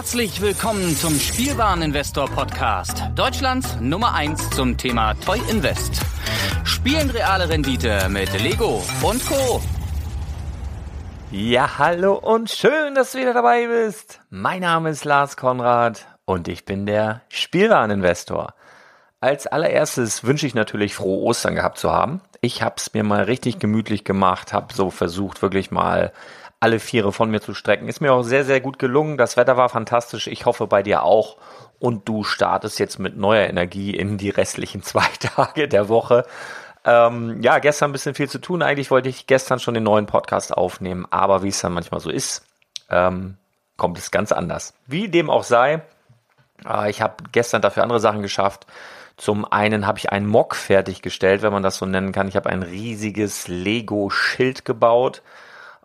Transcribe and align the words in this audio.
Herzlich 0.00 0.40
willkommen 0.40 0.96
zum 0.96 1.14
Spielwareninvestor 1.14 2.26
Podcast. 2.30 3.02
Deutschlands 3.14 3.76
Nummer 3.82 4.14
1 4.14 4.48
zum 4.48 4.78
Thema 4.78 5.12
Toy 5.12 5.38
Invest. 5.50 6.00
Spielen 6.64 7.10
reale 7.10 7.50
Rendite 7.50 8.08
mit 8.08 8.32
Lego 8.40 8.82
und 9.02 9.22
Co. 9.26 9.60
Ja, 11.30 11.76
hallo 11.76 12.14
und 12.14 12.48
schön, 12.48 12.94
dass 12.94 13.12
du 13.12 13.18
wieder 13.18 13.34
dabei 13.34 13.66
bist. 13.66 14.20
Mein 14.30 14.62
Name 14.62 14.88
ist 14.88 15.04
Lars 15.04 15.36
Konrad 15.36 16.06
und 16.24 16.48
ich 16.48 16.64
bin 16.64 16.86
der 16.86 17.20
Spielwareninvestor. 17.28 18.54
Als 19.20 19.46
allererstes 19.46 20.24
wünsche 20.24 20.46
ich 20.46 20.54
natürlich 20.54 20.94
frohe 20.94 21.24
Ostern 21.24 21.56
gehabt 21.56 21.76
zu 21.76 21.92
haben. 21.92 22.22
Ich 22.40 22.62
habe 22.62 22.76
es 22.78 22.94
mir 22.94 23.04
mal 23.04 23.24
richtig 23.24 23.58
gemütlich 23.58 24.04
gemacht, 24.04 24.54
habe 24.54 24.72
so 24.72 24.88
versucht, 24.88 25.42
wirklich 25.42 25.70
mal 25.70 26.14
alle 26.60 26.78
Viere 26.78 27.12
von 27.12 27.30
mir 27.30 27.40
zu 27.40 27.54
strecken. 27.54 27.88
Ist 27.88 28.00
mir 28.00 28.12
auch 28.12 28.22
sehr, 28.22 28.44
sehr 28.44 28.60
gut 28.60 28.78
gelungen. 28.78 29.16
Das 29.16 29.38
Wetter 29.38 29.56
war 29.56 29.70
fantastisch. 29.70 30.26
Ich 30.26 30.44
hoffe 30.44 30.66
bei 30.66 30.82
dir 30.82 31.02
auch. 31.02 31.38
Und 31.78 32.06
du 32.06 32.22
startest 32.22 32.78
jetzt 32.78 32.98
mit 32.98 33.16
neuer 33.16 33.48
Energie 33.48 33.96
in 33.96 34.18
die 34.18 34.28
restlichen 34.28 34.82
zwei 34.84 35.08
Tage 35.18 35.66
der 35.66 35.88
Woche. 35.88 36.26
Ähm, 36.84 37.42
ja, 37.42 37.58
gestern 37.58 37.90
ein 37.90 37.92
bisschen 37.92 38.14
viel 38.14 38.28
zu 38.28 38.38
tun. 38.38 38.62
Eigentlich 38.62 38.90
wollte 38.90 39.08
ich 39.08 39.26
gestern 39.26 39.58
schon 39.58 39.74
den 39.74 39.82
neuen 39.82 40.06
Podcast 40.06 40.54
aufnehmen, 40.54 41.06
aber 41.10 41.42
wie 41.42 41.48
es 41.48 41.60
dann 41.60 41.72
manchmal 41.72 42.00
so 42.00 42.10
ist, 42.10 42.44
ähm, 42.90 43.36
kommt 43.76 43.98
es 43.98 44.10
ganz 44.10 44.32
anders. 44.32 44.74
Wie 44.86 45.08
dem 45.08 45.28
auch 45.28 45.44
sei, 45.44 45.82
äh, 46.66 46.90
ich 46.90 47.00
habe 47.02 47.24
gestern 47.32 47.62
dafür 47.62 47.82
andere 47.82 48.00
Sachen 48.00 48.22
geschafft. 48.22 48.66
Zum 49.16 49.50
einen 49.50 49.86
habe 49.86 49.98
ich 49.98 50.10
einen 50.10 50.26
Mock 50.26 50.56
fertiggestellt, 50.56 51.42
wenn 51.42 51.52
man 51.52 51.62
das 51.62 51.76
so 51.76 51.84
nennen 51.84 52.12
kann. 52.12 52.28
Ich 52.28 52.36
habe 52.36 52.48
ein 52.48 52.62
riesiges 52.62 53.48
Lego-Schild 53.48 54.64
gebaut 54.64 55.22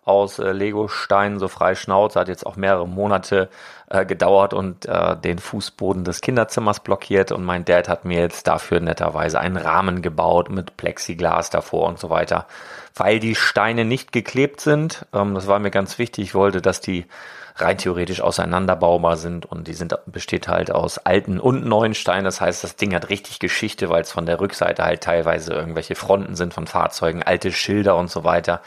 aus 0.06 0.38
äh, 0.38 0.52
Lego-Steinen, 0.52 1.38
so 1.38 1.48
frei 1.48 1.74
Schnauze, 1.74 2.18
hat 2.18 2.28
jetzt 2.28 2.46
auch 2.46 2.56
mehrere 2.56 2.86
Monate 2.86 3.50
äh, 3.90 4.06
gedauert 4.06 4.54
und 4.54 4.86
äh, 4.86 5.16
den 5.16 5.38
Fußboden 5.38 6.04
des 6.04 6.20
Kinderzimmers 6.20 6.80
blockiert. 6.80 7.32
Und 7.32 7.44
mein 7.44 7.64
Dad 7.64 7.88
hat 7.88 8.04
mir 8.04 8.20
jetzt 8.20 8.46
dafür 8.46 8.80
netterweise 8.80 9.40
einen 9.40 9.56
Rahmen 9.56 10.02
gebaut 10.02 10.48
mit 10.48 10.76
Plexiglas 10.76 11.50
davor 11.50 11.88
und 11.88 11.98
so 11.98 12.08
weiter. 12.08 12.46
Weil 12.94 13.18
die 13.18 13.34
Steine 13.34 13.84
nicht 13.84 14.12
geklebt 14.12 14.60
sind, 14.60 15.06
ähm, 15.12 15.34
das 15.34 15.48
war 15.48 15.58
mir 15.58 15.72
ganz 15.72 15.98
wichtig, 15.98 16.24
ich 16.24 16.34
wollte, 16.34 16.62
dass 16.62 16.80
die 16.80 17.06
rein 17.56 17.78
theoretisch 17.78 18.20
auseinanderbaubar 18.20 19.16
sind 19.16 19.46
und 19.46 19.66
die 19.66 19.72
sind 19.72 19.98
besteht 20.06 20.46
halt 20.46 20.70
aus 20.70 20.98
alten 20.98 21.40
und 21.40 21.66
neuen 21.66 21.94
Steinen. 21.94 22.24
Das 22.24 22.40
heißt, 22.40 22.62
das 22.62 22.76
Ding 22.76 22.94
hat 22.94 23.08
richtig 23.08 23.40
Geschichte, 23.40 23.88
weil 23.88 24.02
es 24.02 24.12
von 24.12 24.26
der 24.26 24.40
Rückseite 24.40 24.84
halt 24.84 25.02
teilweise 25.02 25.52
irgendwelche 25.54 25.94
Fronten 25.96 26.36
sind 26.36 26.54
von 26.54 26.66
Fahrzeugen, 26.66 27.22
alte 27.22 27.50
Schilder 27.50 27.96
und 27.96 28.10
so 28.10 28.24
weiter. 28.24 28.60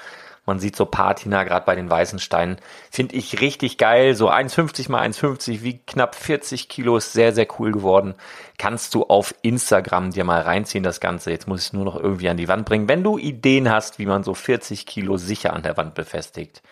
Man 0.50 0.60
sieht 0.60 0.76
so 0.76 0.88
Patina, 0.88 1.44
gerade 1.44 1.66
bei 1.66 1.76
den 1.76 1.90
weißen 1.90 2.18
Steinen. 2.18 2.58
Finde 2.90 3.16
ich 3.16 3.40
richtig 3.40 3.78
geil. 3.78 4.16
So 4.16 4.32
1,50 4.32 4.90
mal 4.92 5.08
1,50, 5.08 5.62
wie 5.62 5.78
knapp 5.78 6.16
40 6.16 6.68
Kilo, 6.70 6.98
ist 6.98 7.14
sehr, 7.14 7.34
sehr 7.34 7.48
cool 7.60 7.72
geworden. 7.72 8.16
Kannst 8.58 8.96
du 8.96 9.04
auf 9.04 9.36
Instagram 9.44 10.10
dir 10.10 10.24
mal 10.24 10.42
reinziehen, 10.42 10.84
das 10.84 11.00
Ganze. 11.00 11.30
Jetzt 11.30 11.48
muss 11.48 11.62
ich 11.62 11.68
es 11.68 11.74
nur 11.74 11.86
noch 11.86 11.96
irgendwie 11.96 12.30
an 12.30 12.38
die 12.38 12.48
Wand 12.48 12.66
bringen. 12.66 12.90
Wenn 12.90 13.04
du 13.04 13.20
Ideen 13.20 13.70
hast, 13.70 14.00
wie 14.00 14.08
man 14.08 14.24
so 14.24 14.34
40 14.34 14.88
Kilo 14.88 15.18
sicher 15.18 15.54
an 15.54 15.62
der 15.62 15.78
Wand 15.78 15.94
befestigt, 15.94 16.64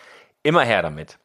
immer 0.42 0.62
her 0.62 0.82
damit. 0.82 1.18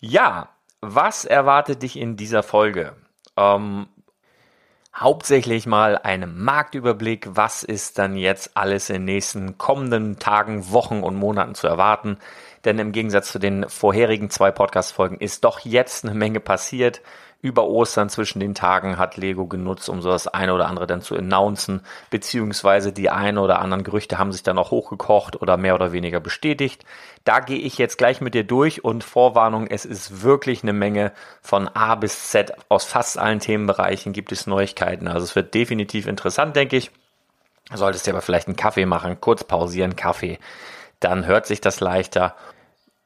Ja, 0.00 0.50
was 0.82 1.24
erwartet 1.24 1.82
dich 1.82 1.96
in 1.96 2.16
dieser 2.16 2.42
Folge? 2.42 2.94
Ähm, 3.38 3.86
hauptsächlich 4.94 5.66
mal 5.66 5.98
einen 5.98 6.42
Marktüberblick, 6.42 7.26
was 7.30 7.62
ist 7.62 7.98
dann 7.98 8.16
jetzt 8.16 8.56
alles 8.56 8.90
in 8.90 8.94
den 8.94 9.04
nächsten 9.04 9.58
kommenden 9.58 10.18
Tagen, 10.18 10.70
Wochen 10.70 11.02
und 11.02 11.16
Monaten 11.16 11.54
zu 11.54 11.66
erwarten. 11.66 12.18
Denn 12.64 12.78
im 12.78 12.92
Gegensatz 12.92 13.32
zu 13.32 13.38
den 13.38 13.68
vorherigen 13.68 14.30
zwei 14.30 14.50
Podcast-Folgen 14.50 15.18
ist 15.18 15.44
doch 15.44 15.60
jetzt 15.60 16.04
eine 16.04 16.14
Menge 16.14 16.40
passiert 16.40 17.02
über 17.44 17.66
Ostern 17.66 18.08
zwischen 18.08 18.40
den 18.40 18.54
Tagen 18.54 18.96
hat 18.96 19.18
Lego 19.18 19.46
genutzt, 19.46 19.90
um 19.90 20.00
so 20.00 20.08
das 20.08 20.26
eine 20.26 20.54
oder 20.54 20.66
andere 20.66 20.86
dann 20.86 21.02
zu 21.02 21.14
announcen, 21.14 21.82
beziehungsweise 22.08 22.90
die 22.90 23.10
ein 23.10 23.36
oder 23.36 23.58
anderen 23.58 23.84
Gerüchte 23.84 24.16
haben 24.16 24.32
sich 24.32 24.42
dann 24.42 24.56
auch 24.56 24.70
hochgekocht 24.70 25.42
oder 25.42 25.58
mehr 25.58 25.74
oder 25.74 25.92
weniger 25.92 26.20
bestätigt. 26.20 26.86
Da 27.24 27.40
gehe 27.40 27.58
ich 27.58 27.76
jetzt 27.76 27.98
gleich 27.98 28.22
mit 28.22 28.32
dir 28.32 28.44
durch 28.44 28.82
und 28.82 29.04
Vorwarnung, 29.04 29.66
es 29.66 29.84
ist 29.84 30.22
wirklich 30.22 30.62
eine 30.62 30.72
Menge 30.72 31.12
von 31.42 31.68
A 31.68 31.96
bis 31.96 32.30
Z. 32.30 32.54
Aus 32.70 32.84
fast 32.84 33.18
allen 33.18 33.40
Themenbereichen 33.40 34.14
gibt 34.14 34.32
es 34.32 34.46
Neuigkeiten. 34.46 35.06
Also 35.06 35.24
es 35.24 35.36
wird 35.36 35.52
definitiv 35.52 36.06
interessant, 36.06 36.56
denke 36.56 36.76
ich. 36.76 36.92
Solltest 37.74 38.06
dir 38.06 38.12
aber 38.12 38.22
vielleicht 38.22 38.48
einen 38.48 38.56
Kaffee 38.56 38.86
machen, 38.86 39.20
kurz 39.20 39.44
pausieren, 39.44 39.96
Kaffee. 39.96 40.38
Dann 40.98 41.26
hört 41.26 41.44
sich 41.44 41.60
das 41.60 41.80
leichter 41.80 42.34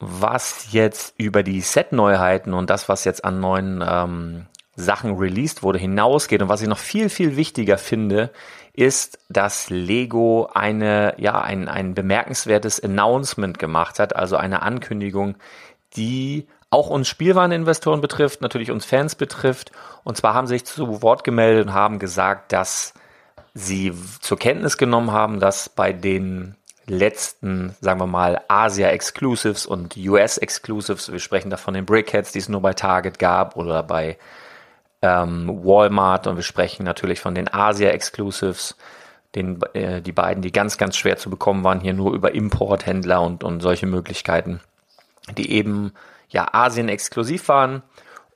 was 0.01 0.73
jetzt 0.73 1.15
über 1.19 1.43
die 1.43 1.61
Set-Neuheiten 1.61 2.55
und 2.55 2.71
das, 2.71 2.89
was 2.89 3.05
jetzt 3.05 3.25
an 3.25 3.41
neuen 3.41 3.85
ähm, 3.87 4.47
Sachen 4.77 5.17
released 5.17 5.63
wurde, 5.63 5.79
hinausgeht 5.79 6.41
und 6.41 6.49
was 6.49 6.63
ich 6.63 6.69
noch 6.69 6.79
viel, 6.79 7.09
viel 7.09 7.37
wichtiger 7.37 7.79
finde, 7.79 8.31
ist, 8.73 9.19
dass 9.29 9.71
Lego 9.71 10.49
eine, 10.55 11.15
ja, 11.19 11.41
ein, 11.41 11.69
ein 11.69 11.95
bemerkenswertes 11.95 12.81
Announcement 12.83 13.59
gemacht 13.59 13.99
hat, 13.99 14.15
also 14.15 14.37
eine 14.37 14.63
Ankündigung, 14.63 15.35
die 15.97 16.47
auch 16.71 16.91
uns 16.91 17.09
Spielwareninvestoren 17.09 18.01
betrifft, 18.01 18.41
natürlich 18.41 18.71
uns 18.71 18.85
Fans 18.85 19.17
betrifft. 19.17 19.73
Und 20.05 20.17
zwar 20.17 20.35
haben 20.35 20.47
sie 20.47 20.55
sich 20.55 20.65
zu 20.65 21.03
Wort 21.03 21.25
gemeldet 21.25 21.67
und 21.67 21.73
haben 21.73 21.99
gesagt, 21.99 22.53
dass 22.53 22.95
sie 23.55 23.93
zur 24.21 24.39
Kenntnis 24.39 24.77
genommen 24.77 25.11
haben, 25.11 25.41
dass 25.41 25.69
bei 25.69 25.93
den 25.93 26.55
letzten, 26.91 27.77
sagen 27.81 28.01
wir 28.01 28.07
mal, 28.07 28.41
Asia 28.49 28.89
Exclusives 28.89 29.67
und 29.67 29.97
US 29.97 30.39
Exclusives. 30.39 31.11
Wir 31.11 31.21
sprechen 31.21 31.51
da 31.51 31.57
von 31.57 31.75
den 31.75 31.87
Brickheads, 31.87 32.33
die 32.33 32.39
es 32.39 32.49
nur 32.49 32.61
bei 32.61 32.73
Target 32.75 33.19
gab 33.19 33.57
oder 33.57 33.83
bei 33.83 34.19
ähm, 35.03 35.49
Walmart 35.65 36.27
und 36.27 36.37
wir 36.37 36.43
sprechen 36.43 36.85
natürlich 36.85 37.21
von 37.21 37.35
den 37.35 37.53
Asia 37.53 37.91
Exclusives, 37.91 38.77
den, 39.35 39.61
äh, 39.75 40.01
die 40.03 40.13
beiden, 40.13 40.43
die 40.43 40.53
ganz, 40.53 40.79
ganz 40.79 40.97
schwer 40.97 41.17
zu 41.17 41.31
bekommen 41.31 41.65
waren, 41.65 41.81
hier 41.81 41.95
nur 41.95 42.15
über 42.15 42.35
Importhändler 42.35 43.23
und, 43.23 43.45
und 43.45 43.61
solche 43.61 43.87
Möglichkeiten, 43.87 44.61
die 45.37 45.53
eben 45.53 45.93
ja 46.29 46.49
Asien 46.53 46.89
exklusiv 46.89 47.49
waren. 47.49 47.83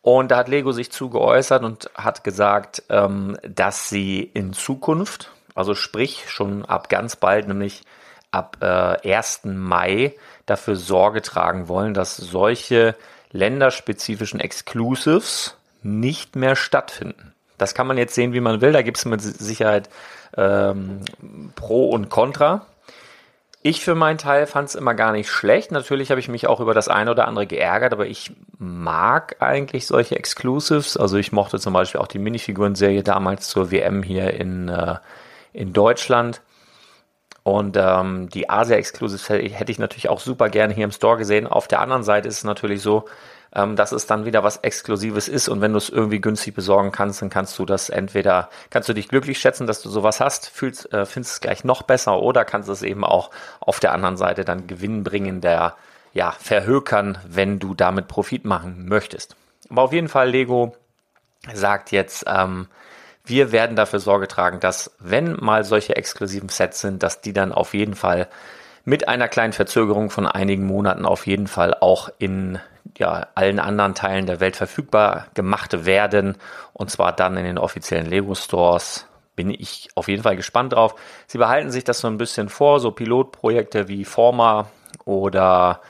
Und 0.02 0.30
da 0.30 0.38
hat 0.38 0.48
Lego 0.48 0.72
sich 0.72 0.90
zu 0.90 1.10
geäußert 1.10 1.62
und 1.62 1.90
hat 1.94 2.24
gesagt, 2.24 2.82
ähm, 2.88 3.38
dass 3.42 3.88
sie 3.88 4.20
in 4.20 4.52
Zukunft, 4.52 5.30
also 5.54 5.74
sprich 5.74 6.24
schon 6.28 6.64
ab 6.64 6.88
ganz 6.88 7.16
bald, 7.16 7.48
nämlich 7.48 7.84
ab 8.32 8.56
äh, 8.60 9.14
1. 9.14 9.42
Mai 9.44 10.14
dafür 10.46 10.76
Sorge 10.76 11.22
tragen 11.22 11.68
wollen, 11.68 11.94
dass 11.94 12.16
solche 12.16 12.96
länderspezifischen 13.30 14.40
Exclusives 14.40 15.56
nicht 15.82 16.36
mehr 16.36 16.56
stattfinden. 16.56 17.34
Das 17.58 17.74
kann 17.74 17.86
man 17.86 17.98
jetzt 17.98 18.14
sehen, 18.14 18.32
wie 18.32 18.40
man 18.40 18.60
will. 18.60 18.72
Da 18.72 18.82
gibt 18.82 18.98
es 18.98 19.04
mit 19.04 19.20
Sicherheit 19.20 19.88
ähm, 20.36 21.00
Pro 21.54 21.90
und 21.90 22.08
Contra. 22.10 22.66
Ich 23.64 23.84
für 23.84 23.94
meinen 23.94 24.18
Teil 24.18 24.48
fand 24.48 24.68
es 24.68 24.74
immer 24.74 24.94
gar 24.94 25.12
nicht 25.12 25.30
schlecht. 25.30 25.70
Natürlich 25.70 26.10
habe 26.10 26.18
ich 26.18 26.28
mich 26.28 26.48
auch 26.48 26.58
über 26.58 26.74
das 26.74 26.88
eine 26.88 27.12
oder 27.12 27.28
andere 27.28 27.46
geärgert, 27.46 27.92
aber 27.92 28.06
ich 28.06 28.32
mag 28.58 29.36
eigentlich 29.38 29.86
solche 29.86 30.16
Exclusives. 30.16 30.96
Also 30.96 31.16
ich 31.16 31.30
mochte 31.30 31.60
zum 31.60 31.72
Beispiel 31.72 32.00
auch 32.00 32.08
die 32.08 32.18
Minifiguren-Serie 32.18 33.04
damals 33.04 33.48
zur 33.48 33.70
WM 33.70 34.02
hier 34.02 34.34
in, 34.34 34.68
äh, 34.68 34.96
in 35.52 35.72
Deutschland. 35.72 36.40
Und 37.44 37.76
ähm, 37.76 38.28
die 38.28 38.48
Asia 38.48 38.76
Exclusives 38.76 39.28
hätte 39.28 39.72
ich 39.72 39.78
natürlich 39.78 40.08
auch 40.08 40.20
super 40.20 40.48
gerne 40.48 40.74
hier 40.74 40.84
im 40.84 40.92
Store 40.92 41.16
gesehen. 41.16 41.46
Auf 41.46 41.66
der 41.66 41.80
anderen 41.80 42.04
Seite 42.04 42.28
ist 42.28 42.38
es 42.38 42.44
natürlich 42.44 42.82
so, 42.82 43.06
ähm, 43.54 43.76
dass 43.76 43.92
es 43.92 44.06
dann 44.06 44.24
wieder 44.24 44.42
was 44.44 44.58
Exklusives 44.58 45.28
ist 45.28 45.48
und 45.48 45.60
wenn 45.60 45.72
du 45.72 45.78
es 45.78 45.90
irgendwie 45.90 46.20
günstig 46.20 46.54
besorgen 46.54 46.92
kannst, 46.92 47.20
dann 47.20 47.30
kannst 47.30 47.58
du 47.58 47.66
das 47.66 47.90
entweder, 47.90 48.48
kannst 48.70 48.88
du 48.88 48.92
dich 48.92 49.08
glücklich 49.08 49.38
schätzen, 49.38 49.66
dass 49.66 49.82
du 49.82 49.90
sowas 49.90 50.20
hast, 50.20 50.48
fühlst, 50.48 50.92
äh, 50.92 51.04
findest 51.04 51.34
es 51.34 51.40
gleich 51.40 51.64
noch 51.64 51.82
besser 51.82 52.20
oder 52.20 52.44
kannst 52.44 52.68
es 52.68 52.82
eben 52.82 53.04
auch 53.04 53.30
auf 53.60 53.80
der 53.80 53.92
anderen 53.92 54.16
Seite 54.16 54.44
dann 54.44 54.66
Gewinn 54.66 55.04
bringen, 55.04 55.40
der 55.40 55.74
ja 56.14 56.30
verhökern, 56.38 57.18
wenn 57.26 57.58
du 57.58 57.74
damit 57.74 58.08
Profit 58.08 58.44
machen 58.44 58.86
möchtest. 58.88 59.36
Aber 59.68 59.82
auf 59.82 59.92
jeden 59.92 60.08
Fall 60.08 60.30
Lego 60.30 60.74
sagt 61.52 61.90
jetzt, 61.90 62.24
ähm, 62.26 62.68
wir 63.24 63.52
werden 63.52 63.76
dafür 63.76 64.00
Sorge 64.00 64.28
tragen, 64.28 64.60
dass 64.60 64.94
wenn 64.98 65.36
mal 65.40 65.64
solche 65.64 65.96
exklusiven 65.96 66.48
Sets 66.48 66.80
sind, 66.80 67.02
dass 67.02 67.20
die 67.20 67.32
dann 67.32 67.52
auf 67.52 67.74
jeden 67.74 67.94
Fall 67.94 68.28
mit 68.84 69.06
einer 69.08 69.28
kleinen 69.28 69.52
Verzögerung 69.52 70.10
von 70.10 70.26
einigen 70.26 70.66
Monaten 70.66 71.06
auf 71.06 71.26
jeden 71.26 71.46
Fall 71.46 71.74
auch 71.80 72.08
in 72.18 72.58
ja, 72.98 73.28
allen 73.34 73.60
anderen 73.60 73.94
Teilen 73.94 74.26
der 74.26 74.40
Welt 74.40 74.56
verfügbar 74.56 75.26
gemacht 75.34 75.84
werden. 75.84 76.36
Und 76.72 76.90
zwar 76.90 77.12
dann 77.12 77.36
in 77.36 77.44
den 77.44 77.58
offiziellen 77.58 78.06
Lego 78.06 78.34
Stores. 78.34 79.06
Bin 79.36 79.50
ich 79.50 79.88
auf 79.94 80.08
jeden 80.08 80.24
Fall 80.24 80.36
gespannt 80.36 80.74
drauf. 80.74 80.94
Sie 81.26 81.38
behalten 81.38 81.70
sich 81.70 81.84
das 81.84 82.00
so 82.00 82.08
ein 82.08 82.18
bisschen 82.18 82.48
vor, 82.48 82.80
so 82.80 82.90
Pilotprojekte 82.90 83.88
wie 83.88 84.04
Forma 84.04 84.68
oder 85.04 85.80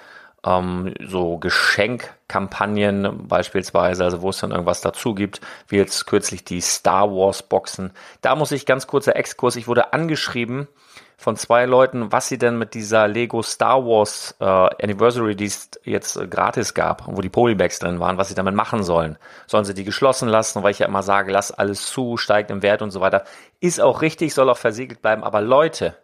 ähm, 0.44 0.94
so 1.00 1.38
Geschenkkampagnen 1.38 3.28
beispielsweise, 3.28 4.04
also 4.04 4.22
wo 4.22 4.30
es 4.30 4.38
dann 4.38 4.50
irgendwas 4.50 4.80
dazu 4.80 5.14
gibt, 5.14 5.40
wie 5.68 5.76
jetzt 5.76 6.06
kürzlich 6.06 6.44
die 6.44 6.60
Star 6.60 7.10
Wars 7.10 7.42
Boxen. 7.42 7.92
Da 8.20 8.34
muss 8.34 8.52
ich 8.52 8.66
ganz 8.66 8.86
kurzer 8.86 9.16
Exkurs, 9.16 9.56
ich 9.56 9.68
wurde 9.68 9.92
angeschrieben 9.92 10.68
von 11.16 11.36
zwei 11.36 11.66
Leuten, 11.66 12.10
was 12.10 12.26
sie 12.26 12.38
denn 12.38 12.58
mit 12.58 12.74
dieser 12.74 13.06
Lego 13.06 13.42
Star 13.42 13.84
Wars 13.86 14.34
äh, 14.40 14.44
Anniversary, 14.44 15.36
die 15.36 15.44
es 15.44 15.70
jetzt 15.84 16.16
äh, 16.16 16.26
gratis 16.26 16.74
gab, 16.74 17.04
wo 17.06 17.20
die 17.20 17.28
Polybags 17.28 17.78
drin 17.78 18.00
waren, 18.00 18.18
was 18.18 18.28
sie 18.28 18.34
damit 18.34 18.56
machen 18.56 18.82
sollen. 18.82 19.16
Sollen 19.46 19.64
sie 19.64 19.74
die 19.74 19.84
geschlossen 19.84 20.28
lassen, 20.28 20.64
weil 20.64 20.72
ich 20.72 20.80
ja 20.80 20.86
immer 20.86 21.04
sage, 21.04 21.30
lass 21.30 21.52
alles 21.52 21.86
zu, 21.86 22.16
steigt 22.16 22.50
im 22.50 22.62
Wert 22.62 22.82
und 22.82 22.90
so 22.90 23.00
weiter. 23.00 23.22
Ist 23.60 23.80
auch 23.80 24.02
richtig, 24.02 24.34
soll 24.34 24.50
auch 24.50 24.58
versiegelt 24.58 25.00
bleiben. 25.00 25.22
Aber 25.22 25.40
Leute, 25.40 25.96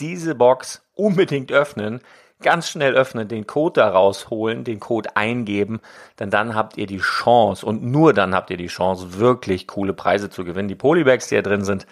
diese 0.00 0.34
Box 0.34 0.82
unbedingt 0.94 1.52
öffnen, 1.52 2.00
ganz 2.42 2.68
schnell 2.68 2.94
öffnen, 2.94 3.28
den 3.28 3.46
Code 3.46 3.80
da 3.80 3.88
rausholen, 3.88 4.64
den 4.64 4.80
Code 4.80 5.16
eingeben, 5.16 5.80
denn 6.18 6.30
dann 6.30 6.54
habt 6.54 6.76
ihr 6.76 6.86
die 6.86 6.98
Chance 6.98 7.64
und 7.64 7.82
nur 7.82 8.12
dann 8.12 8.34
habt 8.34 8.50
ihr 8.50 8.56
die 8.56 8.66
Chance, 8.66 9.18
wirklich 9.18 9.66
coole 9.66 9.92
Preise 9.92 10.28
zu 10.30 10.44
gewinnen. 10.44 10.68
Die 10.68 10.74
Polybags, 10.74 11.28
die 11.28 11.36
da 11.36 11.42
drin 11.42 11.64
sind, 11.64 11.86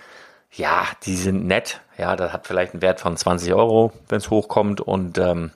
ja, 0.57 0.87
die 1.05 1.17
sind 1.17 1.47
nett. 1.47 1.81
Ja, 1.99 2.17
das 2.17 2.33
hat 2.33 2.47
vielleicht 2.47 2.75
einen 2.75 2.83
Wert 2.83 3.01
von 3.01 3.17
20 3.17 3.55
Euro, 3.55 3.93
wenn 4.09 4.19
es 4.19 4.31
hochkommt. 4.31 4.81
Und 4.81 5.19
ähm, 5.19 5.51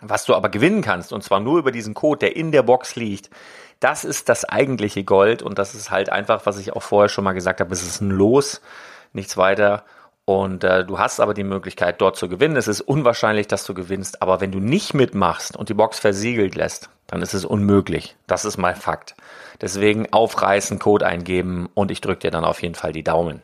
was 0.00 0.24
du 0.24 0.34
aber 0.34 0.48
gewinnen 0.48 0.82
kannst, 0.82 1.12
und 1.12 1.22
zwar 1.22 1.40
nur 1.40 1.58
über 1.58 1.72
diesen 1.72 1.94
Code, 1.94 2.20
der 2.20 2.36
in 2.36 2.52
der 2.52 2.62
Box 2.62 2.96
liegt, 2.96 3.30
das 3.80 4.04
ist 4.04 4.28
das 4.28 4.44
eigentliche 4.44 5.04
Gold. 5.04 5.42
Und 5.42 5.58
das 5.58 5.74
ist 5.74 5.90
halt 5.90 6.08
einfach, 6.08 6.46
was 6.46 6.58
ich 6.58 6.72
auch 6.72 6.82
vorher 6.82 7.08
schon 7.08 7.24
mal 7.24 7.32
gesagt 7.32 7.60
habe, 7.60 7.72
es 7.72 7.82
ist 7.82 8.00
ein 8.00 8.10
Los, 8.10 8.62
nichts 9.12 9.36
weiter. 9.36 9.84
Und 10.26 10.64
äh, 10.64 10.84
du 10.84 10.98
hast 10.98 11.20
aber 11.20 11.34
die 11.34 11.44
Möglichkeit, 11.44 12.00
dort 12.00 12.16
zu 12.16 12.28
gewinnen. 12.28 12.56
Es 12.56 12.68
ist 12.68 12.80
unwahrscheinlich, 12.80 13.46
dass 13.46 13.64
du 13.64 13.74
gewinnst. 13.74 14.22
Aber 14.22 14.40
wenn 14.40 14.52
du 14.52 14.58
nicht 14.58 14.94
mitmachst 14.94 15.56
und 15.56 15.68
die 15.68 15.74
Box 15.74 15.98
versiegelt 15.98 16.54
lässt, 16.54 16.88
dann 17.06 17.20
ist 17.20 17.34
es 17.34 17.44
unmöglich. 17.44 18.16
Das 18.26 18.44
ist 18.44 18.56
mal 18.56 18.74
Fakt. 18.74 19.14
Deswegen 19.60 20.12
aufreißen, 20.12 20.78
Code 20.78 21.06
eingeben 21.06 21.68
und 21.74 21.90
ich 21.90 22.00
drücke 22.00 22.20
dir 22.20 22.30
dann 22.30 22.44
auf 22.44 22.62
jeden 22.62 22.74
Fall 22.74 22.92
die 22.92 23.04
Daumen. 23.04 23.42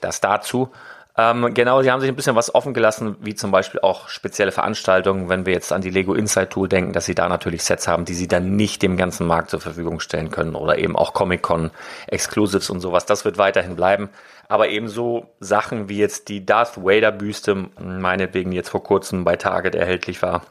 Das 0.00 0.20
dazu. 0.20 0.70
Ähm, 1.16 1.54
genau, 1.54 1.80
sie 1.80 1.92
haben 1.92 2.00
sich 2.00 2.08
ein 2.08 2.16
bisschen 2.16 2.34
was 2.34 2.54
offen 2.54 2.74
gelassen, 2.74 3.16
wie 3.20 3.36
zum 3.36 3.52
Beispiel 3.52 3.80
auch 3.80 4.08
spezielle 4.08 4.50
Veranstaltungen, 4.50 5.28
wenn 5.28 5.46
wir 5.46 5.52
jetzt 5.52 5.72
an 5.72 5.80
die 5.80 5.90
Lego 5.90 6.12
Inside 6.12 6.48
Tour 6.48 6.66
denken, 6.66 6.92
dass 6.92 7.06
sie 7.06 7.14
da 7.14 7.28
natürlich 7.28 7.62
Sets 7.62 7.86
haben, 7.86 8.04
die 8.04 8.14
sie 8.14 8.26
dann 8.26 8.56
nicht 8.56 8.82
dem 8.82 8.96
ganzen 8.96 9.26
Markt 9.28 9.50
zur 9.50 9.60
Verfügung 9.60 10.00
stellen 10.00 10.32
können 10.32 10.56
oder 10.56 10.76
eben 10.76 10.96
auch 10.96 11.14
Comic-Con 11.14 11.70
Exclusives 12.08 12.68
und 12.68 12.80
sowas. 12.80 13.06
Das 13.06 13.24
wird 13.24 13.38
weiterhin 13.38 13.76
bleiben. 13.76 14.10
Aber 14.48 14.68
ebenso 14.68 15.30
Sachen 15.38 15.88
wie 15.88 15.98
jetzt 15.98 16.28
die 16.28 16.44
Darth 16.44 16.76
Vader 16.76 17.12
Büste, 17.12 17.68
meinetwegen 17.78 18.50
jetzt 18.50 18.70
vor 18.70 18.82
kurzem 18.82 19.24
bei 19.24 19.36
Target 19.36 19.76
erhältlich 19.76 20.20
war. 20.20 20.42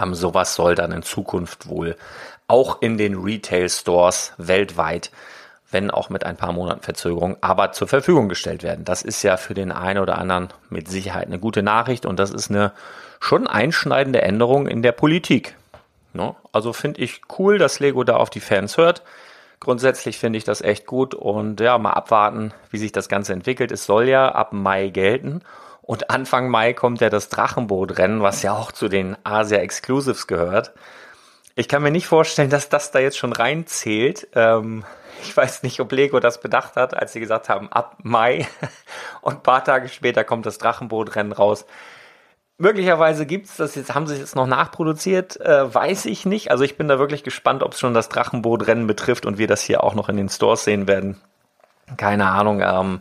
Ähm, 0.00 0.14
sowas 0.14 0.54
soll 0.54 0.76
dann 0.76 0.92
in 0.92 1.02
Zukunft 1.02 1.68
wohl 1.68 1.96
auch 2.46 2.82
in 2.82 2.98
den 2.98 3.16
Retail 3.16 3.68
Stores 3.68 4.32
weltweit 4.38 5.10
wenn 5.72 5.90
auch 5.90 6.10
mit 6.10 6.24
ein 6.24 6.36
paar 6.36 6.52
Monaten 6.52 6.82
Verzögerung, 6.82 7.36
aber 7.40 7.72
zur 7.72 7.88
Verfügung 7.88 8.28
gestellt 8.28 8.62
werden. 8.62 8.84
Das 8.84 9.02
ist 9.02 9.22
ja 9.22 9.36
für 9.36 9.54
den 9.54 9.72
einen 9.72 10.00
oder 10.00 10.18
anderen 10.18 10.48
mit 10.70 10.88
Sicherheit 10.88 11.26
eine 11.26 11.38
gute 11.38 11.62
Nachricht 11.62 12.06
und 12.06 12.18
das 12.18 12.30
ist 12.30 12.50
eine 12.50 12.72
schon 13.20 13.46
einschneidende 13.46 14.22
Änderung 14.22 14.66
in 14.66 14.82
der 14.82 14.92
Politik. 14.92 15.56
Ne? 16.12 16.34
Also 16.52 16.72
finde 16.72 17.00
ich 17.00 17.22
cool, 17.38 17.58
dass 17.58 17.80
Lego 17.80 18.04
da 18.04 18.16
auf 18.16 18.30
die 18.30 18.40
Fans 18.40 18.76
hört. 18.76 19.02
Grundsätzlich 19.60 20.18
finde 20.18 20.38
ich 20.38 20.44
das 20.44 20.60
echt 20.60 20.86
gut 20.86 21.14
und 21.14 21.60
ja, 21.60 21.78
mal 21.78 21.92
abwarten, 21.92 22.52
wie 22.70 22.78
sich 22.78 22.92
das 22.92 23.08
Ganze 23.08 23.32
entwickelt. 23.32 23.72
Es 23.72 23.86
soll 23.86 24.08
ja 24.08 24.30
ab 24.32 24.52
Mai 24.52 24.88
gelten 24.88 25.42
und 25.80 26.10
Anfang 26.10 26.48
Mai 26.48 26.72
kommt 26.72 27.00
ja 27.00 27.10
das 27.10 27.28
Drachenbootrennen, 27.28 28.22
was 28.22 28.42
ja 28.42 28.52
auch 28.52 28.72
zu 28.72 28.88
den 28.88 29.16
Asia 29.24 29.58
Exclusives 29.58 30.26
gehört. 30.26 30.72
Ich 31.54 31.68
kann 31.68 31.82
mir 31.82 31.90
nicht 31.90 32.06
vorstellen, 32.06 32.50
dass 32.50 32.70
das 32.70 32.90
da 32.92 32.98
jetzt 32.98 33.18
schon 33.18 33.32
reinzählt. 33.32 34.26
Ähm, 34.34 34.84
ich 35.32 35.36
weiß 35.36 35.62
nicht, 35.62 35.80
ob 35.80 35.92
Lego 35.92 36.20
das 36.20 36.40
bedacht 36.40 36.76
hat, 36.76 36.94
als 36.94 37.12
sie 37.12 37.20
gesagt 37.20 37.48
haben, 37.48 37.70
ab 37.70 37.96
Mai 38.02 38.46
und 39.20 39.34
ein 39.34 39.42
paar 39.42 39.64
Tage 39.64 39.88
später 39.88 40.24
kommt 40.24 40.46
das 40.46 40.58
Drachenbootrennen 40.58 41.32
raus. 41.32 41.66
Möglicherweise 42.58 43.26
gibt's 43.26 43.56
das 43.56 43.74
jetzt, 43.74 43.94
haben 43.94 44.06
sie 44.06 44.14
es 44.14 44.20
jetzt 44.20 44.36
noch 44.36 44.46
nachproduziert, 44.46 45.40
äh, 45.40 45.74
weiß 45.74 46.06
ich 46.06 46.26
nicht. 46.26 46.50
Also 46.50 46.64
ich 46.64 46.76
bin 46.76 46.86
da 46.86 46.98
wirklich 46.98 47.24
gespannt, 47.24 47.62
ob 47.62 47.72
es 47.72 47.80
schon 47.80 47.94
das 47.94 48.08
Drachenbootrennen 48.08 48.86
betrifft 48.86 49.26
und 49.26 49.38
wir 49.38 49.46
das 49.46 49.62
hier 49.62 49.82
auch 49.82 49.94
noch 49.94 50.08
in 50.08 50.16
den 50.16 50.28
Stores 50.28 50.64
sehen 50.64 50.86
werden. 50.86 51.20
Keine 51.96 52.26
Ahnung. 52.26 52.60
Ähm, 52.60 53.00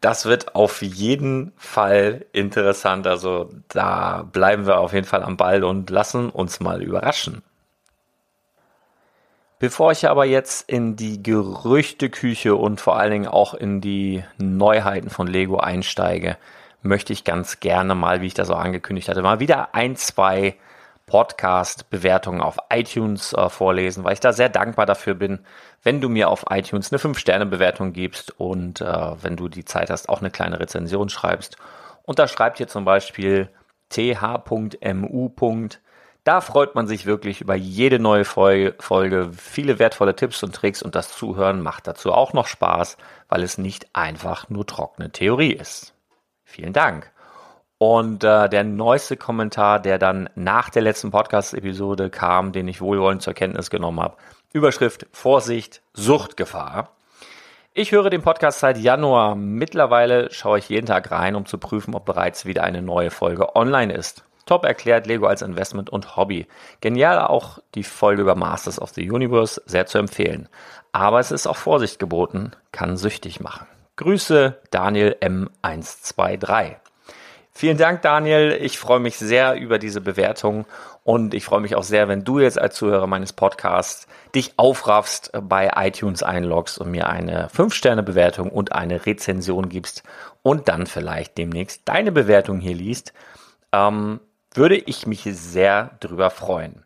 das 0.00 0.26
wird 0.26 0.56
auf 0.56 0.82
jeden 0.82 1.52
Fall 1.56 2.26
interessant. 2.32 3.06
Also 3.06 3.50
da 3.68 4.24
bleiben 4.32 4.66
wir 4.66 4.78
auf 4.78 4.92
jeden 4.92 5.06
Fall 5.06 5.22
am 5.22 5.36
Ball 5.36 5.62
und 5.62 5.88
lassen 5.90 6.28
uns 6.28 6.58
mal 6.58 6.82
überraschen. 6.82 7.42
Bevor 9.62 9.92
ich 9.92 10.08
aber 10.08 10.24
jetzt 10.24 10.68
in 10.68 10.96
die 10.96 11.22
Gerüchteküche 11.22 12.56
und 12.56 12.80
vor 12.80 12.96
allen 12.96 13.12
Dingen 13.12 13.28
auch 13.28 13.54
in 13.54 13.80
die 13.80 14.24
Neuheiten 14.36 15.08
von 15.08 15.28
Lego 15.28 15.58
einsteige, 15.58 16.36
möchte 16.82 17.12
ich 17.12 17.22
ganz 17.22 17.60
gerne 17.60 17.94
mal, 17.94 18.22
wie 18.22 18.26
ich 18.26 18.34
das 18.34 18.50
auch 18.50 18.58
angekündigt 18.58 19.08
hatte, 19.08 19.22
mal 19.22 19.38
wieder 19.38 19.72
ein, 19.72 19.94
zwei 19.94 20.56
Podcast-Bewertungen 21.06 22.40
auf 22.40 22.56
iTunes 22.70 23.34
äh, 23.34 23.48
vorlesen, 23.48 24.02
weil 24.02 24.14
ich 24.14 24.20
da 24.20 24.32
sehr 24.32 24.48
dankbar 24.48 24.84
dafür 24.84 25.14
bin, 25.14 25.38
wenn 25.84 26.00
du 26.00 26.08
mir 26.08 26.28
auf 26.28 26.46
iTunes 26.50 26.92
eine 26.92 26.98
5-Sterne-Bewertung 26.98 27.92
gibst 27.92 28.40
und 28.40 28.80
äh, 28.80 29.22
wenn 29.22 29.36
du 29.36 29.46
die 29.46 29.64
Zeit 29.64 29.90
hast, 29.90 30.08
auch 30.08 30.18
eine 30.22 30.32
kleine 30.32 30.58
Rezension 30.58 31.08
schreibst. 31.08 31.56
Und 32.02 32.18
da 32.18 32.26
schreibt 32.26 32.58
hier 32.58 32.66
zum 32.66 32.84
Beispiel 32.84 33.48
th.mu. 33.90 35.28
Da 36.24 36.40
freut 36.40 36.76
man 36.76 36.86
sich 36.86 37.04
wirklich 37.04 37.40
über 37.40 37.56
jede 37.56 37.98
neue 37.98 38.24
Folge, 38.24 39.32
viele 39.36 39.78
wertvolle 39.80 40.14
Tipps 40.14 40.42
und 40.44 40.54
Tricks 40.54 40.80
und 40.80 40.94
das 40.94 41.12
Zuhören 41.12 41.60
macht 41.60 41.88
dazu 41.88 42.12
auch 42.12 42.32
noch 42.32 42.46
Spaß, 42.46 42.96
weil 43.28 43.42
es 43.42 43.58
nicht 43.58 43.88
einfach 43.92 44.48
nur 44.48 44.64
trockene 44.64 45.10
Theorie 45.10 45.52
ist. 45.52 45.94
Vielen 46.44 46.72
Dank. 46.72 47.10
Und 47.78 48.22
äh, 48.22 48.48
der 48.48 48.62
neueste 48.62 49.16
Kommentar, 49.16 49.80
der 49.80 49.98
dann 49.98 50.30
nach 50.36 50.70
der 50.70 50.82
letzten 50.82 51.10
Podcast-Episode 51.10 52.10
kam, 52.10 52.52
den 52.52 52.68
ich 52.68 52.80
wohlwollend 52.80 53.22
zur 53.22 53.34
Kenntnis 53.34 53.70
genommen 53.70 54.00
habe. 54.00 54.16
Überschrift 54.52 55.06
Vorsicht, 55.10 55.82
Suchtgefahr. 55.92 56.90
Ich 57.74 57.90
höre 57.90 58.10
den 58.10 58.22
Podcast 58.22 58.60
seit 58.60 58.78
Januar. 58.78 59.34
Mittlerweile 59.34 60.30
schaue 60.30 60.58
ich 60.58 60.68
jeden 60.68 60.86
Tag 60.86 61.10
rein, 61.10 61.34
um 61.34 61.46
zu 61.46 61.58
prüfen, 61.58 61.96
ob 61.96 62.04
bereits 62.04 62.44
wieder 62.44 62.62
eine 62.62 62.82
neue 62.82 63.10
Folge 63.10 63.56
online 63.56 63.92
ist. 63.92 64.24
Top 64.44 64.64
erklärt 64.64 65.06
Lego 65.06 65.26
als 65.26 65.42
Investment 65.42 65.90
und 65.90 66.16
Hobby. 66.16 66.46
Genial 66.80 67.20
auch 67.20 67.58
die 67.74 67.84
Folge 67.84 68.22
über 68.22 68.34
Masters 68.34 68.80
of 68.80 68.90
the 68.90 69.10
Universe, 69.10 69.62
sehr 69.66 69.86
zu 69.86 69.98
empfehlen. 69.98 70.48
Aber 70.92 71.20
es 71.20 71.30
ist 71.30 71.46
auch 71.46 71.56
Vorsicht 71.56 71.98
geboten, 71.98 72.52
kann 72.70 72.96
süchtig 72.96 73.40
machen. 73.40 73.66
Grüße 73.96 74.58
Daniel 74.70 75.16
M123. 75.20 76.76
Vielen 77.54 77.76
Dank, 77.76 78.00
Daniel. 78.00 78.58
Ich 78.60 78.78
freue 78.78 78.98
mich 78.98 79.18
sehr 79.18 79.56
über 79.56 79.78
diese 79.78 80.00
Bewertung 80.00 80.64
und 81.04 81.34
ich 81.34 81.44
freue 81.44 81.60
mich 81.60 81.74
auch 81.74 81.82
sehr, 81.82 82.08
wenn 82.08 82.24
du 82.24 82.38
jetzt 82.38 82.58
als 82.58 82.76
Zuhörer 82.76 83.06
meines 83.06 83.34
Podcasts 83.34 84.06
dich 84.34 84.54
aufraffst, 84.56 85.32
bei 85.42 85.70
iTunes 85.76 86.22
einloggst 86.22 86.78
und 86.78 86.90
mir 86.90 87.08
eine 87.08 87.48
5-Sterne-Bewertung 87.48 88.48
und 88.48 88.72
eine 88.72 89.04
Rezension 89.04 89.68
gibst 89.68 90.02
und 90.42 90.68
dann 90.68 90.86
vielleicht 90.86 91.36
demnächst 91.36 91.82
deine 91.84 92.10
Bewertung 92.10 92.58
hier 92.58 92.74
liest. 92.74 93.12
Ähm, 93.72 94.20
würde 94.54 94.76
ich 94.76 95.06
mich 95.06 95.22
sehr 95.24 95.90
drüber 96.00 96.30
freuen. 96.30 96.84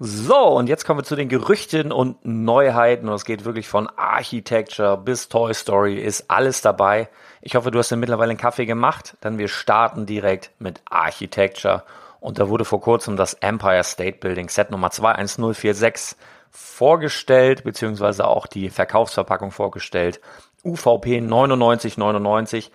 So, 0.00 0.38
und 0.38 0.68
jetzt 0.68 0.84
kommen 0.84 1.00
wir 1.00 1.04
zu 1.04 1.16
den 1.16 1.28
Gerüchten 1.28 1.90
und 1.90 2.24
Neuheiten. 2.24 3.08
Und 3.08 3.14
es 3.14 3.24
geht 3.24 3.44
wirklich 3.44 3.66
von 3.66 3.88
Architecture 3.96 4.96
bis 4.96 5.28
Toy 5.28 5.52
Story, 5.52 5.98
ist 5.98 6.30
alles 6.30 6.62
dabei. 6.62 7.08
Ich 7.42 7.56
hoffe, 7.56 7.72
du 7.72 7.80
hast 7.80 7.90
dir 7.90 7.96
mittlerweile 7.96 8.30
einen 8.30 8.38
Kaffee 8.38 8.66
gemacht, 8.66 9.16
denn 9.24 9.38
wir 9.38 9.48
starten 9.48 10.06
direkt 10.06 10.52
mit 10.60 10.80
Architecture. 10.88 11.82
Und 12.20 12.38
da 12.38 12.48
wurde 12.48 12.64
vor 12.64 12.80
kurzem 12.80 13.16
das 13.16 13.34
Empire 13.34 13.82
State 13.82 14.18
Building 14.18 14.48
Set 14.48 14.70
Nummer 14.70 14.90
21046 14.90 16.16
vorgestellt, 16.50 17.64
beziehungsweise 17.64 18.26
auch 18.26 18.46
die 18.46 18.70
Verkaufsverpackung 18.70 19.50
vorgestellt. 19.50 20.20
UVP 20.64 21.20
9999 21.20 22.70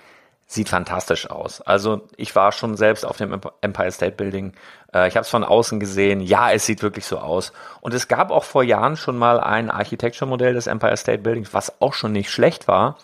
sieht 0.46 0.70
fantastisch 0.70 1.30
aus. 1.30 1.62
Also 1.62 2.02
ich 2.18 2.36
war 2.36 2.52
schon 2.52 2.78
selbst 2.78 3.06
auf 3.06 3.18
dem 3.18 3.40
Empire 3.62 3.92
State 3.92 4.16
Building. 4.16 4.54
Äh, 4.94 5.08
ich 5.08 5.16
habe 5.16 5.24
es 5.24 5.30
von 5.30 5.44
außen 5.44 5.80
gesehen. 5.80 6.22
Ja, 6.22 6.52
es 6.52 6.66
sieht 6.66 6.84
wirklich 6.84 7.06
so 7.06 7.18
aus. 7.18 7.54
Und 7.82 7.94
es 7.94 8.08
gab 8.08 8.32
auch 8.32 8.44
vor 8.44 8.64
Jahren 8.64 8.96
schon 8.96 9.18
mal 9.18 9.40
ein 9.40 9.72
Architecture-Modell 9.72 10.54
des 10.54 10.68
Empire 10.68 10.98
State 10.98 11.24
Buildings, 11.24 11.54
was 11.54 11.82
auch 11.82 11.94
schon 11.94 12.12
nicht 12.12 12.30
schlecht 12.30 12.68
war. 12.68 12.98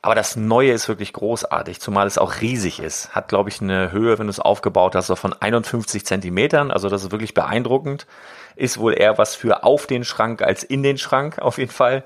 Aber 0.00 0.14
das 0.14 0.36
Neue 0.36 0.72
ist 0.72 0.88
wirklich 0.88 1.12
großartig, 1.12 1.80
zumal 1.80 2.06
es 2.06 2.18
auch 2.18 2.40
riesig 2.40 2.78
ist. 2.78 3.14
Hat, 3.16 3.28
glaube 3.28 3.50
ich, 3.50 3.60
eine 3.60 3.90
Höhe, 3.90 4.18
wenn 4.18 4.28
du 4.28 4.30
es 4.30 4.38
aufgebaut 4.38 4.94
hast, 4.94 5.08
so 5.08 5.16
von 5.16 5.32
51 5.32 6.06
Zentimetern. 6.06 6.70
Also 6.70 6.88
das 6.88 7.02
ist 7.02 7.10
wirklich 7.10 7.34
beeindruckend. 7.34 8.06
Ist 8.54 8.78
wohl 8.78 8.94
eher 8.96 9.18
was 9.18 9.34
für 9.34 9.64
auf 9.64 9.86
den 9.86 10.04
Schrank 10.04 10.42
als 10.42 10.62
in 10.62 10.82
den 10.82 10.98
Schrank, 10.98 11.40
auf 11.40 11.58
jeden 11.58 11.72
Fall. 11.72 12.04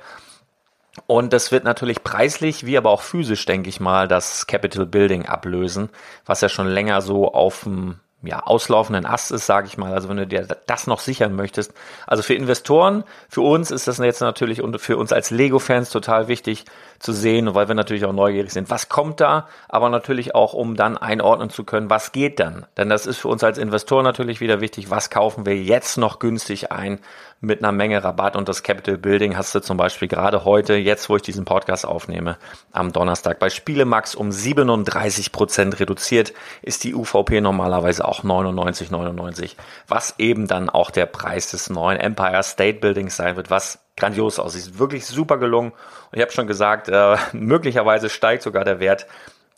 Und 1.06 1.32
das 1.32 1.52
wird 1.52 1.64
natürlich 1.64 2.04
preislich, 2.04 2.66
wie 2.66 2.76
aber 2.76 2.90
auch 2.90 3.02
physisch, 3.02 3.46
denke 3.46 3.70
ich 3.70 3.80
mal, 3.80 4.08
das 4.08 4.46
Capital 4.46 4.84
Building 4.84 5.26
ablösen, 5.26 5.88
was 6.26 6.42
ja 6.42 6.50
schon 6.50 6.68
länger 6.68 7.00
so 7.00 7.32
auf 7.32 7.62
dem 7.64 8.00
ja, 8.24 8.40
auslaufenden 8.40 9.04
Ast 9.04 9.32
ist, 9.32 9.46
sage 9.46 9.66
ich 9.66 9.76
mal. 9.76 9.92
Also 9.92 10.08
wenn 10.08 10.16
du 10.16 10.26
dir 10.26 10.46
das 10.66 10.86
noch 10.86 11.00
sichern 11.00 11.34
möchtest. 11.34 11.74
Also 12.06 12.22
für 12.22 12.34
Investoren, 12.34 13.04
für 13.28 13.40
uns 13.40 13.70
ist 13.70 13.88
das 13.88 13.98
jetzt 13.98 14.20
natürlich 14.20 14.62
und 14.62 14.80
für 14.80 14.96
uns 14.96 15.12
als 15.12 15.30
Lego-Fans 15.30 15.90
total 15.90 16.28
wichtig 16.28 16.64
zu 17.00 17.12
sehen, 17.12 17.54
weil 17.54 17.66
wir 17.66 17.74
natürlich 17.74 18.04
auch 18.04 18.12
neugierig 18.12 18.52
sind. 18.52 18.70
Was 18.70 18.88
kommt 18.88 19.20
da? 19.20 19.48
Aber 19.68 19.88
natürlich 19.88 20.34
auch, 20.34 20.54
um 20.54 20.76
dann 20.76 20.96
einordnen 20.96 21.50
zu 21.50 21.64
können, 21.64 21.90
was 21.90 22.12
geht 22.12 22.38
dann? 22.38 22.66
Denn 22.76 22.88
das 22.88 23.06
ist 23.06 23.18
für 23.18 23.28
uns 23.28 23.42
als 23.42 23.58
Investor 23.58 24.04
natürlich 24.04 24.40
wieder 24.40 24.60
wichtig. 24.60 24.90
Was 24.90 25.10
kaufen 25.10 25.44
wir 25.44 25.56
jetzt 25.56 25.96
noch 25.96 26.20
günstig 26.20 26.70
ein 26.70 27.00
mit 27.42 27.58
einer 27.58 27.72
Menge 27.72 28.02
Rabatt? 28.02 28.36
Und 28.36 28.48
das 28.48 28.62
Capital 28.62 28.96
Building 28.96 29.36
hast 29.36 29.54
du 29.54 29.60
zum 29.60 29.76
Beispiel 29.76 30.08
gerade 30.08 30.46
heute, 30.46 30.74
jetzt 30.74 31.10
wo 31.10 31.16
ich 31.16 31.22
diesen 31.22 31.44
Podcast 31.44 31.84
aufnehme, 31.84 32.38
am 32.72 32.92
Donnerstag 32.92 33.38
bei 33.38 33.50
Spielemax 33.50 34.14
um 34.14 34.32
37 34.32 35.32
Prozent 35.32 35.78
reduziert, 35.78 36.32
ist 36.62 36.84
die 36.84 36.94
UVP 36.94 37.42
normalerweise 37.42 38.06
auch 38.06 38.24
99,99, 38.24 39.56
was 39.86 40.14
eben 40.18 40.46
dann 40.46 40.70
auch 40.70 40.90
der 40.90 41.06
Preis 41.06 41.50
des 41.50 41.68
neuen 41.68 42.00
Empire 42.00 42.42
State 42.42 42.78
Buildings 42.78 43.16
sein 43.16 43.36
wird, 43.36 43.50
was 43.50 43.80
grandios 43.96 44.38
aussieht. 44.38 44.78
Wirklich 44.78 45.04
super 45.06 45.36
gelungen. 45.36 45.72
Und 45.72 46.16
ich 46.18 46.22
habe 46.22 46.32
schon 46.32 46.46
gesagt, 46.46 46.88
äh, 46.88 47.16
möglicherweise 47.32 48.08
steigt 48.08 48.42
sogar 48.42 48.64
der 48.64 48.80
Wert 48.80 49.06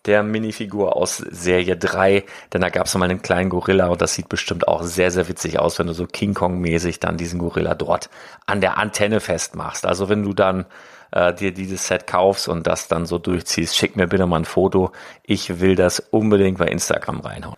der 0.07 0.23
Minifigur 0.23 0.97
aus 0.97 1.17
Serie 1.17 1.77
3, 1.77 2.25
denn 2.53 2.61
da 2.61 2.69
gab 2.69 2.87
es 2.87 2.95
mal 2.95 3.09
einen 3.09 3.23
kleinen 3.23 3.51
Gorilla 3.51 3.87
und 3.87 4.03
das 4.03 4.15
sieht 4.15 4.29
bestimmt 4.29 4.69
auch 4.69 4.83
sehr, 4.83 5.11
sehr 5.11 5.29
witzig 5.29 5.59
aus, 5.59 5.79
wenn 5.79 5.87
du 5.87 5.95
so 5.95 6.07
King 6.07 6.35
Kong-mäßig 6.35 7.01
dann 7.01 7.17
diesen 7.17 7.39
Gorilla 7.39 7.75
dort 7.75 8.11
an 8.47 8.61
der 8.61 8.79
Antenne 8.79 9.21
festmachst. 9.21 9.87
Also 9.87 10.09
wenn 10.09 10.23
du 10.23 10.35
dann 10.35 10.67
äh, 11.13 11.33
dir 11.33 11.53
dieses 11.53 11.87
Set 11.87 12.07
kaufst 12.07 12.49
und 12.49 12.67
das 12.67 12.89
dann 12.89 13.07
so 13.07 13.19
durchziehst, 13.19 13.77
schick 13.77 13.97
mir 13.97 14.07
bitte 14.07 14.27
mal 14.27 14.41
ein 14.41 14.45
Foto. 14.45 14.93
Ich 15.23 15.61
will 15.61 15.75
das 15.77 16.01
unbedingt 16.01 16.59
bei 16.59 16.67
Instagram 16.67 17.21
reinhauen. 17.21 17.57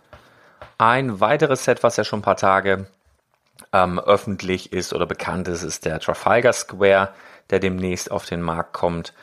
Ein 0.77 1.19
weiteres 1.19 1.63
Set, 1.63 1.83
was 1.83 1.97
ja 1.97 2.03
schon 2.03 2.19
ein 2.19 2.23
paar 2.23 2.37
Tage 2.37 2.87
ähm, 3.73 3.99
öffentlich 3.99 4.71
ist 4.73 4.93
oder 4.93 5.05
bekannt 5.05 5.47
ist, 5.47 5.63
ist 5.63 5.85
der 5.85 5.99
Trafalgar 5.99 6.53
Square, 6.53 7.09
der 7.49 7.59
demnächst 7.59 8.11
auf 8.11 8.25
den 8.25 8.41
Markt 8.41 8.73
kommt. 8.73 9.13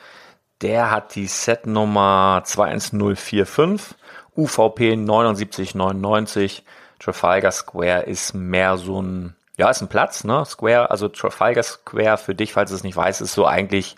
Der 0.65 0.89
hat 0.89 1.13
die 1.13 1.27
Setnummer 1.27 2.41
21045, 2.43 3.95
UVP 4.35 4.95
7999. 4.95 6.63
Trafalgar 6.97 7.51
Square 7.51 8.01
ist 8.07 8.33
mehr 8.33 8.75
so 8.77 8.99
ein, 8.99 9.35
ja, 9.57 9.69
ist 9.69 9.81
ein 9.81 9.89
Platz, 9.89 10.23
ne? 10.23 10.43
Square, 10.43 10.89
also 10.89 11.07
Trafalgar 11.07 11.61
Square 11.61 12.17
für 12.17 12.33
dich, 12.33 12.53
falls 12.53 12.71
du 12.71 12.77
es 12.77 12.83
nicht 12.83 12.97
weißt, 12.97 13.21
ist 13.21 13.33
so 13.33 13.45
eigentlich 13.45 13.95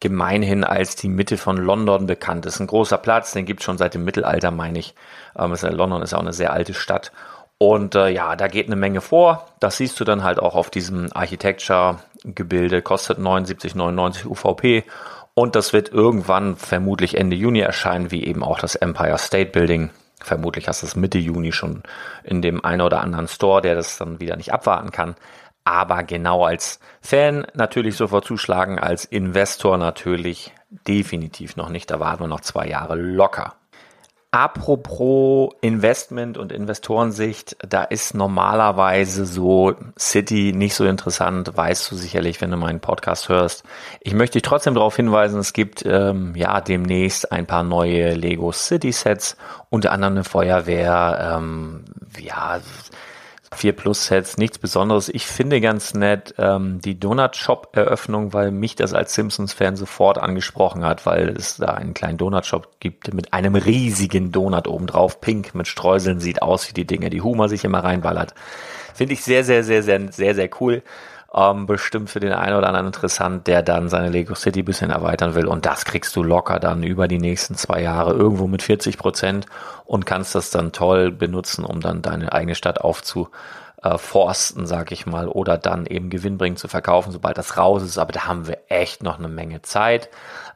gemeinhin 0.00 0.62
als 0.62 0.94
die 0.94 1.08
Mitte 1.08 1.38
von 1.38 1.56
London 1.56 2.04
bekannt. 2.04 2.44
Ist 2.44 2.60
ein 2.60 2.66
großer 2.66 2.98
Platz, 2.98 3.32
den 3.32 3.46
gibt 3.46 3.60
es 3.60 3.64
schon 3.64 3.78
seit 3.78 3.94
dem 3.94 4.04
Mittelalter, 4.04 4.50
meine 4.50 4.78
ich. 4.78 4.94
Ähm, 5.38 5.56
London 5.70 6.02
ist 6.02 6.12
auch 6.12 6.20
eine 6.20 6.34
sehr 6.34 6.52
alte 6.52 6.74
Stadt 6.74 7.12
und 7.62 7.94
äh, 7.94 8.08
ja, 8.08 8.36
da 8.36 8.48
geht 8.48 8.68
eine 8.68 8.76
Menge 8.76 9.02
vor. 9.02 9.46
Das 9.60 9.76
siehst 9.76 10.00
du 10.00 10.04
dann 10.04 10.24
halt 10.24 10.38
auch 10.38 10.54
auf 10.54 10.70
diesem 10.70 11.08
Architecture-Gebilde. 11.12 12.80
Kostet 12.80 13.18
79,99 13.18 14.26
UVP. 14.26 14.84
Und 15.40 15.56
das 15.56 15.72
wird 15.72 15.88
irgendwann 15.88 16.56
vermutlich 16.56 17.16
Ende 17.16 17.34
Juni 17.34 17.60
erscheinen, 17.60 18.10
wie 18.10 18.26
eben 18.26 18.44
auch 18.44 18.58
das 18.58 18.74
Empire 18.74 19.16
State 19.16 19.52
Building. 19.52 19.88
Vermutlich 20.20 20.68
hast 20.68 20.82
du 20.82 20.86
es 20.86 20.96
Mitte 20.96 21.16
Juni 21.16 21.50
schon 21.52 21.82
in 22.24 22.42
dem 22.42 22.62
einen 22.62 22.82
oder 22.82 23.00
anderen 23.00 23.26
Store, 23.26 23.62
der 23.62 23.74
das 23.74 23.96
dann 23.96 24.20
wieder 24.20 24.36
nicht 24.36 24.52
abwarten 24.52 24.90
kann. 24.90 25.14
Aber 25.64 26.02
genau 26.02 26.44
als 26.44 26.78
Fan 27.00 27.46
natürlich 27.54 27.96
sofort 27.96 28.26
zuschlagen, 28.26 28.78
als 28.78 29.06
Investor 29.06 29.78
natürlich 29.78 30.52
definitiv 30.86 31.56
noch 31.56 31.70
nicht. 31.70 31.90
Da 31.90 32.00
warten 32.00 32.24
wir 32.24 32.28
noch 32.28 32.42
zwei 32.42 32.66
Jahre 32.66 32.96
locker. 32.96 33.54
Apropos 34.32 35.54
Investment 35.60 36.38
und 36.38 36.52
Investorensicht, 36.52 37.56
da 37.68 37.82
ist 37.82 38.14
normalerweise 38.14 39.26
so 39.26 39.74
City 39.98 40.52
nicht 40.54 40.76
so 40.76 40.84
interessant, 40.84 41.56
weißt 41.56 41.90
du 41.90 41.96
sicherlich, 41.96 42.40
wenn 42.40 42.52
du 42.52 42.56
meinen 42.56 42.78
Podcast 42.78 43.28
hörst. 43.28 43.64
Ich 44.00 44.14
möchte 44.14 44.34
dich 44.34 44.42
trotzdem 44.42 44.74
darauf 44.74 44.94
hinweisen, 44.94 45.40
es 45.40 45.52
gibt 45.52 45.84
ähm, 45.84 46.36
ja 46.36 46.60
demnächst 46.60 47.32
ein 47.32 47.46
paar 47.46 47.64
neue 47.64 48.14
Lego 48.14 48.52
City 48.52 48.92
Sets, 48.92 49.36
unter 49.68 49.90
anderem 49.90 50.14
eine 50.14 50.24
Feuerwehr, 50.24 51.36
ähm, 51.36 51.84
ja 52.16 52.60
4 53.52 53.72
Plus 53.72 54.06
Sets, 54.06 54.38
nichts 54.38 54.58
Besonderes. 54.58 55.08
Ich 55.08 55.26
finde 55.26 55.60
ganz 55.60 55.94
nett 55.94 56.34
ähm, 56.38 56.80
die 56.80 56.98
Donut 56.98 57.34
Shop 57.34 57.70
Eröffnung, 57.72 58.32
weil 58.32 58.52
mich 58.52 58.76
das 58.76 58.94
als 58.94 59.14
Simpsons 59.14 59.52
Fan 59.52 59.74
sofort 59.74 60.18
angesprochen 60.18 60.84
hat, 60.84 61.04
weil 61.04 61.30
es 61.30 61.56
da 61.56 61.66
einen 61.74 61.92
kleinen 61.92 62.16
Donut 62.16 62.46
Shop 62.46 62.78
gibt 62.78 63.12
mit 63.12 63.32
einem 63.32 63.56
riesigen 63.56 64.30
Donut 64.30 64.68
obendrauf, 64.68 65.20
pink 65.20 65.54
mit 65.54 65.66
Streuseln, 65.66 66.20
sieht 66.20 66.42
aus 66.42 66.68
wie 66.68 66.74
die 66.74 66.86
Dinge, 66.86 67.10
die 67.10 67.22
Humor 67.22 67.48
sich 67.48 67.64
immer 67.64 67.82
reinballert. 67.82 68.34
Finde 68.94 69.14
ich 69.14 69.24
sehr, 69.24 69.42
sehr, 69.42 69.64
sehr, 69.64 69.82
sehr, 69.82 70.12
sehr, 70.12 70.34
sehr 70.34 70.50
cool. 70.60 70.82
Ähm, 71.32 71.66
bestimmt 71.66 72.10
für 72.10 72.18
den 72.18 72.32
einen 72.32 72.56
oder 72.56 72.66
anderen 72.66 72.86
interessant, 72.86 73.46
der 73.46 73.62
dann 73.62 73.88
seine 73.88 74.08
Lego 74.08 74.34
City 74.34 74.64
bisschen 74.64 74.90
erweitern 74.90 75.36
will. 75.36 75.46
Und 75.46 75.64
das 75.64 75.84
kriegst 75.84 76.16
du 76.16 76.24
locker 76.24 76.58
dann 76.58 76.82
über 76.82 77.06
die 77.06 77.20
nächsten 77.20 77.54
zwei 77.54 77.80
Jahre 77.82 78.14
irgendwo 78.14 78.48
mit 78.48 78.62
40 78.62 78.98
Prozent 78.98 79.46
und 79.84 80.06
kannst 80.06 80.34
das 80.34 80.50
dann 80.50 80.72
toll 80.72 81.12
benutzen, 81.12 81.64
um 81.64 81.80
dann 81.80 82.02
deine 82.02 82.32
eigene 82.32 82.56
Stadt 82.56 82.80
aufzuforsten, 82.80 84.66
sag 84.66 84.90
ich 84.90 85.06
mal, 85.06 85.28
oder 85.28 85.56
dann 85.56 85.86
eben 85.86 86.10
gewinnbringend 86.10 86.58
zu 86.58 86.66
verkaufen, 86.66 87.12
sobald 87.12 87.38
das 87.38 87.56
raus 87.56 87.84
ist. 87.84 87.98
Aber 87.98 88.10
da 88.10 88.26
haben 88.26 88.48
wir 88.48 88.58
echt 88.68 89.04
noch 89.04 89.20
eine 89.20 89.28
Menge 89.28 89.62
Zeit. 89.62 90.08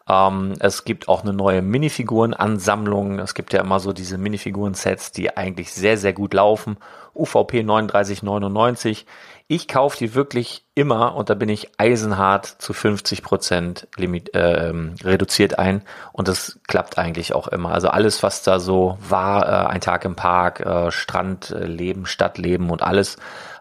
Ähm, 0.08 0.54
es 0.58 0.84
gibt 0.84 1.08
auch 1.08 1.22
eine 1.22 1.32
neue 1.32 1.62
Minifigurenansammlung. 1.62 3.20
Es 3.20 3.34
gibt 3.34 3.52
ja 3.52 3.60
immer 3.60 3.78
so 3.78 3.92
diese 3.92 4.18
Minifiguren-Sets, 4.18 5.12
die 5.12 5.36
eigentlich 5.36 5.72
sehr, 5.72 5.96
sehr 5.98 6.12
gut 6.12 6.34
laufen. 6.34 6.78
UVP 7.14 7.62
3999 7.62 9.06
ich 9.46 9.68
kaufe 9.68 9.98
die 9.98 10.14
wirklich 10.14 10.64
immer 10.74 11.14
und 11.14 11.28
da 11.28 11.34
bin 11.34 11.50
ich 11.50 11.78
eisenhart 11.78 12.46
zu 12.46 12.72
50 12.72 13.22
Prozent 13.22 13.88
limit, 13.96 14.34
äh, 14.34 14.72
reduziert 15.02 15.58
ein 15.58 15.82
und 16.12 16.28
das 16.28 16.58
klappt 16.66 16.96
eigentlich 16.96 17.34
auch 17.34 17.48
immer. 17.48 17.72
Also 17.72 17.88
alles, 17.88 18.22
was 18.22 18.42
da 18.42 18.58
so 18.58 18.96
war, 19.06 19.46
äh, 19.46 19.66
ein 19.68 19.82
Tag 19.82 20.04
im 20.06 20.16
Park, 20.16 20.60
äh, 20.60 20.90
Strandleben, 20.90 22.06
Stadtleben 22.06 22.70
und 22.70 22.82
alles, 22.82 23.16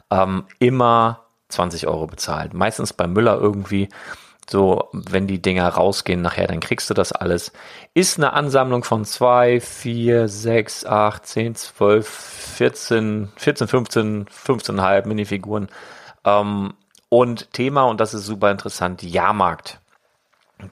ähm, 0.09 0.45
immer 0.59 1.25
20 1.49 1.87
Euro 1.87 2.07
bezahlt. 2.07 2.53
Meistens 2.53 2.93
bei 2.93 3.07
Müller 3.07 3.37
irgendwie 3.39 3.89
so, 4.49 4.89
wenn 4.91 5.27
die 5.27 5.41
Dinger 5.41 5.67
rausgehen 5.67 6.21
nachher, 6.21 6.47
dann 6.47 6.59
kriegst 6.59 6.89
du 6.89 6.93
das 6.93 7.11
alles. 7.11 7.51
Ist 7.93 8.17
eine 8.17 8.33
Ansammlung 8.33 8.83
von 8.83 9.05
2, 9.05 9.59
4, 9.59 10.27
6, 10.27 10.85
8, 10.85 11.25
10, 11.25 11.55
12, 11.55 12.07
14, 12.07 13.31
14, 13.35 13.67
15, 13.67 14.25
15,5 14.25 15.07
Minifiguren. 15.07 15.69
Ähm, 16.25 16.73
und 17.09 17.53
Thema, 17.53 17.83
und 17.83 17.99
das 17.99 18.13
ist 18.13 18.25
super 18.25 18.51
interessant, 18.51 19.03
Jahrmarkt. 19.03 19.79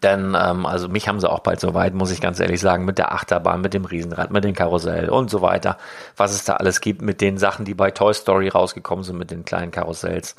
Denn, 0.04 0.36
ähm, 0.40 0.66
also 0.66 0.88
mich 0.88 1.08
haben 1.08 1.20
sie 1.20 1.30
auch 1.30 1.40
bald 1.40 1.60
soweit, 1.60 1.94
muss 1.94 2.12
ich 2.12 2.22
ganz 2.22 2.40
ehrlich 2.40 2.62
sagen, 2.62 2.86
mit 2.86 2.98
der 2.98 3.12
Achterbahn, 3.12 3.62
mit 3.62 3.74
dem 3.74 3.86
Riesenrad, 3.86 4.32
mit 4.32 4.44
dem 4.44 4.54
Karussell 4.54 5.10
und 5.10 5.30
so 5.30 5.42
weiter. 5.42 5.78
Was 6.16 6.34
es 6.34 6.46
da 6.46 6.56
alles 6.56 6.82
gibt 6.82 7.02
mit 7.02 7.22
den 7.22 7.38
Sachen, 7.38 7.66
die 7.66 7.74
bei 7.74 7.92
Toy 7.92 8.14
Story 8.14 8.48
rausgekommen 8.48 9.04
sind, 9.04 9.18
mit 9.18 9.32
den 9.32 9.44
kleinen 9.44 9.72
Karussells. 9.72 10.36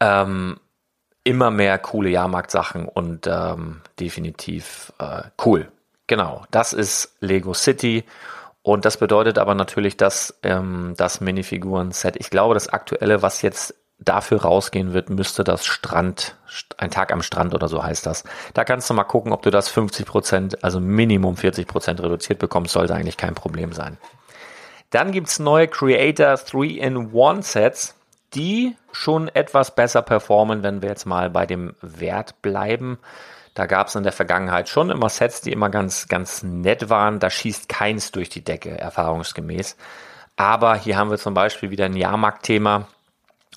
Ähm, 0.00 0.58
immer 1.24 1.50
mehr 1.50 1.78
coole 1.78 2.08
Jahrmarktsachen 2.10 2.86
und 2.86 3.26
ähm, 3.26 3.82
definitiv 3.98 4.92
äh, 4.98 5.22
cool. 5.44 5.70
Genau, 6.06 6.44
das 6.50 6.72
ist 6.72 7.16
Lego 7.20 7.54
City. 7.54 8.04
Und 8.62 8.84
das 8.84 8.98
bedeutet 8.98 9.38
aber 9.38 9.54
natürlich, 9.54 9.96
dass 9.96 10.38
ähm, 10.42 10.94
das 10.96 11.20
Minifiguren-Set, 11.20 12.16
ich 12.16 12.30
glaube, 12.30 12.54
das 12.54 12.68
aktuelle, 12.68 13.22
was 13.22 13.42
jetzt 13.42 13.74
dafür 13.98 14.42
rausgehen 14.42 14.92
wird, 14.92 15.10
müsste 15.10 15.44
das 15.44 15.64
Strand, 15.66 16.36
ein 16.78 16.90
Tag 16.90 17.12
am 17.12 17.22
Strand 17.22 17.54
oder 17.54 17.68
so 17.68 17.82
heißt 17.82 18.06
das. 18.06 18.24
Da 18.54 18.64
kannst 18.64 18.88
du 18.88 18.94
mal 18.94 19.04
gucken, 19.04 19.32
ob 19.32 19.42
du 19.42 19.50
das 19.50 19.68
50 19.68 20.06
Prozent, 20.06 20.64
also 20.64 20.80
Minimum 20.80 21.36
40 21.36 21.66
Prozent 21.66 22.02
reduziert 22.02 22.38
bekommst, 22.38 22.72
sollte 22.72 22.94
eigentlich 22.94 23.18
kein 23.18 23.34
Problem 23.34 23.72
sein. 23.72 23.98
Dann 24.90 25.12
gibt's 25.12 25.38
neue 25.38 25.68
Creator 25.68 26.34
3-in-1-Sets 26.34 27.94
die 28.34 28.76
schon 28.92 29.28
etwas 29.28 29.74
besser 29.74 30.02
performen, 30.02 30.62
wenn 30.62 30.82
wir 30.82 30.88
jetzt 30.88 31.06
mal 31.06 31.30
bei 31.30 31.46
dem 31.46 31.74
Wert 31.80 32.42
bleiben. 32.42 32.98
Da 33.54 33.66
gab 33.66 33.88
es 33.88 33.94
in 33.94 34.04
der 34.04 34.12
Vergangenheit 34.12 34.68
schon 34.68 34.90
immer 34.90 35.08
Sets, 35.08 35.40
die 35.40 35.52
immer 35.52 35.70
ganz, 35.70 36.08
ganz 36.08 36.42
nett 36.42 36.88
waren. 36.88 37.18
Da 37.18 37.30
schießt 37.30 37.68
keins 37.68 38.12
durch 38.12 38.28
die 38.28 38.44
Decke, 38.44 38.78
erfahrungsgemäß. 38.78 39.76
Aber 40.36 40.76
hier 40.76 40.96
haben 40.96 41.10
wir 41.10 41.18
zum 41.18 41.34
Beispiel 41.34 41.70
wieder 41.70 41.86
ein 41.86 41.96
Jahrmarkt-Thema. 41.96 42.86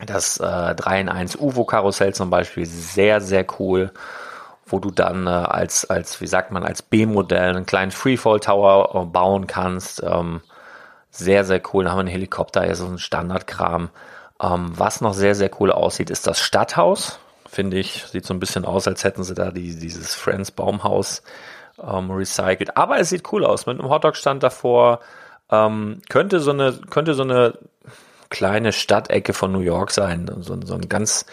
Das 0.05 0.37
äh, 0.39 0.75
3 0.75 1.01
in 1.01 1.09
1 1.09 1.39
UVO-Karussell 1.39 2.13
zum 2.15 2.31
Beispiel, 2.31 2.65
sehr, 2.65 3.21
sehr 3.21 3.45
cool, 3.59 3.91
wo 4.65 4.79
du 4.79 4.89
dann 4.89 5.27
äh, 5.27 5.29
als, 5.29 5.87
als, 5.87 6.19
wie 6.19 6.27
sagt 6.27 6.51
man, 6.51 6.63
als 6.63 6.81
B-Modell 6.81 7.55
einen 7.55 7.67
kleinen 7.67 7.91
Freefall-Tower 7.91 8.95
äh, 8.95 9.05
bauen 9.05 9.45
kannst. 9.45 10.01
Ähm, 10.03 10.41
sehr, 11.11 11.43
sehr 11.45 11.61
cool. 11.71 11.83
Da 11.83 11.91
haben 11.91 11.97
wir 11.97 12.01
einen 12.01 12.09
Helikopter, 12.09 12.67
ja, 12.67 12.73
so 12.73 12.87
ein 12.87 12.97
Standardkram. 12.97 13.89
Ähm, 14.43 14.73
was 14.75 15.01
noch 15.01 15.13
sehr, 15.13 15.35
sehr 15.35 15.49
cool 15.59 15.71
aussieht, 15.71 16.09
ist 16.09 16.27
das 16.27 16.39
Stadthaus. 16.39 17.19
Finde 17.47 17.77
ich, 17.77 18.03
sieht 18.07 18.25
so 18.25 18.33
ein 18.33 18.39
bisschen 18.39 18.65
aus, 18.65 18.87
als 18.87 19.03
hätten 19.03 19.23
sie 19.23 19.35
da 19.35 19.51
die, 19.51 19.79
dieses 19.79 20.15
Friends 20.15 20.51
Baumhaus 20.51 21.23
ähm, 21.81 22.11
recycelt. 22.11 22.75
Aber 22.75 22.99
es 22.99 23.09
sieht 23.09 23.31
cool 23.31 23.45
aus 23.45 23.65
mit 23.65 23.79
einem 23.79 23.89
Hotdog-Stand 23.89 24.43
davor. 24.43 24.99
Ähm, 25.49 26.01
könnte 26.09 26.39
so 26.39 26.51
eine, 26.51 26.73
könnte 26.89 27.13
so 27.13 27.23
eine 27.23 27.57
kleine 28.29 28.73
Stadtecke 28.73 29.33
von 29.33 29.51
New 29.51 29.59
York 29.59 29.91
sein. 29.91 30.29
So, 30.39 30.59
so 30.61 30.73
ein 30.73 30.89
ganz, 30.89 31.25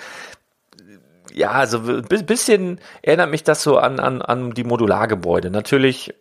ja, 1.32 1.50
also 1.52 1.78
ein 1.78 2.26
bisschen 2.26 2.80
erinnert 3.02 3.30
mich 3.30 3.42
das 3.42 3.62
so 3.62 3.78
an, 3.78 3.98
an, 3.98 4.22
an 4.22 4.52
die 4.52 4.64
Modulargebäude. 4.64 5.50
Natürlich 5.50 6.14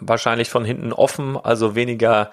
wahrscheinlich 0.00 0.48
von 0.48 0.64
hinten 0.64 0.92
offen, 0.92 1.36
also 1.36 1.74
weniger 1.74 2.30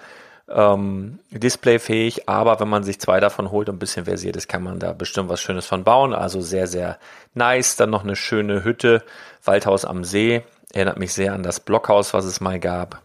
ähm, 0.50 1.18
displayfähig, 1.30 2.28
aber 2.28 2.60
wenn 2.60 2.68
man 2.68 2.82
sich 2.82 3.00
zwei 3.00 3.20
davon 3.20 3.50
holt 3.50 3.68
und 3.68 3.76
ein 3.76 3.78
bisschen 3.78 4.06
versiert 4.06 4.36
ist, 4.36 4.48
kann 4.48 4.62
man 4.62 4.78
da 4.78 4.92
bestimmt 4.92 5.28
was 5.28 5.40
Schönes 5.40 5.66
von 5.66 5.84
bauen. 5.84 6.14
Also 6.14 6.40
sehr, 6.40 6.66
sehr 6.66 6.98
nice. 7.34 7.76
Dann 7.76 7.90
noch 7.90 8.04
eine 8.04 8.16
schöne 8.16 8.64
Hütte, 8.64 9.02
Waldhaus 9.44 9.84
am 9.84 10.04
See. 10.04 10.42
Erinnert 10.72 10.98
mich 10.98 11.12
sehr 11.12 11.32
an 11.32 11.42
das 11.42 11.60
Blockhaus, 11.60 12.14
was 12.14 12.24
es 12.24 12.40
mal 12.40 12.60
gab. 12.60 13.02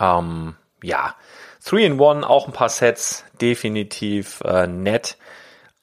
Ähm, 0.00 0.56
ja, 0.82 1.14
3-in-1, 1.64 2.24
auch 2.24 2.46
ein 2.46 2.52
paar 2.52 2.68
Sets, 2.68 3.24
definitiv 3.40 4.40
äh, 4.44 4.66
nett. 4.66 5.16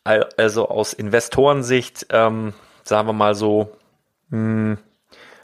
Also 0.03 0.67
aus 0.67 0.93
Investorensicht, 0.93 2.07
ähm, 2.09 2.53
sagen 2.83 3.07
wir 3.07 3.13
mal 3.13 3.35
so, 3.35 3.77
mh, 4.29 4.37
hm, 4.37 4.77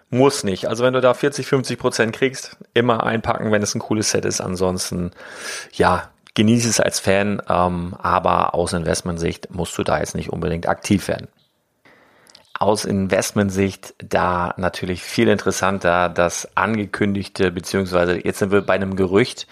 muss 0.09 0.43
nicht. 0.43 0.67
Also 0.67 0.83
wenn 0.83 0.93
du 0.93 1.01
da 1.01 1.13
40, 1.13 1.45
50 1.45 1.79
Prozent 1.79 2.15
kriegst, 2.15 2.57
immer 2.73 3.03
einpacken, 3.03 3.51
wenn 3.51 3.61
es 3.61 3.75
ein 3.75 3.79
cooles 3.79 4.11
Set 4.11 4.25
ist. 4.25 4.41
Ansonsten, 4.41 5.11
ja, 5.73 6.09
genieße 6.33 6.69
es 6.69 6.79
als 6.79 6.99
Fan, 6.99 7.41
ähm, 7.49 7.95
aber 7.99 8.53
aus 8.53 8.73
Investmentsicht 8.73 9.53
musst 9.53 9.77
du 9.77 9.83
da 9.83 9.99
jetzt 9.99 10.15
nicht 10.15 10.29
unbedingt 10.29 10.67
aktiv 10.67 11.07
werden. 11.07 11.27
Aus 12.59 12.85
Investmentsicht 12.85 13.95
da 13.97 14.53
natürlich 14.57 15.03
viel 15.03 15.27
interessanter 15.27 16.09
das 16.09 16.55
angekündigte, 16.55 17.51
beziehungsweise 17.51 18.23
jetzt 18.23 18.39
sind 18.39 18.51
wir 18.51 18.61
bei 18.61 18.73
einem 18.73 18.95
Gerücht, 18.95 19.47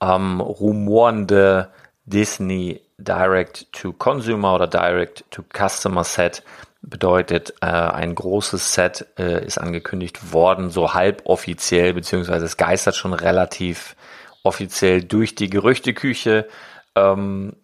ähm, 0.00 0.40
rumorende 0.40 1.70
Disney 2.04 2.80
Direct 2.98 3.72
to 3.72 3.92
Consumer 3.92 4.54
oder 4.54 4.66
Direct 4.66 5.24
to 5.30 5.42
Customer 5.52 6.04
Set 6.04 6.42
bedeutet, 6.86 7.54
äh, 7.60 7.66
ein 7.66 8.14
großes 8.14 8.72
Set 8.72 9.06
äh, 9.18 9.44
ist 9.44 9.58
angekündigt 9.58 10.32
worden, 10.32 10.70
so 10.70 10.94
halboffiziell, 10.94 11.92
beziehungsweise 11.92 12.46
es 12.46 12.56
geistert 12.56 12.94
schon 12.94 13.12
relativ 13.12 13.96
offiziell 14.44 15.02
durch 15.02 15.34
die 15.34 15.50
Gerüchteküche. 15.50 16.46
Ähm, 16.94 17.54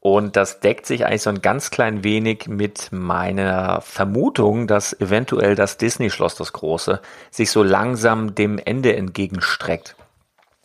und 0.00 0.36
das 0.36 0.60
deckt 0.60 0.84
sich 0.84 1.06
eigentlich 1.06 1.22
so 1.22 1.30
ein 1.30 1.42
ganz 1.42 1.70
klein 1.70 2.04
wenig 2.04 2.48
mit 2.48 2.90
meiner 2.90 3.80
Vermutung, 3.80 4.66
dass 4.66 4.98
eventuell 5.00 5.54
das 5.54 5.78
Disney-Schloss, 5.78 6.34
das 6.34 6.52
große, 6.52 7.00
sich 7.30 7.50
so 7.50 7.62
langsam 7.62 8.34
dem 8.34 8.58
Ende 8.58 8.96
entgegenstreckt. 8.96 9.96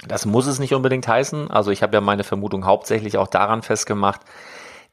Das 0.08 0.25
muss 0.25 0.48
es 0.48 0.60
nicht 0.60 0.74
unbedingt 0.74 1.08
heißen. 1.08 1.50
Also 1.51 1.72
ich 1.72 1.84
habe 1.84 1.96
ja 1.96 2.01
meine 2.01 2.24
Vermutung 2.24 2.65
hauptsächlich 2.65 3.17
auch 3.17 3.27
daran 3.27 3.62
festgemacht, 3.62 4.22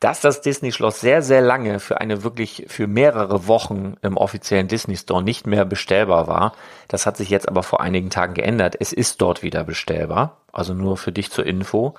dass 0.00 0.20
das 0.20 0.40
Disney-Schloss 0.40 1.00
sehr, 1.00 1.22
sehr 1.22 1.40
lange 1.40 1.80
für 1.80 2.00
eine 2.00 2.22
wirklich 2.22 2.66
für 2.68 2.86
mehrere 2.86 3.46
Wochen 3.46 3.96
im 4.02 4.16
offiziellen 4.16 4.68
Disney 4.68 4.96
Store 4.96 5.22
nicht 5.22 5.46
mehr 5.46 5.64
bestellbar 5.64 6.26
war. 6.26 6.54
Das 6.88 7.06
hat 7.06 7.16
sich 7.16 7.30
jetzt 7.30 7.48
aber 7.48 7.62
vor 7.62 7.80
einigen 7.80 8.10
Tagen 8.10 8.34
geändert. 8.34 8.76
Es 8.78 8.92
ist 8.92 9.20
dort 9.20 9.42
wieder 9.42 9.64
bestellbar. 9.64 10.38
Also 10.52 10.74
nur 10.74 10.96
für 10.96 11.12
dich 11.12 11.30
zur 11.30 11.46
Info. 11.46 11.94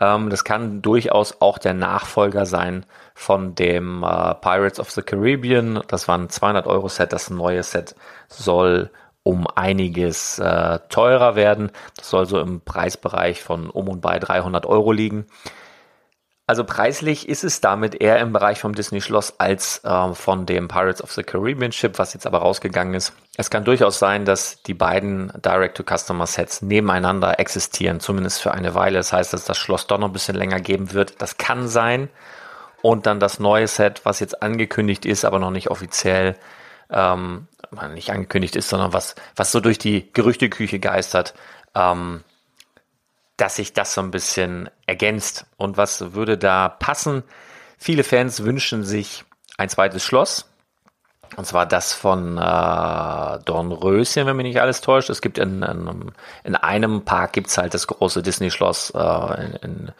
Ähm, 0.00 0.30
das 0.30 0.44
kann 0.44 0.82
durchaus 0.82 1.40
auch 1.40 1.58
der 1.58 1.74
Nachfolger 1.74 2.46
sein 2.46 2.86
von 3.14 3.54
dem 3.54 4.02
äh, 4.02 4.34
Pirates 4.34 4.80
of 4.80 4.90
the 4.90 5.02
Caribbean. 5.02 5.82
Das 5.88 6.08
war 6.08 6.16
ein 6.16 6.28
200 6.28 6.66
Euro 6.66 6.88
Set. 6.88 7.12
Das 7.12 7.30
neue 7.30 7.62
Set 7.62 7.94
soll 8.28 8.90
um 9.22 9.46
einiges 9.46 10.38
äh, 10.38 10.78
teurer 10.88 11.34
werden. 11.36 11.70
Das 11.96 12.10
soll 12.10 12.26
so 12.26 12.40
im 12.40 12.60
Preisbereich 12.60 13.42
von 13.42 13.68
um 13.68 13.88
und 13.88 14.00
bei 14.00 14.18
300 14.18 14.64
Euro 14.66 14.92
liegen. 14.92 15.26
Also 16.48 16.64
preislich 16.64 17.28
ist 17.28 17.44
es 17.44 17.60
damit 17.60 18.00
eher 18.00 18.18
im 18.20 18.32
Bereich 18.32 18.58
vom 18.58 18.74
Disney 18.74 19.02
Schloss 19.02 19.38
als 19.38 19.84
äh, 19.84 20.14
von 20.14 20.46
dem 20.46 20.66
Pirates 20.66 21.04
of 21.04 21.12
the 21.12 21.22
Caribbean 21.22 21.72
Ship, 21.72 21.98
was 21.98 22.14
jetzt 22.14 22.26
aber 22.26 22.38
rausgegangen 22.38 22.94
ist. 22.94 23.12
Es 23.36 23.50
kann 23.50 23.64
durchaus 23.64 23.98
sein, 23.98 24.24
dass 24.24 24.62
die 24.62 24.72
beiden 24.72 25.30
Direct-to-Customer-Sets 25.44 26.62
nebeneinander 26.62 27.38
existieren, 27.38 28.00
zumindest 28.00 28.40
für 28.40 28.52
eine 28.52 28.74
Weile. 28.74 28.96
Das 28.96 29.12
heißt, 29.12 29.34
dass 29.34 29.44
das 29.44 29.58
Schloss 29.58 29.88
doch 29.88 29.98
noch 29.98 30.06
ein 30.08 30.14
bisschen 30.14 30.36
länger 30.36 30.58
geben 30.58 30.94
wird. 30.94 31.20
Das 31.20 31.36
kann 31.36 31.68
sein. 31.68 32.08
Und 32.80 33.04
dann 33.04 33.20
das 33.20 33.38
neue 33.38 33.68
Set, 33.68 34.00
was 34.04 34.18
jetzt 34.20 34.42
angekündigt 34.42 35.04
ist, 35.04 35.26
aber 35.26 35.38
noch 35.40 35.50
nicht 35.50 35.68
offiziell, 35.70 36.34
ähm, 36.88 37.46
nicht 37.92 38.10
angekündigt 38.10 38.56
ist, 38.56 38.70
sondern 38.70 38.94
was, 38.94 39.16
was 39.36 39.52
so 39.52 39.60
durch 39.60 39.76
die 39.76 40.10
Gerüchteküche 40.14 40.78
geistert, 40.78 41.34
ähm, 41.74 42.24
dass 43.38 43.56
sich 43.56 43.72
das 43.72 43.94
so 43.94 44.02
ein 44.02 44.10
bisschen 44.10 44.68
ergänzt. 44.86 45.46
Und 45.56 45.78
was 45.78 46.12
würde 46.12 46.36
da 46.36 46.68
passen? 46.68 47.22
Viele 47.78 48.04
Fans 48.04 48.44
wünschen 48.44 48.84
sich 48.84 49.24
ein 49.56 49.70
zweites 49.70 50.04
Schloss. 50.04 50.50
Und 51.36 51.46
zwar 51.46 51.66
das 51.66 51.92
von 51.92 52.36
äh, 52.36 53.38
Dornröschen, 53.44 54.26
wenn 54.26 54.36
mich 54.36 54.46
nicht 54.46 54.60
alles 54.60 54.80
täuscht. 54.80 55.08
Es 55.08 55.20
gibt 55.20 55.38
in, 55.38 55.62
in, 55.62 56.12
in 56.42 56.56
einem 56.56 57.04
Park 57.04 57.34
gibt's 57.34 57.58
halt 57.58 57.74
das 57.74 57.86
große 57.86 58.22
Disney-Schloss 58.22 58.90
äh, 58.96 59.44
in, 59.62 59.92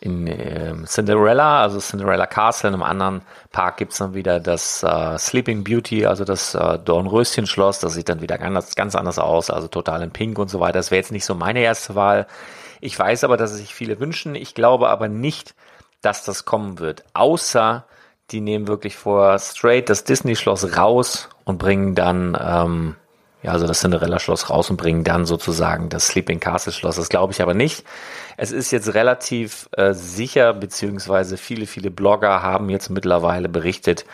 in, 0.00 0.26
in 0.26 0.26
äh, 0.26 0.86
Cinderella, 0.86 1.62
also 1.62 1.80
Cinderella 1.80 2.26
Castle. 2.26 2.68
In 2.68 2.74
einem 2.74 2.82
anderen 2.84 3.22
Park 3.50 3.78
gibt's 3.78 3.98
dann 3.98 4.14
wieder 4.14 4.38
das 4.38 4.84
äh, 4.84 5.18
Sleeping 5.18 5.64
Beauty, 5.64 6.06
also 6.06 6.24
das 6.24 6.54
äh, 6.54 6.78
Dornröschen-Schloss. 6.78 7.80
Das 7.80 7.94
sieht 7.94 8.08
dann 8.08 8.20
wieder 8.20 8.38
ganz, 8.38 8.74
ganz 8.76 8.94
anders 8.94 9.18
aus, 9.18 9.50
also 9.50 9.66
total 9.66 10.02
in 10.02 10.12
Pink 10.12 10.38
und 10.38 10.48
so 10.48 10.60
weiter. 10.60 10.78
Das 10.78 10.92
wäre 10.92 11.00
jetzt 11.00 11.12
nicht 11.12 11.24
so 11.24 11.34
meine 11.34 11.60
erste 11.60 11.96
Wahl. 11.96 12.26
Ich 12.84 12.98
weiß 12.98 13.24
aber, 13.24 13.38
dass 13.38 13.52
es 13.52 13.60
sich 13.60 13.74
viele 13.74 13.98
wünschen. 13.98 14.34
Ich 14.34 14.54
glaube 14.54 14.90
aber 14.90 15.08
nicht, 15.08 15.54
dass 16.02 16.22
das 16.22 16.44
kommen 16.44 16.80
wird. 16.80 17.02
Außer 17.14 17.86
die 18.30 18.42
nehmen 18.42 18.68
wirklich 18.68 18.94
vor 18.94 19.38
straight 19.38 19.88
das 19.88 20.04
Disney-Schloss 20.04 20.76
raus 20.76 21.30
und 21.44 21.56
bringen 21.56 21.94
dann, 21.94 22.36
ähm, 22.38 22.96
ja, 23.42 23.52
also 23.52 23.66
das 23.66 23.80
Cinderella-Schloss 23.80 24.50
raus 24.50 24.68
und 24.68 24.76
bringen 24.76 25.02
dann 25.02 25.24
sozusagen 25.24 25.88
das 25.88 26.08
Sleeping 26.08 26.40
Castle-Schloss. 26.40 26.96
Das 26.96 27.08
glaube 27.08 27.32
ich 27.32 27.40
aber 27.40 27.54
nicht. 27.54 27.84
Es 28.36 28.52
ist 28.52 28.70
jetzt 28.70 28.92
relativ 28.92 29.66
äh, 29.72 29.94
sicher, 29.94 30.52
beziehungsweise 30.52 31.38
viele, 31.38 31.66
viele 31.66 31.90
Blogger 31.90 32.42
haben 32.42 32.68
jetzt 32.68 32.90
mittlerweile 32.90 33.48
berichtet, 33.48 34.04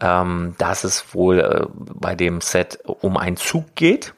ähm, 0.00 0.54
dass 0.58 0.84
es 0.84 1.14
wohl 1.14 1.40
äh, 1.40 1.66
bei 1.74 2.14
dem 2.14 2.40
Set 2.40 2.78
um 2.84 3.16
einen 3.16 3.36
Zug 3.36 3.74
geht. 3.74 4.14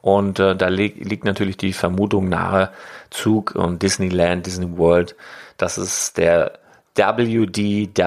Und 0.00 0.38
äh, 0.38 0.54
da 0.56 0.68
li 0.68 0.88
liegt 0.98 1.24
natürlich 1.24 1.56
die 1.56 1.72
Vermutung 1.72 2.28
nahe, 2.28 2.70
Zug 3.10 3.54
und 3.54 3.82
Disneyland, 3.82 4.46
Disney 4.46 4.76
World, 4.76 5.16
dass 5.56 5.76
es 5.76 6.12
der 6.12 6.58
WDWRR 6.94 8.02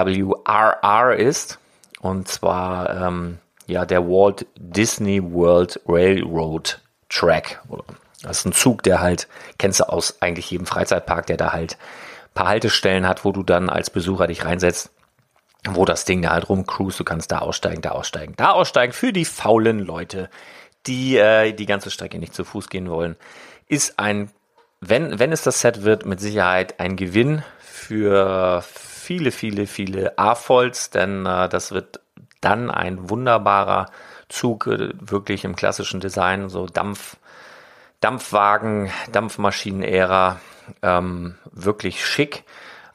ist. 1.16 1.58
Und 2.00 2.28
zwar 2.28 3.08
ähm, 3.08 3.38
ja 3.66 3.84
der 3.84 4.06
Walt 4.06 4.46
Disney 4.56 5.22
World 5.22 5.80
Railroad 5.86 6.80
Track. 7.08 7.60
Das 8.22 8.38
ist 8.38 8.46
ein 8.46 8.52
Zug, 8.52 8.82
der 8.82 9.00
halt, 9.00 9.28
kennst 9.58 9.80
du 9.80 9.88
aus 9.88 10.16
eigentlich 10.20 10.50
jedem 10.50 10.66
Freizeitpark, 10.66 11.26
der 11.26 11.36
da 11.36 11.52
halt 11.52 11.76
paar 12.34 12.48
Haltestellen 12.48 13.06
hat, 13.06 13.24
wo 13.24 13.32
du 13.32 13.42
dann 13.42 13.68
als 13.68 13.90
Besucher 13.90 14.26
dich 14.26 14.44
reinsetzt, 14.44 14.90
wo 15.68 15.84
das 15.84 16.04
Ding 16.04 16.22
da 16.22 16.30
halt 16.30 16.48
rumcruist, 16.48 16.98
du 16.98 17.04
kannst 17.04 17.30
da 17.30 17.38
aussteigen, 17.38 17.82
da 17.82 17.90
aussteigen, 17.90 18.34
da 18.36 18.52
aussteigen 18.52 18.92
für 18.92 19.12
die 19.12 19.24
faulen 19.24 19.78
Leute, 19.80 20.30
die 20.86 21.16
äh, 21.16 21.52
die 21.52 21.66
ganze 21.66 21.90
Strecke 21.90 22.18
nicht 22.18 22.34
zu 22.34 22.44
Fuß 22.44 22.68
gehen 22.68 22.90
wollen, 22.90 23.16
ist 23.68 23.98
ein, 23.98 24.30
wenn, 24.80 25.18
wenn 25.18 25.32
es 25.32 25.42
das 25.42 25.60
Set 25.60 25.84
wird, 25.84 26.06
mit 26.06 26.20
Sicherheit 26.20 26.80
ein 26.80 26.96
Gewinn 26.96 27.42
für 27.58 28.62
viele, 28.62 29.30
viele, 29.32 29.66
viele 29.66 30.18
A-Folds, 30.18 30.90
denn 30.90 31.26
äh, 31.26 31.48
das 31.48 31.72
wird 31.72 32.00
dann 32.40 32.70
ein 32.70 33.08
wunderbarer 33.10 33.86
Zug, 34.28 34.66
äh, 34.66 34.90
wirklich 35.00 35.44
im 35.44 35.56
klassischen 35.56 36.00
Design, 36.00 36.48
so 36.48 36.66
Dampf, 36.66 37.16
Dampfwagen, 38.00 38.90
Dampfmaschinen-Ära, 39.12 40.40
ähm, 40.82 41.36
wirklich 41.52 42.04
schick. 42.04 42.44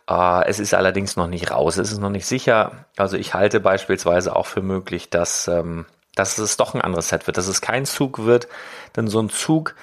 Uh, 0.09 0.41
es 0.45 0.59
ist 0.59 0.73
allerdings 0.73 1.17
noch 1.17 1.27
nicht 1.27 1.51
raus, 1.51 1.75
es 1.75 1.91
ist 1.91 1.99
noch 1.99 2.09
nicht 2.09 2.25
sicher. 2.25 2.85
Also 2.95 3.17
ich 3.17 3.33
halte 3.33 3.59
beispielsweise 3.59 4.37
auch 4.37 4.45
für 4.45 4.61
möglich, 4.61 5.09
dass 5.09 5.49
ähm, 5.49 5.85
dass 6.19 6.37
es 6.37 6.57
doch 6.57 6.73
ein 6.73 6.81
anderes 6.81 7.09
Set 7.09 7.27
wird, 7.27 7.37
dass 7.37 7.47
es 7.47 7.61
kein 7.61 7.85
Zug 7.85 8.25
wird, 8.25 8.47
denn 8.95 9.07
so 9.07 9.19
ein 9.19 9.29
Zug, 9.29 9.75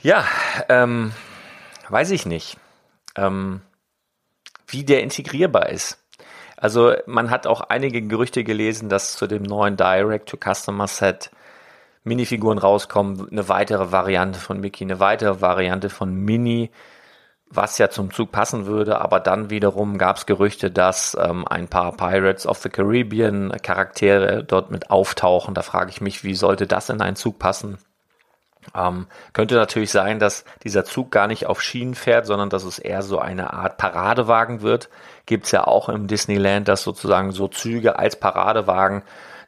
ja, 0.00 0.24
ähm, 0.68 1.12
weiß 1.88 2.10
ich 2.10 2.26
nicht, 2.26 2.56
ähm, 3.16 3.60
wie 4.66 4.84
der 4.84 5.02
integrierbar 5.02 5.68
ist. 5.68 5.98
Also 6.56 6.94
man 7.06 7.30
hat 7.30 7.46
auch 7.46 7.62
einige 7.62 8.02
Gerüchte 8.02 8.44
gelesen, 8.44 8.88
dass 8.88 9.16
zu 9.16 9.26
dem 9.26 9.42
neuen 9.42 9.76
Direct-to-Customer-Set 9.76 11.30
Minifiguren 12.02 12.58
rauskommen, 12.58 13.28
eine 13.30 13.48
weitere 13.48 13.92
Variante 13.92 14.38
von 14.38 14.60
Mickey, 14.60 14.84
eine 14.84 15.00
weitere 15.00 15.40
Variante 15.40 15.90
von 15.90 16.14
Mini, 16.14 16.70
was 17.50 17.78
ja 17.78 17.90
zum 17.90 18.12
Zug 18.12 18.30
passen 18.30 18.66
würde, 18.66 19.00
aber 19.00 19.18
dann 19.18 19.50
wiederum 19.50 19.98
gab 19.98 20.16
es 20.16 20.26
Gerüchte, 20.26 20.70
dass 20.70 21.16
ähm, 21.20 21.46
ein 21.48 21.66
paar 21.66 21.96
Pirates 21.96 22.46
of 22.46 22.58
the 22.58 22.68
Caribbean 22.68 23.52
Charaktere 23.62 24.44
dort 24.44 24.70
mit 24.70 24.90
auftauchen. 24.90 25.54
Da 25.54 25.62
frage 25.62 25.90
ich 25.90 26.00
mich, 26.00 26.22
wie 26.22 26.34
sollte 26.34 26.68
das 26.68 26.88
in 26.90 27.02
einen 27.02 27.16
Zug 27.16 27.40
passen? 27.40 27.78
Ähm, 28.74 29.06
könnte 29.32 29.56
natürlich 29.56 29.90
sein, 29.90 30.18
dass 30.20 30.44
dieser 30.62 30.84
Zug 30.84 31.10
gar 31.10 31.26
nicht 31.26 31.46
auf 31.46 31.60
Schienen 31.60 31.94
fährt, 31.94 32.26
sondern 32.26 32.50
dass 32.50 32.64
es 32.64 32.78
eher 32.78 33.02
so 33.02 33.18
eine 33.18 33.52
Art 33.52 33.78
Paradewagen 33.78 34.62
wird. 34.62 34.88
Gibt 35.26 35.46
es 35.46 35.52
ja 35.52 35.66
auch 35.66 35.88
im 35.88 36.06
Disneyland, 36.06 36.68
dass 36.68 36.82
sozusagen 36.82 37.32
so 37.32 37.48
Züge 37.48 37.98
als 37.98 38.16
Paradewagen. 38.16 39.02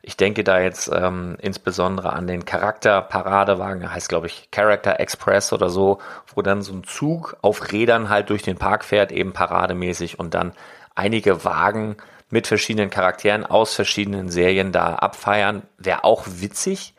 Ich 0.05 0.17
denke 0.17 0.43
da 0.43 0.61
jetzt 0.61 0.91
ähm, 0.93 1.37
insbesondere 1.41 2.13
an 2.13 2.27
den 2.27 2.45
Charakter 2.45 3.01
Paradewagen, 3.03 3.93
heißt 3.93 4.09
glaube 4.09 4.27
ich 4.27 4.49
Character 4.51 4.99
Express 4.99 5.53
oder 5.53 5.71
so, 5.71 5.99
wo 6.35 6.43
dann 6.43 6.63
so 6.63 6.73
ein 6.73 6.83
Zug 6.83 7.37
auf 7.41 7.71
Rädern 7.71 8.09
halt 8.09 8.29
durch 8.31 8.43
den 8.43 8.59
Park 8.59 8.85
fährt, 8.85 9.13
eben 9.13 9.33
parademäßig 9.33 10.19
und 10.19 10.35
dann 10.35 10.53
einige 10.97 11.45
Wagen 11.45 11.97
mit 12.31 12.49
verschiedenen 12.49 12.91
Charakteren 12.91 13.47
aus 13.47 13.75
verschiedenen 13.75 14.29
Serien 14.29 14.73
da 14.73 14.97
abfeiern. 14.97 15.63
Wäre 15.79 16.03
auch 16.03 16.25
witzig. 16.27 16.95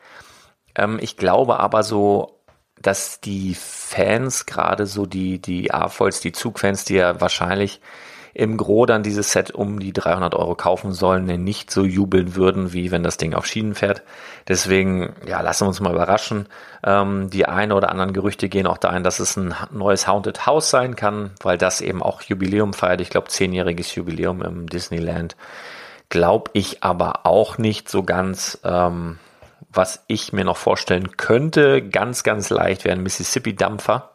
Ähm, 0.74 0.98
ich 1.00 1.18
glaube 1.18 1.60
aber 1.60 1.82
so, 1.82 2.40
dass 2.80 3.20
die 3.20 3.54
Fans, 3.54 4.46
gerade 4.46 4.86
so 4.86 5.04
die, 5.06 5.40
die 5.40 5.72
AFOLs, 5.72 6.20
die 6.20 6.32
Zugfans, 6.32 6.84
die 6.84 6.94
ja 6.94 7.20
wahrscheinlich 7.20 7.80
im 8.34 8.56
Gro 8.56 8.84
dann 8.84 9.04
dieses 9.04 9.30
Set 9.30 9.52
um 9.52 9.78
die 9.78 9.92
300 9.92 10.34
Euro 10.34 10.56
kaufen 10.56 10.92
sollen, 10.92 11.24
nicht 11.44 11.70
so 11.70 11.84
jubeln 11.84 12.34
würden, 12.34 12.72
wie 12.72 12.90
wenn 12.90 13.04
das 13.04 13.16
Ding 13.16 13.32
auf 13.32 13.46
Schienen 13.46 13.74
fährt. 13.74 14.02
Deswegen, 14.48 15.14
ja, 15.26 15.40
lassen 15.40 15.64
wir 15.64 15.68
uns 15.68 15.80
mal 15.80 15.92
überraschen. 15.92 16.46
Ähm, 16.84 17.30
die 17.30 17.46
ein 17.46 17.70
oder 17.70 17.90
anderen 17.90 18.12
Gerüchte 18.12 18.48
gehen 18.48 18.66
auch 18.66 18.78
dahin, 18.78 19.04
dass 19.04 19.20
es 19.20 19.36
ein 19.36 19.54
neues 19.70 20.08
Haunted 20.08 20.46
House 20.46 20.68
sein 20.68 20.96
kann, 20.96 21.30
weil 21.42 21.56
das 21.56 21.80
eben 21.80 22.02
auch 22.02 22.22
Jubiläum 22.22 22.72
feiert. 22.72 23.00
Ich 23.00 23.10
glaube, 23.10 23.28
zehnjähriges 23.28 23.94
Jubiläum 23.94 24.42
im 24.42 24.66
Disneyland. 24.68 25.36
Glaube 26.08 26.50
ich 26.54 26.82
aber 26.82 27.24
auch 27.24 27.56
nicht 27.56 27.88
so 27.88 28.02
ganz. 28.02 28.58
Ähm, 28.64 29.18
was 29.72 30.04
ich 30.06 30.32
mir 30.32 30.44
noch 30.44 30.56
vorstellen 30.56 31.16
könnte, 31.16 31.82
ganz, 31.82 32.22
ganz 32.22 32.50
leicht 32.50 32.84
wäre 32.84 32.96
ein 32.96 33.02
Mississippi-Dampfer. 33.02 34.10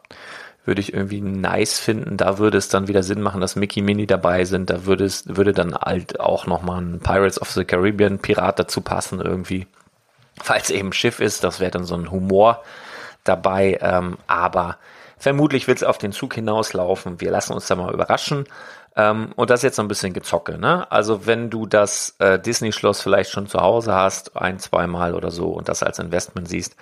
Würde 0.64 0.80
ich 0.80 0.92
irgendwie 0.92 1.20
nice 1.20 1.78
finden. 1.78 2.16
Da 2.16 2.38
würde 2.38 2.58
es 2.58 2.68
dann 2.68 2.86
wieder 2.86 3.02
Sinn 3.02 3.22
machen, 3.22 3.40
dass 3.40 3.56
Mickey 3.56 3.80
Mini 3.80 4.06
dabei 4.06 4.44
sind. 4.44 4.68
Da 4.68 4.84
würde 4.84 5.04
es, 5.04 5.24
würde 5.26 5.52
dann 5.52 5.74
halt 5.74 6.20
auch 6.20 6.46
nochmal 6.46 6.82
ein 6.82 7.00
Pirates 7.00 7.40
of 7.40 7.50
the 7.50 7.64
Caribbean 7.64 8.18
Pirat 8.18 8.58
dazu 8.58 8.82
passen 8.82 9.20
irgendwie. 9.20 9.66
Falls 10.42 10.70
eben 10.70 10.92
Schiff 10.92 11.20
ist, 11.20 11.44
das 11.44 11.60
wäre 11.60 11.70
dann 11.70 11.84
so 11.84 11.94
ein 11.94 12.10
Humor 12.10 12.62
dabei. 13.24 13.78
Ähm, 13.80 14.18
aber 14.26 14.76
vermutlich 15.18 15.66
wird 15.66 15.78
es 15.78 15.84
auf 15.84 15.98
den 15.98 16.12
Zug 16.12 16.34
hinauslaufen. 16.34 17.20
Wir 17.20 17.30
lassen 17.30 17.54
uns 17.54 17.66
da 17.66 17.76
mal 17.76 17.92
überraschen. 17.92 18.46
Ähm, 18.96 19.32
und 19.36 19.50
das 19.50 19.60
ist 19.60 19.64
jetzt 19.64 19.76
so 19.76 19.82
ein 19.82 19.88
bisschen 19.88 20.12
gezocke. 20.12 20.58
Ne? 20.58 20.90
Also 20.90 21.26
wenn 21.26 21.48
du 21.50 21.66
das 21.66 22.16
äh, 22.18 22.38
Disney-Schloss 22.38 23.00
vielleicht 23.00 23.30
schon 23.30 23.46
zu 23.46 23.60
Hause 23.60 23.94
hast, 23.94 24.36
ein, 24.36 24.58
zweimal 24.58 25.14
oder 25.14 25.30
so, 25.30 25.50
und 25.50 25.68
das 25.68 25.82
als 25.82 25.98
Investment 25.98 26.48
siehst, 26.48 26.76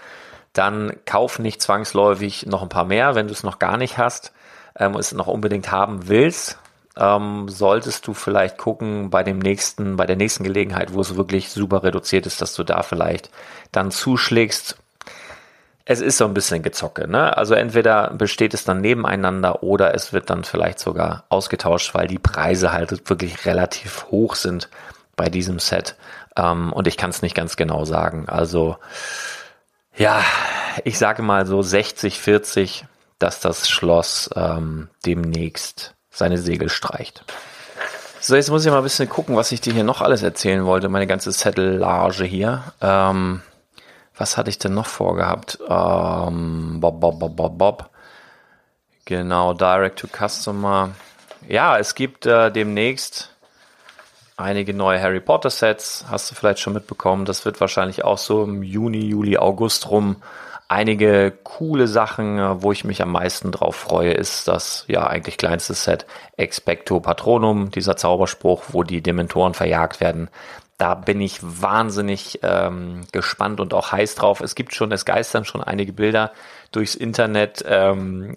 dann 0.52 0.92
kauf 1.04 1.38
nicht 1.38 1.62
zwangsläufig 1.62 2.46
noch 2.46 2.62
ein 2.62 2.68
paar 2.68 2.84
mehr, 2.84 3.14
wenn 3.14 3.26
du 3.26 3.32
es 3.32 3.42
noch 3.42 3.58
gar 3.58 3.76
nicht 3.76 3.98
hast, 3.98 4.32
ähm, 4.76 4.94
es 4.94 5.12
noch 5.12 5.26
unbedingt 5.26 5.70
haben 5.70 6.08
willst. 6.08 6.58
Ähm, 6.96 7.48
solltest 7.48 8.06
du 8.06 8.14
vielleicht 8.14 8.58
gucken 8.58 9.10
bei 9.10 9.22
dem 9.22 9.38
nächsten, 9.38 9.96
bei 9.96 10.06
der 10.06 10.16
nächsten 10.16 10.42
Gelegenheit, 10.42 10.94
wo 10.94 11.00
es 11.00 11.16
wirklich 11.16 11.50
super 11.50 11.84
reduziert 11.84 12.26
ist, 12.26 12.42
dass 12.42 12.54
du 12.54 12.64
da 12.64 12.82
vielleicht 12.82 13.30
dann 13.70 13.90
zuschlägst 13.90 14.78
es 15.90 16.02
ist 16.02 16.18
so 16.18 16.26
ein 16.26 16.34
bisschen 16.34 16.62
gezocke. 16.62 17.08
Ne? 17.08 17.34
Also 17.34 17.54
entweder 17.54 18.10
besteht 18.10 18.52
es 18.52 18.62
dann 18.62 18.82
nebeneinander 18.82 19.62
oder 19.62 19.94
es 19.94 20.12
wird 20.12 20.28
dann 20.28 20.44
vielleicht 20.44 20.80
sogar 20.80 21.24
ausgetauscht, 21.30 21.94
weil 21.94 22.06
die 22.06 22.18
Preise 22.18 22.74
halt 22.74 23.08
wirklich 23.08 23.46
relativ 23.46 24.04
hoch 24.10 24.34
sind 24.34 24.68
bei 25.16 25.30
diesem 25.30 25.58
Set. 25.58 25.96
Ähm, 26.36 26.74
und 26.74 26.86
ich 26.86 26.98
kann 26.98 27.08
es 27.08 27.22
nicht 27.22 27.34
ganz 27.34 27.56
genau 27.56 27.86
sagen. 27.86 28.28
Also 28.28 28.76
ja, 29.98 30.22
ich 30.84 30.98
sage 30.98 31.22
mal 31.22 31.46
so 31.46 31.60
60, 31.60 32.18
40, 32.18 32.84
dass 33.18 33.40
das 33.40 33.68
Schloss 33.68 34.30
ähm, 34.36 34.88
demnächst 35.04 35.94
seine 36.10 36.38
Segel 36.38 36.68
streicht. 36.68 37.24
So, 38.20 38.34
jetzt 38.36 38.50
muss 38.50 38.64
ich 38.64 38.70
mal 38.70 38.78
ein 38.78 38.82
bisschen 38.82 39.08
gucken, 39.08 39.36
was 39.36 39.52
ich 39.52 39.60
dir 39.60 39.72
hier 39.72 39.84
noch 39.84 40.00
alles 40.00 40.22
erzählen 40.22 40.64
wollte. 40.64 40.88
Meine 40.88 41.06
ganze 41.06 41.30
Zettelage 41.32 42.24
hier. 42.24 42.64
Ähm, 42.80 43.42
was 44.16 44.36
hatte 44.36 44.50
ich 44.50 44.58
denn 44.58 44.74
noch 44.74 44.86
vorgehabt? 44.86 45.58
Ähm, 45.68 46.78
Bob, 46.80 47.00
Bob, 47.00 47.20
Bob, 47.20 47.36
Bob, 47.36 47.58
Bob. 47.58 47.90
Genau, 49.04 49.54
Direct 49.54 50.00
to 50.00 50.08
Customer. 50.08 50.90
Ja, 51.46 51.78
es 51.78 51.94
gibt 51.94 52.26
äh, 52.26 52.50
demnächst 52.50 53.34
einige 54.38 54.72
neue 54.72 55.00
Harry 55.02 55.20
Potter 55.20 55.50
Sets. 55.50 56.06
Hast 56.08 56.30
du 56.30 56.34
vielleicht 56.34 56.60
schon 56.60 56.72
mitbekommen. 56.72 57.26
Das 57.26 57.44
wird 57.44 57.60
wahrscheinlich 57.60 58.04
auch 58.04 58.18
so 58.18 58.44
im 58.44 58.62
Juni, 58.62 59.00
Juli, 59.00 59.36
August 59.36 59.90
rum. 59.90 60.16
Einige 60.68 61.32
coole 61.44 61.86
Sachen, 61.88 62.38
äh, 62.38 62.62
wo 62.62 62.72
ich 62.72 62.84
mich 62.84 63.02
am 63.02 63.12
meisten 63.12 63.52
drauf 63.52 63.76
freue, 63.76 64.12
ist 64.12 64.48
das 64.48 64.84
ja 64.86 65.06
eigentlich 65.06 65.36
kleinste 65.36 65.74
Set 65.74 66.06
Expecto 66.36 67.00
Patronum, 67.00 67.70
dieser 67.70 67.96
Zauberspruch, 67.96 68.64
wo 68.68 68.82
die 68.82 69.02
Dementoren 69.02 69.54
verjagt 69.54 70.00
werden 70.00 70.30
da 70.78 70.94
bin 70.94 71.20
ich 71.20 71.40
wahnsinnig 71.42 72.38
ähm, 72.42 73.02
gespannt 73.10 73.58
und 73.58 73.74
auch 73.74 73.90
heiß 73.90 74.14
drauf. 74.14 74.40
Es 74.40 74.54
gibt 74.54 74.74
schon, 74.74 74.92
es 74.92 75.04
geistern 75.04 75.44
schon 75.44 75.60
einige 75.60 75.92
Bilder 75.92 76.32
durchs 76.70 76.94
Internet. 76.94 77.64
Ähm, 77.66 78.36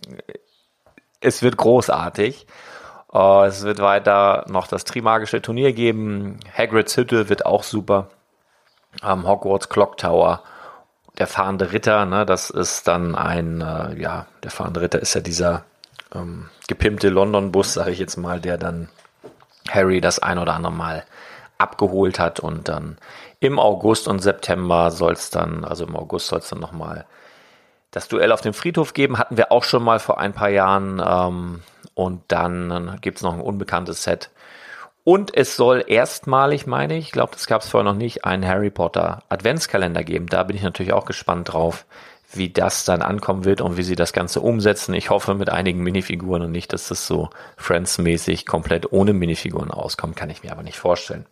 es 1.20 1.44
wird 1.44 1.58
großartig. 1.58 2.48
Uh, 3.14 3.44
es 3.44 3.64
wird 3.64 3.80
weiter 3.80 4.46
noch 4.48 4.68
das 4.68 4.86
Trimagische 4.86 5.42
Turnier 5.42 5.74
geben. 5.74 6.40
Hagrid's 6.58 6.96
Hütte 6.96 7.28
wird 7.28 7.46
auch 7.46 7.64
super. 7.64 8.08
Ähm, 9.04 9.28
Hogwarts 9.28 9.68
Clock 9.68 9.98
Tower. 9.98 10.44
Der 11.18 11.28
fahrende 11.28 11.74
Ritter, 11.74 12.06
ne, 12.06 12.26
das 12.26 12.50
ist 12.50 12.88
dann 12.88 13.16
ein, 13.16 13.60
äh, 13.60 14.00
ja, 14.00 14.28
der 14.44 14.52
fahrende 14.52 14.80
Ritter 14.80 15.00
ist 15.00 15.14
ja 15.14 15.20
dieser 15.20 15.66
ähm, 16.16 16.50
gepimpte 16.68 17.10
London-Bus, 17.10 17.74
sage 17.74 17.92
ich 17.92 18.00
jetzt 18.00 18.16
mal, 18.16 18.40
der 18.40 18.58
dann 18.58 18.88
Harry 19.70 20.00
das 20.00 20.20
ein 20.20 20.38
oder 20.38 20.54
andere 20.54 20.74
Mal 20.74 21.04
abgeholt 21.58 22.18
hat 22.18 22.40
und 22.40 22.70
dann 22.70 22.98
im 23.40 23.60
August 23.60 24.08
und 24.08 24.20
September 24.20 24.90
soll 24.90 25.14
es 25.14 25.30
dann, 25.30 25.66
also 25.66 25.86
im 25.86 25.96
August 25.96 26.28
soll 26.28 26.40
es 26.40 26.50
dann 26.50 26.60
nochmal 26.60 27.06
das 27.92 28.08
Duell 28.08 28.32
auf 28.32 28.42
dem 28.42 28.54
Friedhof 28.54 28.94
geben, 28.94 29.18
hatten 29.18 29.38
wir 29.38 29.52
auch 29.52 29.66
schon 29.66 29.84
mal 29.84 30.00
vor 30.00 30.18
ein 30.20 30.34
paar 30.34 30.50
Jahren 30.50 31.02
ähm, 31.06 31.62
und 31.94 32.22
dann 32.28 32.98
gibt 33.02 33.18
es 33.18 33.24
noch 33.24 33.34
ein 33.34 33.42
unbekanntes 33.42 34.04
Set. 34.04 34.30
Und 35.04 35.36
es 35.36 35.56
soll 35.56 35.84
erstmalig, 35.88 36.68
meine 36.68 36.96
ich, 36.96 37.06
ich 37.06 37.12
glaube, 37.12 37.32
das 37.34 37.48
gab 37.48 37.62
es 37.62 37.70
vorher 37.70 37.92
noch 37.92 37.98
nicht, 37.98 38.24
einen 38.24 38.48
Harry 38.48 38.70
Potter 38.70 39.24
Adventskalender 39.30 40.04
geben. 40.04 40.28
Da 40.28 40.44
bin 40.44 40.56
ich 40.56 40.62
natürlich 40.62 40.94
auch 40.94 41.06
gespannt 41.06 41.54
drauf, 41.54 41.86
wie 42.34 42.50
das 42.50 42.86
dann 42.86 43.02
ankommen 43.02 43.44
wird 43.44 43.62
und 43.62 43.78
wie 43.78 43.84
sie 43.84 43.96
das 43.96 44.14
Ganze 44.14 44.42
umsetzen. 44.42 44.94
Ich 44.94 45.10
hoffe 45.10 45.34
mit 45.34 45.50
einigen 45.50 45.82
Minifiguren 45.82 46.44
und 46.44 46.52
nicht, 46.52 46.72
dass 46.72 46.88
das 46.88 47.08
so 47.08 47.30
Friends-mäßig 47.58 48.46
komplett 48.46 48.92
ohne 48.92 49.14
Minifiguren 49.14 49.72
auskommt, 49.72 50.16
kann 50.16 50.30
ich 50.30 50.44
mir 50.44 50.52
aber 50.52 50.64
nicht 50.64 50.78
vorstellen. 50.78 51.26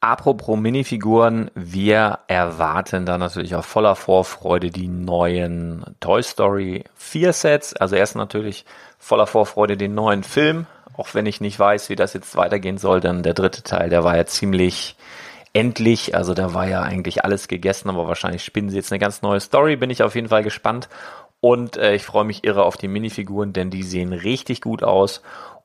Apropos 0.00 0.58
Minifiguren, 0.58 1.52
wir 1.54 2.18
erwarten 2.26 3.06
da 3.06 3.18
natürlich 3.18 3.54
auch 3.54 3.64
voller 3.64 3.94
Vorfreude 3.94 4.70
die 4.70 4.88
neuen 4.88 5.84
Toy 6.00 6.24
Story 6.24 6.82
4 6.96 7.32
Sets. 7.32 7.76
Also 7.76 7.94
erst 7.94 8.16
natürlich 8.16 8.64
voller 9.02 9.26
Vorfreude 9.26 9.76
den 9.76 9.96
neuen 9.96 10.22
Film, 10.22 10.66
auch 10.96 11.12
wenn 11.12 11.26
ich 11.26 11.40
nicht 11.40 11.58
weiß, 11.58 11.88
wie 11.88 11.96
das 11.96 12.12
jetzt 12.14 12.36
weitergehen 12.36 12.78
soll, 12.78 13.00
denn 13.00 13.24
der 13.24 13.34
dritte 13.34 13.64
Teil, 13.64 13.90
der 13.90 14.04
war 14.04 14.16
ja 14.16 14.26
ziemlich 14.26 14.94
endlich, 15.52 16.14
also 16.14 16.34
da 16.34 16.54
war 16.54 16.68
ja 16.68 16.82
eigentlich 16.82 17.24
alles 17.24 17.48
gegessen, 17.48 17.90
aber 17.90 18.06
wahrscheinlich 18.06 18.44
spinnen 18.44 18.70
sie 18.70 18.76
jetzt 18.76 18.92
eine 18.92 19.00
ganz 19.00 19.20
neue 19.20 19.40
Story, 19.40 19.74
bin 19.74 19.90
ich 19.90 20.04
auf 20.04 20.14
jeden 20.14 20.28
Fall 20.28 20.44
gespannt. 20.44 20.88
Und 21.40 21.76
äh, 21.76 21.96
ich 21.96 22.04
freue 22.04 22.24
mich 22.24 22.44
irre 22.44 22.62
auf 22.62 22.76
die 22.76 22.86
Minifiguren, 22.86 23.52
denn 23.52 23.70
die 23.70 23.82
sehen 23.82 24.12
richtig 24.12 24.60
gut 24.60 24.84
aus. 24.84 25.20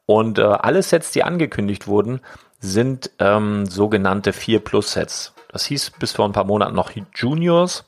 Und 0.08 0.40
äh, 0.40 0.42
alle 0.42 0.82
Sets, 0.82 1.12
die 1.12 1.24
angekündigt 1.24 1.86
wurden, 1.86 2.22
sind 2.60 3.12
ähm, 3.20 3.68
sogenannte 3.68 4.34
4 4.34 4.62
Plus 4.62 4.94
Sets. 4.94 5.36
Das 5.50 5.66
hieß 5.66 5.92
bis 6.00 6.14
vor 6.14 6.26
ein 6.26 6.32
paar 6.32 6.46
Monaten 6.46 6.74
noch 6.74 6.92
Juniors. 7.14 7.86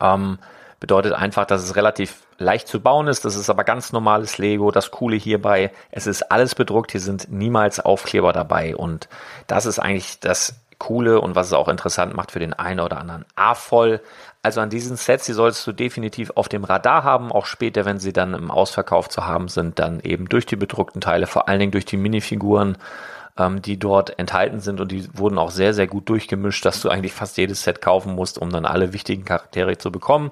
Ähm, 0.00 0.38
bedeutet 0.80 1.12
einfach, 1.12 1.44
dass 1.44 1.62
es 1.62 1.76
relativ 1.76 2.22
leicht 2.38 2.68
zu 2.68 2.80
bauen 2.80 3.08
ist. 3.08 3.24
Das 3.24 3.36
ist 3.36 3.50
aber 3.50 3.64
ganz 3.64 3.92
normales 3.92 4.38
Lego. 4.38 4.70
Das 4.70 4.90
Coole 4.90 5.16
hierbei, 5.16 5.72
es 5.90 6.06
ist 6.06 6.30
alles 6.30 6.54
bedruckt. 6.54 6.92
Hier 6.92 7.00
sind 7.00 7.30
niemals 7.30 7.80
Aufkleber 7.80 8.32
dabei. 8.32 8.74
Und 8.76 9.08
das 9.46 9.66
ist 9.66 9.78
eigentlich 9.78 10.20
das 10.20 10.54
Coole 10.78 11.20
und 11.20 11.34
was 11.34 11.48
es 11.48 11.52
auch 11.52 11.68
interessant 11.68 12.14
macht 12.14 12.30
für 12.30 12.38
den 12.38 12.54
einen 12.54 12.80
oder 12.80 12.98
anderen 12.98 13.24
A-Voll. 13.34 14.00
Also 14.42 14.60
an 14.60 14.70
diesen 14.70 14.96
Sets, 14.96 15.26
die 15.26 15.32
solltest 15.32 15.66
du 15.66 15.72
definitiv 15.72 16.30
auf 16.36 16.48
dem 16.48 16.62
Radar 16.62 17.02
haben, 17.02 17.32
auch 17.32 17.46
später, 17.46 17.84
wenn 17.84 17.98
sie 17.98 18.12
dann 18.12 18.34
im 18.34 18.52
Ausverkauf 18.52 19.08
zu 19.08 19.26
haben 19.26 19.48
sind, 19.48 19.80
dann 19.80 19.98
eben 20.00 20.28
durch 20.28 20.46
die 20.46 20.54
bedruckten 20.54 21.00
Teile, 21.00 21.26
vor 21.26 21.48
allen 21.48 21.58
Dingen 21.58 21.72
durch 21.72 21.84
die 21.84 21.96
Minifiguren 21.96 22.78
ähm, 23.38 23.62
die 23.62 23.78
dort 23.78 24.18
enthalten 24.18 24.60
sind 24.60 24.80
und 24.80 24.92
die 24.92 25.08
wurden 25.16 25.38
auch 25.38 25.50
sehr, 25.50 25.72
sehr 25.72 25.86
gut 25.86 26.08
durchgemischt, 26.08 26.64
dass 26.64 26.80
du 26.80 26.88
eigentlich 26.88 27.12
fast 27.12 27.36
jedes 27.36 27.62
Set 27.62 27.80
kaufen 27.80 28.14
musst, 28.14 28.38
um 28.38 28.50
dann 28.50 28.66
alle 28.66 28.92
wichtigen 28.92 29.24
Charaktere 29.24 29.78
zu 29.78 29.90
bekommen. 29.90 30.30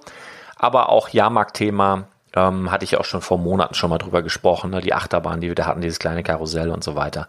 Aber 0.57 0.89
auch 0.89 1.11
Jahrmarkt-Thema 1.11 2.09
ähm, 2.35 2.71
hatte 2.71 2.85
ich 2.85 2.97
auch 2.97 3.05
schon 3.05 3.23
vor 3.23 3.39
Monaten 3.39 3.75
schon 3.75 3.91
mal 3.91 3.99
drüber 3.99 4.23
gesprochen, 4.23 4.71
ne? 4.71 4.81
die 4.81 4.95
Achterbahn, 4.95 5.41
die 5.41 5.49
wir 5.49 5.55
da 5.55 5.67
hatten, 5.67 5.81
dieses 5.81 5.99
kleine 5.99 6.23
Karussell 6.23 6.71
und 6.71 6.83
so 6.83 6.97
weiter. 6.97 7.29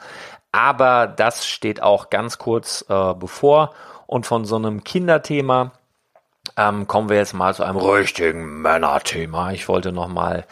Aber 0.52 1.08
das 1.08 1.46
steht 1.46 1.84
auch 1.84 2.10
ganz 2.10 2.38
kurz 2.38 2.86
äh, 2.90 3.14
bevor 3.14 3.74
und 4.06 4.26
von 4.26 4.46
so 4.46 4.56
einem 4.56 4.84
Kinderthema 4.84 5.72
ähm, 6.56 6.88
kommen 6.88 7.10
wir 7.10 7.18
jetzt 7.18 7.34
mal 7.34 7.54
zu 7.54 7.64
einem 7.64 7.78
richtigen 7.78 8.62
Männerthema. 8.62 9.52
Ich 9.52 9.68
wollte 9.68 9.92
nochmal 9.92 10.46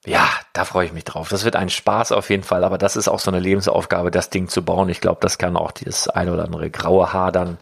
ja, 0.07 0.29
da 0.53 0.63
freue 0.63 0.85
ich 0.85 0.93
mich 0.93 1.03
drauf. 1.03 1.27
Das 1.27 1.43
wird 1.43 1.57
ein 1.57 1.69
Spaß 1.69 2.13
auf 2.13 2.29
jeden 2.29 2.43
Fall, 2.43 2.63
aber 2.63 2.77
das 2.77 2.95
ist 2.95 3.09
auch 3.09 3.19
so 3.19 3.29
eine 3.29 3.41
Lebensaufgabe, 3.41 4.09
das 4.09 4.29
Ding 4.29 4.47
zu 4.47 4.63
bauen. 4.63 4.87
Ich 4.87 5.01
glaube, 5.01 5.17
das 5.19 5.37
kann 5.37 5.57
auch 5.57 5.71
dieses 5.71 6.07
ein 6.07 6.29
oder 6.29 6.45
andere 6.45 6.69
graue 6.69 7.11
Haar 7.11 7.33
dann 7.33 7.57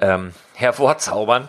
ähm, 0.00 0.32
hervorzaubern. 0.54 1.48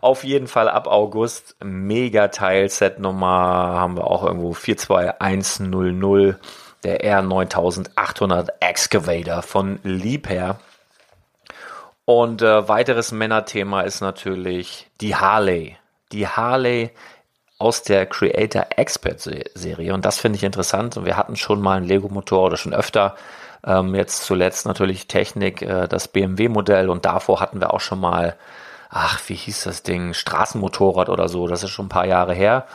Auf 0.00 0.24
jeden 0.24 0.46
Fall 0.46 0.70
ab 0.70 0.86
August 0.86 1.54
mega 1.62 2.28
Teil 2.28 2.70
Set 2.70 2.98
Nummer 2.98 3.28
haben 3.28 3.98
wir 3.98 4.06
auch 4.06 4.24
irgendwo 4.24 4.54
42100 4.54 6.40
der 6.82 7.20
R9800 7.20 8.48
Excavator 8.60 9.42
von 9.42 9.80
Liebherr. 9.82 10.60
Und 12.06 12.40
äh, 12.40 12.66
weiteres 12.66 13.12
Männerthema 13.12 13.82
ist 13.82 14.00
natürlich 14.00 14.90
die 15.02 15.14
Harley. 15.14 15.76
Die 16.10 16.26
Harley 16.26 16.90
aus 17.60 17.82
der 17.82 18.06
Creator 18.06 18.66
Expert 18.76 19.20
Serie. 19.20 19.92
Und 19.92 20.04
das 20.04 20.18
finde 20.18 20.36
ich 20.36 20.44
interessant. 20.44 20.96
Und 20.96 21.04
wir 21.04 21.16
hatten 21.16 21.36
schon 21.36 21.60
mal 21.60 21.76
einen 21.76 21.86
Lego-Motor 21.86 22.46
oder 22.46 22.56
schon 22.56 22.72
öfter. 22.72 23.16
Ähm, 23.66 23.94
jetzt 23.94 24.24
zuletzt 24.24 24.64
natürlich 24.66 25.06
Technik, 25.08 25.60
äh, 25.60 25.86
das 25.86 26.08
BMW-Modell. 26.08 26.88
Und 26.88 27.04
davor 27.04 27.40
hatten 27.40 27.60
wir 27.60 27.74
auch 27.74 27.80
schon 27.80 28.00
mal, 28.00 28.36
ach, 28.88 29.20
wie 29.26 29.34
hieß 29.34 29.64
das 29.64 29.82
Ding? 29.82 30.14
Straßenmotorrad 30.14 31.10
oder 31.10 31.28
so. 31.28 31.46
Das 31.46 31.62
ist 31.62 31.70
schon 31.70 31.86
ein 31.86 31.90
paar 31.90 32.06
Jahre 32.06 32.32
her. 32.32 32.66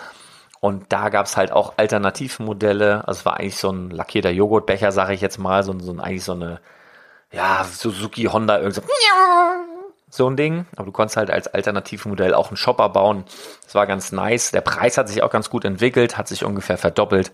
Und 0.60 0.86
da 0.94 1.10
gab 1.10 1.26
es 1.26 1.36
halt 1.36 1.52
auch 1.52 1.74
Alternativmodelle. 1.78 3.08
Also 3.08 3.20
es 3.20 3.26
war 3.26 3.38
eigentlich 3.40 3.58
so 3.58 3.72
ein 3.72 3.90
lackierter 3.90 4.30
Joghurtbecher, 4.30 4.92
sage 4.92 5.14
ich 5.14 5.22
jetzt 5.22 5.40
mal. 5.40 5.64
So, 5.64 5.78
so 5.80 5.98
eigentlich 5.98 6.24
so 6.24 6.34
eine 6.34 6.60
ja, 7.32 7.64
Suzuki, 7.64 8.26
Honda, 8.26 8.60
irgend 8.60 8.76
so, 8.76 8.82
so 10.16 10.30
ein 10.30 10.38
Ding. 10.38 10.66
Aber 10.76 10.86
du 10.86 10.92
konntest 10.92 11.18
halt 11.18 11.30
als 11.30 11.48
Alternativmodell 11.48 12.34
auch 12.34 12.48
einen 12.50 12.58
Shopper 12.58 12.90
bauen. 12.90 13.26
Das 13.64 13.76
war 13.76 13.88
ganz 13.88 14.12
nice. 14.12 14.52
Der 14.52 14.62
Preis 14.62 14.98
hat 14.98 15.08
sich 15.10 15.24
auch 15.24 15.30
ganz 15.30 15.50
gut 15.50 15.66
entwickelt, 15.66 16.18
hat 16.18 16.28
sich 16.28 16.44
ungefähr 16.44 16.78
verdoppelt 16.78 17.32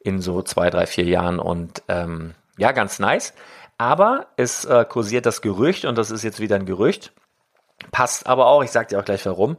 in 0.00 0.20
so 0.20 0.42
zwei, 0.42 0.70
drei, 0.70 0.86
vier 0.86 1.04
Jahren 1.04 1.38
und 1.38 1.82
ähm, 1.88 2.34
ja, 2.58 2.72
ganz 2.72 2.98
nice. 2.98 3.32
Aber 3.78 4.26
es 4.36 4.64
äh, 4.64 4.84
kursiert 4.88 5.26
das 5.26 5.42
Gerücht 5.42 5.84
und 5.84 5.96
das 5.96 6.10
ist 6.10 6.22
jetzt 6.22 6.40
wieder 6.40 6.56
ein 6.56 6.66
Gerücht. 6.66 7.12
Passt 7.90 8.26
aber 8.26 8.46
auch, 8.46 8.62
ich 8.62 8.70
sag 8.70 8.88
dir 8.88 8.98
auch 8.98 9.04
gleich 9.04 9.26
warum. 9.26 9.56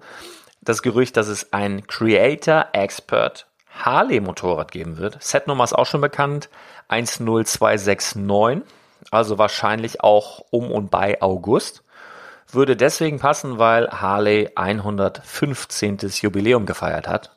Das 0.62 0.81
Gerücht, 0.81 1.17
dass 1.17 1.27
es 1.27 1.51
ein 1.51 1.88
Creator 1.88 2.67
Expert 2.71 3.47
Harley 3.69 4.21
Motorrad 4.21 4.71
geben 4.71 4.97
wird. 4.97 5.21
Setnummer 5.21 5.63
ist 5.63 5.73
auch 5.73 5.86
schon 5.86 6.01
bekannt. 6.01 6.49
10269 6.89 8.63
also 9.12 9.38
wahrscheinlich 9.38 10.01
auch 10.01 10.45
um 10.51 10.71
und 10.71 10.89
bei 10.89 11.21
August. 11.21 11.83
Würde 12.53 12.75
deswegen 12.75 13.19
passen, 13.19 13.59
weil 13.59 13.89
Harley 13.89 14.49
115. 14.55 15.97
Jubiläum 16.21 16.65
gefeiert 16.65 17.07
hat 17.07 17.35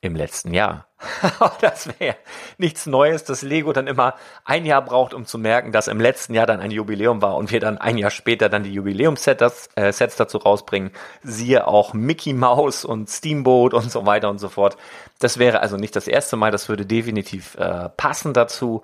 im 0.00 0.14
letzten 0.14 0.54
Jahr. 0.54 0.86
das 1.60 1.88
wäre 1.98 2.16
nichts 2.56 2.86
Neues, 2.86 3.24
dass 3.24 3.42
Lego 3.42 3.72
dann 3.72 3.86
immer 3.86 4.14
ein 4.44 4.64
Jahr 4.64 4.82
braucht, 4.82 5.14
um 5.14 5.26
zu 5.26 5.38
merken, 5.38 5.72
dass 5.72 5.88
im 5.88 6.00
letzten 6.00 6.34
Jahr 6.34 6.46
dann 6.46 6.60
ein 6.60 6.70
Jubiläum 6.70 7.22
war 7.22 7.36
und 7.36 7.50
wir 7.50 7.60
dann 7.60 7.78
ein 7.78 7.98
Jahr 7.98 8.10
später 8.10 8.48
dann 8.48 8.62
die 8.62 8.72
Jubiläumssets 8.72 9.70
äh, 9.74 9.92
Sets 9.92 10.16
dazu 10.16 10.38
rausbringen. 10.38 10.92
Siehe 11.22 11.66
auch 11.66 11.94
Mickey 11.94 12.32
Mouse 12.32 12.84
und 12.84 13.08
Steamboat 13.08 13.74
und 13.74 13.90
so 13.90 14.06
weiter 14.06 14.28
und 14.30 14.38
so 14.38 14.48
fort. 14.48 14.76
Das 15.18 15.38
wäre 15.38 15.60
also 15.60 15.76
nicht 15.76 15.96
das 15.96 16.08
erste 16.08 16.36
Mal, 16.36 16.50
das 16.50 16.68
würde 16.68 16.86
definitiv 16.86 17.56
äh, 17.56 17.88
passen 17.90 18.34
dazu 18.34 18.82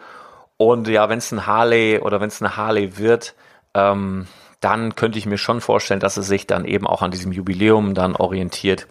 und 0.56 0.88
ja, 0.88 1.08
wenn 1.08 1.18
es 1.18 1.32
ein 1.32 1.46
Harley 1.46 1.98
oder 1.98 2.20
wenn 2.20 2.28
es 2.28 2.40
eine 2.40 2.56
Harley 2.56 2.96
wird, 2.96 3.34
ähm, 3.74 4.26
dann 4.64 4.94
könnte 4.94 5.18
ich 5.18 5.27
mir 5.27 5.37
schon 5.37 5.61
vorstellen, 5.61 6.00
dass 6.00 6.16
es 6.16 6.27
sich 6.27 6.46
dann 6.46 6.64
eben 6.64 6.87
auch 6.87 7.03
an 7.03 7.11
diesem 7.11 7.33
Jubiläum 7.33 7.92
dann 7.92 8.16
orientiert. 8.16 8.87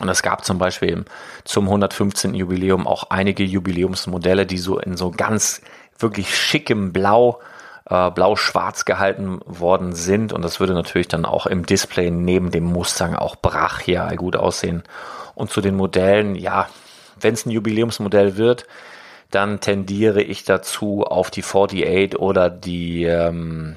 Und 0.00 0.08
es 0.08 0.22
gab 0.22 0.44
zum 0.44 0.58
Beispiel 0.58 1.04
zum 1.44 1.66
115. 1.66 2.34
Jubiläum 2.34 2.88
auch 2.88 3.04
einige 3.10 3.44
Jubiläumsmodelle, 3.44 4.46
die 4.46 4.58
so 4.58 4.78
in 4.80 4.96
so 4.96 5.12
ganz 5.12 5.62
wirklich 5.96 6.36
schickem 6.36 6.92
Blau, 6.92 7.40
äh, 7.88 8.10
blau-schwarz 8.10 8.84
gehalten 8.84 9.40
worden 9.46 9.94
sind. 9.94 10.32
Und 10.32 10.42
das 10.42 10.58
würde 10.58 10.74
natürlich 10.74 11.08
dann 11.08 11.24
auch 11.24 11.46
im 11.46 11.64
Display 11.64 12.10
neben 12.10 12.50
dem 12.50 12.64
Mustang 12.64 13.14
auch 13.14 13.36
brachial 13.36 14.16
gut 14.16 14.34
aussehen. 14.34 14.82
Und 15.36 15.50
zu 15.50 15.60
den 15.60 15.76
Modellen, 15.76 16.34
ja, 16.34 16.68
wenn 17.20 17.34
es 17.34 17.46
ein 17.46 17.50
Jubiläumsmodell 17.50 18.36
wird, 18.36 18.66
dann 19.30 19.60
tendiere 19.60 20.20
ich 20.20 20.42
dazu, 20.42 21.04
auf 21.04 21.30
die 21.30 21.44
48 21.44 22.18
oder 22.18 22.50
die, 22.50 23.04
ähm, 23.04 23.76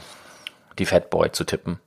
die 0.80 0.86
Fatboy 0.86 1.32
zu 1.32 1.44
tippen. 1.44 1.80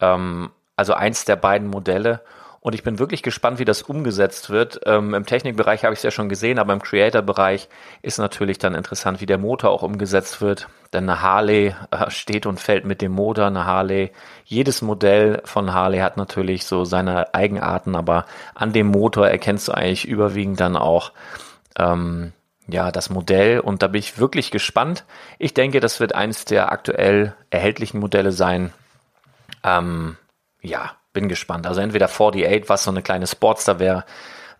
Ähm, 0.00 0.50
also 0.76 0.94
eins 0.94 1.24
der 1.24 1.36
beiden 1.36 1.68
Modelle. 1.68 2.20
Und 2.60 2.74
ich 2.74 2.82
bin 2.82 2.98
wirklich 2.98 3.22
gespannt, 3.22 3.58
wie 3.58 3.66
das 3.66 3.82
umgesetzt 3.82 4.48
wird. 4.48 4.80
Ähm, 4.86 5.12
Im 5.12 5.26
Technikbereich 5.26 5.84
habe 5.84 5.92
ich 5.92 5.98
es 5.98 6.02
ja 6.02 6.10
schon 6.10 6.30
gesehen, 6.30 6.58
aber 6.58 6.72
im 6.72 6.80
Creator-Bereich 6.80 7.68
ist 8.00 8.16
natürlich 8.16 8.56
dann 8.56 8.74
interessant, 8.74 9.20
wie 9.20 9.26
der 9.26 9.36
Motor 9.36 9.70
auch 9.70 9.82
umgesetzt 9.82 10.40
wird. 10.40 10.68
Denn 10.94 11.08
eine 11.08 11.20
Harley 11.20 11.74
äh, 11.90 12.10
steht 12.10 12.46
und 12.46 12.58
fällt 12.58 12.86
mit 12.86 13.02
dem 13.02 13.12
Motor. 13.12 13.48
Eine 13.48 13.66
Harley, 13.66 14.12
jedes 14.46 14.80
Modell 14.80 15.42
von 15.44 15.74
Harley 15.74 15.98
hat 15.98 16.16
natürlich 16.16 16.64
so 16.64 16.86
seine 16.86 17.34
Eigenarten, 17.34 17.94
aber 17.94 18.24
an 18.54 18.72
dem 18.72 18.86
Motor 18.86 19.28
erkennst 19.28 19.68
du 19.68 19.72
eigentlich 19.72 20.08
überwiegend 20.08 20.58
dann 20.58 20.76
auch 20.76 21.12
ähm, 21.78 22.32
ja, 22.66 22.90
das 22.90 23.10
Modell 23.10 23.60
und 23.60 23.82
da 23.82 23.88
bin 23.88 23.98
ich 23.98 24.18
wirklich 24.18 24.50
gespannt. 24.50 25.04
Ich 25.38 25.54
denke, 25.54 25.80
das 25.80 26.00
wird 26.00 26.14
eines 26.14 26.44
der 26.44 26.72
aktuell 26.72 27.34
erhältlichen 27.50 28.00
Modelle 28.00 28.32
sein. 28.32 28.72
Ähm, 29.62 30.16
ja, 30.60 30.92
bin 31.12 31.28
gespannt. 31.28 31.66
Also 31.66 31.80
entweder 31.80 32.06
48, 32.06 32.68
was 32.68 32.84
so 32.84 32.90
eine 32.90 33.02
kleine 33.02 33.26
Sportster 33.26 33.78
wäre, 33.78 34.04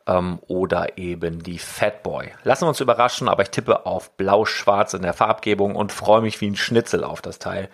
ähm, 0.06 0.38
oder 0.46 0.98
eben 0.98 1.42
die 1.42 1.58
Fatboy. 1.58 2.30
Lassen 2.42 2.64
wir 2.64 2.68
uns 2.68 2.80
überraschen, 2.80 3.28
aber 3.28 3.42
ich 3.42 3.50
tippe 3.50 3.86
auf 3.86 4.16
blau-schwarz 4.16 4.94
in 4.94 5.02
der 5.02 5.14
Farbgebung 5.14 5.74
und 5.76 5.92
freue 5.92 6.20
mich 6.20 6.40
wie 6.40 6.50
ein 6.50 6.56
Schnitzel 6.56 7.04
auf 7.04 7.22
das 7.22 7.38
Teil. 7.38 7.68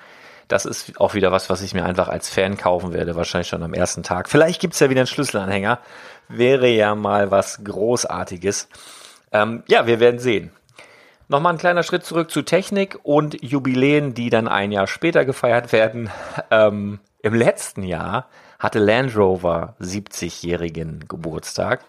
Das 0.48 0.64
ist 0.64 1.00
auch 1.00 1.14
wieder 1.14 1.30
was, 1.30 1.48
was 1.48 1.62
ich 1.62 1.74
mir 1.74 1.84
einfach 1.84 2.08
als 2.08 2.28
Fan 2.28 2.56
kaufen 2.56 2.92
werde, 2.92 3.14
wahrscheinlich 3.14 3.48
schon 3.48 3.62
am 3.62 3.74
ersten 3.74 4.02
Tag. 4.02 4.28
Vielleicht 4.28 4.60
gibt's 4.60 4.80
ja 4.80 4.90
wieder 4.90 5.00
einen 5.00 5.06
Schlüsselanhänger. 5.06 5.78
Wäre 6.28 6.68
ja 6.68 6.94
mal 6.94 7.30
was 7.30 7.62
Großartiges. 7.62 8.68
Ähm, 9.32 9.62
ja, 9.68 9.86
wir 9.86 10.00
werden 10.00 10.20
sehen. 10.20 10.50
Nochmal 11.28 11.52
ein 11.54 11.58
kleiner 11.58 11.84
Schritt 11.84 12.04
zurück 12.04 12.30
zu 12.30 12.42
Technik 12.42 12.98
und 13.04 13.40
Jubiläen, 13.42 14.14
die 14.14 14.30
dann 14.30 14.48
ein 14.48 14.72
Jahr 14.72 14.86
später 14.86 15.24
gefeiert 15.24 15.72
werden. 15.72 16.10
Ähm, 16.52 16.98
Im 17.22 17.34
letzten 17.34 17.84
Jahr 17.84 18.26
hatte 18.58 18.80
Land 18.80 19.16
Rover 19.16 19.76
70-jährigen 19.80 21.04
Geburtstag. 21.06 21.84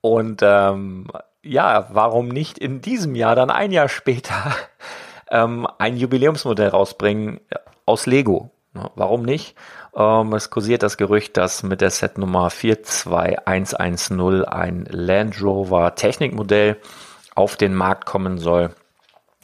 Und 0.00 0.42
ähm, 0.44 1.08
ja, 1.42 1.88
warum 1.90 2.28
nicht 2.28 2.58
in 2.58 2.82
diesem 2.82 3.16
Jahr, 3.16 3.34
dann 3.34 3.50
ein 3.50 3.72
Jahr 3.72 3.88
später, 3.88 4.54
ähm, 5.30 5.66
ein 5.78 5.96
Jubiläumsmodell 5.96 6.68
rausbringen 6.68 7.40
aus 7.84 8.06
Lego? 8.06 8.50
Warum 8.94 9.22
nicht? 9.22 9.56
Ähm, 9.96 10.32
es 10.34 10.50
kursiert 10.50 10.82
das 10.82 10.98
Gerücht, 10.98 11.36
dass 11.36 11.62
mit 11.62 11.80
der 11.80 11.90
Setnummer 11.90 12.50
42110 12.50 14.44
ein 14.44 14.86
Land 14.90 15.42
Rover 15.42 15.94
Technikmodell 15.94 16.76
auf 17.34 17.56
den 17.56 17.74
Markt 17.74 18.04
kommen 18.04 18.38
soll. 18.38 18.74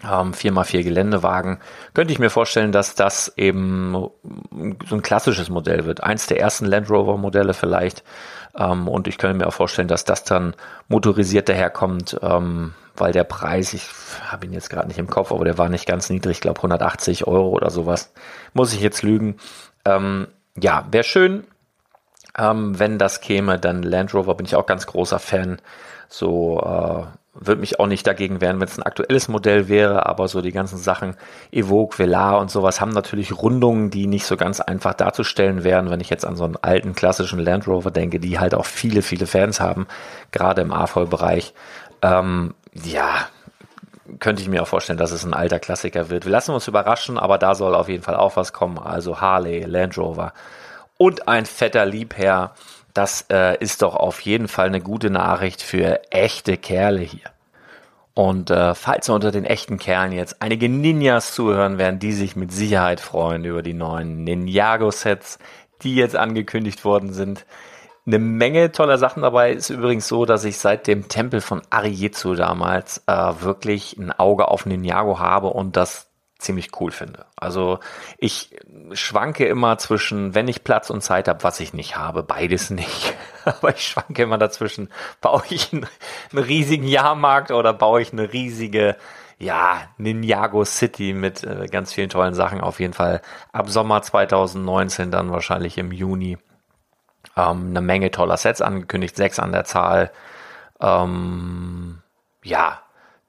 Ähm, 0.04 0.32
4x4 0.32 0.82
Geländewagen. 0.82 1.60
Könnte 1.94 2.12
ich 2.12 2.18
mir 2.18 2.28
vorstellen, 2.28 2.72
dass 2.72 2.96
das 2.96 3.32
eben 3.36 3.92
so 3.92 4.96
ein 4.96 5.02
klassisches 5.02 5.48
Modell 5.48 5.86
wird. 5.86 6.02
Eins 6.02 6.26
der 6.26 6.40
ersten 6.40 6.66
Land 6.66 6.90
Rover 6.90 7.16
Modelle 7.16 7.54
vielleicht. 7.54 8.02
Ähm, 8.58 8.88
und 8.88 9.06
ich 9.06 9.16
könnte 9.16 9.38
mir 9.38 9.46
auch 9.46 9.54
vorstellen, 9.54 9.88
dass 9.88 10.04
das 10.04 10.24
dann 10.24 10.54
motorisiert 10.88 11.48
daherkommt, 11.48 12.18
ähm, 12.20 12.74
weil 12.96 13.12
der 13.12 13.24
Preis, 13.24 13.72
ich 13.72 13.88
habe 14.26 14.44
ihn 14.44 14.52
jetzt 14.52 14.68
gerade 14.68 14.88
nicht 14.88 14.98
im 14.98 15.08
Kopf, 15.08 15.32
aber 15.32 15.44
der 15.44 15.56
war 15.56 15.70
nicht 15.70 15.86
ganz 15.86 16.10
niedrig, 16.10 16.38
ich 16.38 16.40
glaube 16.42 16.58
180 16.58 17.26
Euro 17.26 17.48
oder 17.50 17.70
sowas. 17.70 18.12
Muss 18.52 18.74
ich 18.74 18.80
jetzt 18.80 19.02
lügen. 19.02 19.36
Ähm, 19.84 20.26
ja, 20.60 20.86
wäre 20.90 21.04
schön, 21.04 21.44
ähm, 22.36 22.78
wenn 22.78 22.98
das 22.98 23.20
käme. 23.20 23.58
Dann 23.58 23.82
Land 23.82 24.14
Rover 24.14 24.34
bin 24.34 24.46
ich 24.46 24.56
auch 24.56 24.66
ganz 24.66 24.86
großer 24.86 25.18
Fan. 25.18 25.60
So 26.08 26.60
äh, 26.60 27.06
würde 27.34 27.60
mich 27.60 27.80
auch 27.80 27.86
nicht 27.86 28.06
dagegen 28.06 28.40
wehren, 28.40 28.60
wenn 28.60 28.68
es 28.68 28.78
ein 28.78 28.82
aktuelles 28.82 29.28
Modell 29.28 29.68
wäre, 29.68 30.04
aber 30.06 30.28
so 30.28 30.42
die 30.42 30.52
ganzen 30.52 30.76
Sachen 30.76 31.16
Evoque, 31.50 31.98
Velar 31.98 32.38
und 32.38 32.50
sowas 32.50 32.80
haben 32.80 32.90
natürlich 32.90 33.32
Rundungen, 33.32 33.90
die 33.90 34.06
nicht 34.06 34.26
so 34.26 34.36
ganz 34.36 34.60
einfach 34.60 34.92
darzustellen 34.92 35.64
wären, 35.64 35.90
wenn 35.90 36.00
ich 36.00 36.10
jetzt 36.10 36.26
an 36.26 36.36
so 36.36 36.44
einen 36.44 36.56
alten 36.60 36.94
klassischen 36.94 37.38
Land 37.38 37.66
Rover 37.66 37.90
denke, 37.90 38.20
die 38.20 38.38
halt 38.38 38.54
auch 38.54 38.66
viele, 38.66 39.00
viele 39.00 39.26
Fans 39.26 39.60
haben, 39.60 39.86
gerade 40.30 40.60
im 40.60 40.72
A-Voll-Bereich. 40.72 41.54
Ähm, 42.02 42.54
ja, 42.74 43.26
könnte 44.18 44.42
ich 44.42 44.48
mir 44.48 44.62
auch 44.62 44.68
vorstellen, 44.68 44.98
dass 44.98 45.10
es 45.10 45.24
ein 45.24 45.34
alter 45.34 45.58
Klassiker 45.58 46.10
wird. 46.10 46.24
Wir 46.24 46.32
lassen 46.32 46.52
uns 46.52 46.68
überraschen, 46.68 47.18
aber 47.18 47.38
da 47.38 47.54
soll 47.54 47.74
auf 47.74 47.88
jeden 47.88 48.02
Fall 48.02 48.16
auch 48.16 48.36
was 48.36 48.52
kommen. 48.52 48.78
Also 48.78 49.20
Harley, 49.20 49.60
Land 49.64 49.98
Rover 49.98 50.32
und 50.98 51.28
ein 51.28 51.46
fetter 51.46 51.84
Liebherr. 51.86 52.54
Das 52.94 53.26
äh, 53.30 53.56
ist 53.58 53.82
doch 53.82 53.96
auf 53.96 54.20
jeden 54.20 54.48
Fall 54.48 54.66
eine 54.66 54.80
gute 54.80 55.10
Nachricht 55.10 55.62
für 55.62 56.00
echte 56.10 56.56
Kerle 56.56 57.00
hier. 57.00 57.30
Und 58.14 58.50
äh, 58.50 58.74
falls 58.74 59.08
unter 59.08 59.30
den 59.30 59.46
echten 59.46 59.78
Kerlen 59.78 60.12
jetzt 60.12 60.42
einige 60.42 60.68
Ninjas 60.68 61.32
zuhören 61.32 61.78
werden, 61.78 61.98
die 61.98 62.12
sich 62.12 62.36
mit 62.36 62.52
Sicherheit 62.52 63.00
freuen 63.00 63.44
über 63.44 63.62
die 63.62 63.72
neuen 63.72 64.24
Ninjago-Sets, 64.24 65.38
die 65.82 65.94
jetzt 65.94 66.16
angekündigt 66.16 66.84
worden 66.84 67.14
sind, 67.14 67.46
eine 68.06 68.18
Menge 68.18 68.72
toller 68.72 68.98
Sachen 68.98 69.22
dabei 69.22 69.52
ist 69.52 69.70
übrigens 69.70 70.08
so, 70.08 70.24
dass 70.24 70.44
ich 70.44 70.58
seit 70.58 70.86
dem 70.86 71.08
Tempel 71.08 71.40
von 71.40 71.62
Ariezu 71.70 72.34
damals 72.34 73.02
äh, 73.06 73.12
wirklich 73.12 73.96
ein 73.96 74.10
Auge 74.12 74.48
auf 74.48 74.66
Ninjago 74.66 75.20
habe 75.20 75.48
und 75.48 75.76
das 75.76 76.08
ziemlich 76.38 76.70
cool 76.80 76.90
finde. 76.90 77.26
Also 77.36 77.78
ich 78.18 78.56
schwanke 78.92 79.46
immer 79.46 79.78
zwischen, 79.78 80.34
wenn 80.34 80.48
ich 80.48 80.64
Platz 80.64 80.90
und 80.90 81.02
Zeit 81.02 81.28
habe, 81.28 81.44
was 81.44 81.60
ich 81.60 81.72
nicht 81.72 81.96
habe, 81.96 82.24
beides 82.24 82.70
nicht. 82.70 83.14
Aber 83.44 83.74
ich 83.74 83.86
schwanke 83.86 84.24
immer 84.24 84.38
dazwischen, 84.38 84.88
baue 85.20 85.42
ich 85.50 85.72
einen, 85.72 85.86
einen 86.32 86.44
riesigen 86.44 86.88
Jahrmarkt 86.88 87.52
oder 87.52 87.72
baue 87.72 88.02
ich 88.02 88.12
eine 88.12 88.32
riesige 88.32 88.96
ja, 89.38 89.82
Ninjago 89.98 90.64
City 90.64 91.12
mit 91.12 91.42
äh, 91.42 91.66
ganz 91.70 91.92
vielen 91.92 92.10
tollen 92.10 92.34
Sachen 92.34 92.60
auf 92.60 92.80
jeden 92.80 92.92
Fall. 92.92 93.22
Ab 93.52 93.70
Sommer 93.70 94.02
2019 94.02 95.10
dann 95.10 95.30
wahrscheinlich 95.30 95.78
im 95.78 95.90
Juni 95.90 96.38
ähm, 97.36 97.68
eine 97.70 97.80
Menge 97.80 98.10
toller 98.10 98.36
Sets 98.36 98.60
angekündigt, 98.60 99.16
sechs 99.16 99.38
an 99.38 99.52
der 99.52 99.64
Zahl. 99.64 100.10
Ähm, 100.80 102.02
ja, 102.44 102.80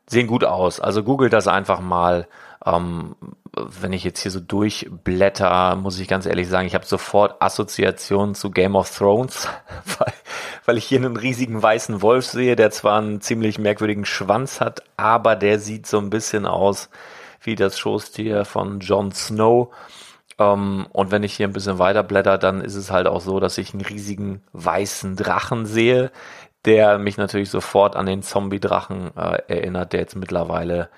sehen 0.07 0.27
gut 0.27 0.43
aus. 0.43 0.79
Also 0.79 1.03
googelt 1.03 1.33
das 1.33 1.47
einfach 1.47 1.79
mal. 1.79 2.27
Ähm, 2.65 3.15
wenn 3.55 3.93
ich 3.93 4.03
jetzt 4.03 4.21
hier 4.21 4.31
so 4.31 4.39
durchblätter, 4.39 5.75
muss 5.75 5.99
ich 5.99 6.07
ganz 6.07 6.25
ehrlich 6.25 6.49
sagen, 6.49 6.65
ich 6.65 6.73
habe 6.73 6.85
sofort 6.85 7.41
Assoziationen 7.41 8.33
zu 8.33 8.49
Game 8.49 8.75
of 8.75 8.95
Thrones, 8.95 9.47
weil, 9.99 10.13
weil 10.65 10.77
ich 10.77 10.85
hier 10.85 10.99
einen 10.99 11.17
riesigen 11.17 11.61
weißen 11.61 12.01
Wolf 12.01 12.25
sehe, 12.25 12.55
der 12.55 12.71
zwar 12.71 12.97
einen 12.97 13.21
ziemlich 13.21 13.59
merkwürdigen 13.59 14.05
Schwanz 14.05 14.59
hat, 14.59 14.83
aber 14.97 15.35
der 15.35 15.59
sieht 15.59 15.85
so 15.85 15.99
ein 15.99 16.09
bisschen 16.09 16.47
aus 16.47 16.89
wie 17.41 17.55
das 17.55 17.77
Schoßtier 17.77 18.45
von 18.45 18.79
Jon 18.79 19.11
Snow. 19.11 19.71
Ähm, 20.39 20.87
und 20.91 21.11
wenn 21.11 21.23
ich 21.23 21.33
hier 21.33 21.47
ein 21.47 21.53
bisschen 21.53 21.79
weiter 21.79 22.03
blätter, 22.03 22.37
dann 22.37 22.61
ist 22.61 22.75
es 22.75 22.91
halt 22.91 23.07
auch 23.07 23.21
so, 23.21 23.39
dass 23.39 23.57
ich 23.57 23.73
einen 23.73 23.81
riesigen 23.81 24.43
weißen 24.53 25.15
Drachen 25.15 25.65
sehe, 25.65 26.11
der 26.65 26.97
mich 26.97 27.17
natürlich 27.17 27.49
sofort 27.49 27.95
an 27.95 28.05
den 28.05 28.23
Zombie-Drachen 28.23 29.11
äh, 29.17 29.41
erinnert, 29.47 29.93
der 29.93 29.99
jetzt 30.01 30.15
mittlerweile 30.15 30.89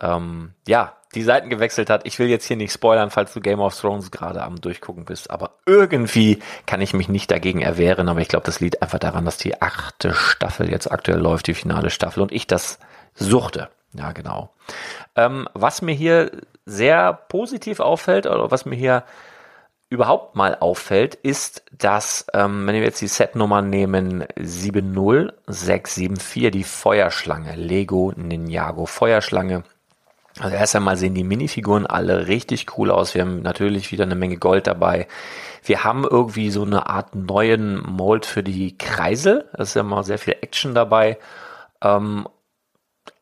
ähm, 0.00 0.52
ja 0.66 0.94
die 1.14 1.22
Seiten 1.22 1.50
gewechselt 1.50 1.90
hat. 1.90 2.06
Ich 2.06 2.18
will 2.18 2.28
jetzt 2.28 2.46
hier 2.46 2.56
nicht 2.56 2.72
spoilern, 2.72 3.10
falls 3.10 3.34
du 3.34 3.40
Game 3.40 3.60
of 3.60 3.78
Thrones 3.78 4.10
gerade 4.10 4.42
am 4.42 4.60
Durchgucken 4.60 5.04
bist, 5.04 5.30
aber 5.30 5.50
irgendwie 5.66 6.38
kann 6.66 6.80
ich 6.80 6.94
mich 6.94 7.08
nicht 7.08 7.30
dagegen 7.30 7.60
erwehren. 7.60 8.08
Aber 8.08 8.20
ich 8.20 8.28
glaube, 8.28 8.46
das 8.46 8.60
liegt 8.60 8.80
einfach 8.82 8.98
daran, 8.98 9.24
dass 9.24 9.36
die 9.36 9.60
achte 9.60 10.14
Staffel 10.14 10.70
jetzt 10.70 10.90
aktuell 10.90 11.20
läuft, 11.20 11.46
die 11.46 11.54
finale 11.54 11.90
Staffel, 11.90 12.22
und 12.22 12.32
ich 12.32 12.46
das 12.46 12.78
suchte. 13.14 13.68
Ja, 13.92 14.12
genau. 14.12 14.50
Ähm, 15.16 15.48
was 15.52 15.82
mir 15.82 15.94
hier 15.94 16.30
sehr 16.64 17.12
positiv 17.12 17.80
auffällt 17.80 18.26
oder 18.26 18.50
was 18.50 18.64
mir 18.64 18.76
hier 18.76 19.04
überhaupt 19.92 20.34
mal 20.36 20.56
auffällt, 20.58 21.16
ist, 21.16 21.64
dass, 21.70 22.24
ähm, 22.32 22.66
wenn 22.66 22.76
wir 22.76 22.82
jetzt 22.82 23.02
die 23.02 23.08
Setnummer 23.08 23.60
nehmen, 23.60 24.24
70674, 24.40 26.50
die 26.50 26.64
Feuerschlange, 26.64 27.56
Lego 27.56 28.10
Ninjago 28.16 28.86
Feuerschlange. 28.86 29.64
Also 30.40 30.56
erst 30.56 30.76
einmal 30.76 30.96
sehen 30.96 31.14
die 31.14 31.24
Minifiguren 31.24 31.86
alle 31.86 32.26
richtig 32.26 32.78
cool 32.78 32.90
aus. 32.90 33.14
Wir 33.14 33.20
haben 33.20 33.42
natürlich 33.42 33.92
wieder 33.92 34.04
eine 34.04 34.14
Menge 34.14 34.38
Gold 34.38 34.66
dabei. 34.66 35.08
Wir 35.62 35.84
haben 35.84 36.04
irgendwie 36.04 36.50
so 36.50 36.62
eine 36.62 36.88
Art 36.88 37.14
neuen 37.14 37.82
Mold 37.82 38.24
für 38.24 38.42
die 38.42 38.78
Kreisel. 38.78 39.44
Da 39.52 39.62
ist 39.62 39.74
ja 39.74 39.82
mal 39.82 40.04
sehr 40.04 40.18
viel 40.18 40.36
Action 40.40 40.74
dabei. 40.74 41.18
Ähm, 41.82 42.26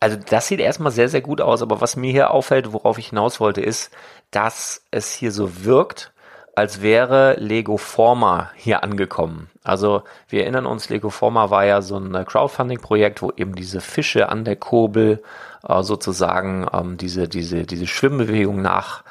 also 0.01 0.17
das 0.17 0.49
sieht 0.49 0.61
erstmal 0.61 0.93
sehr, 0.93 1.11
sehr 1.11 1.21
gut 1.21 1.43
aus, 1.43 1.61
aber 1.61 1.83
was 1.83 1.95
mir 1.95 2.11
hier 2.11 2.31
auffällt, 2.31 2.73
worauf 2.73 2.99
ich 2.99 3.11
hinaus 3.11 3.39
wollte, 3.39 3.61
ist, 3.61 3.91
dass 4.31 4.83
es 4.91 5.13
hier 5.13 5.31
so 5.31 5.65
wirkt, 5.65 6.13
als 6.57 6.83
wäre 6.83 7.37
Lego 7.39 7.77
Forma 7.77 8.51
hier 8.55 8.83
angekommen. 8.83 9.51
Also 9.63 10.03
wir 10.29 10.43
erinnern 10.43 10.67
uns, 10.67 10.89
Lego 10.89 11.11
Forma 11.11 11.51
war 11.51 11.65
ja 11.65 11.83
so 11.83 11.99
ein 11.99 12.25
Crowdfunding-Projekt, 12.25 13.23
wo 13.23 13.31
eben 13.37 13.55
diese 13.55 13.81
Fische 13.81 14.31
an 14.31 14.45
der 14.45 14.57
Kurbel 14.57 15.23
äh, 15.69 15.83
sozusagen 15.83 16.67
ähm, 16.73 16.97
diese, 16.97 17.29
diese, 17.29 17.65
diese 17.65 17.87
Schwimmbewegung 17.87 18.61
nach, 18.61 19.05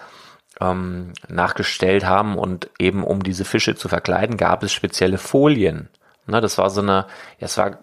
ähm, 0.60 1.14
nachgestellt 1.28 2.06
haben 2.06 2.38
und 2.38 2.70
eben 2.80 3.04
um 3.04 3.24
diese 3.24 3.46
Fische 3.46 3.76
zu 3.76 3.90
verkleiden, 3.90 4.38
gab 4.38 4.64
es 4.64 4.74
spezielle 4.74 5.18
Folien. 5.18 5.90
Ne, 6.28 6.42
das 6.42 6.58
war 6.58 6.70
so 6.70 6.82
eine, 6.82 7.06
es 7.40 7.58
war 7.58 7.78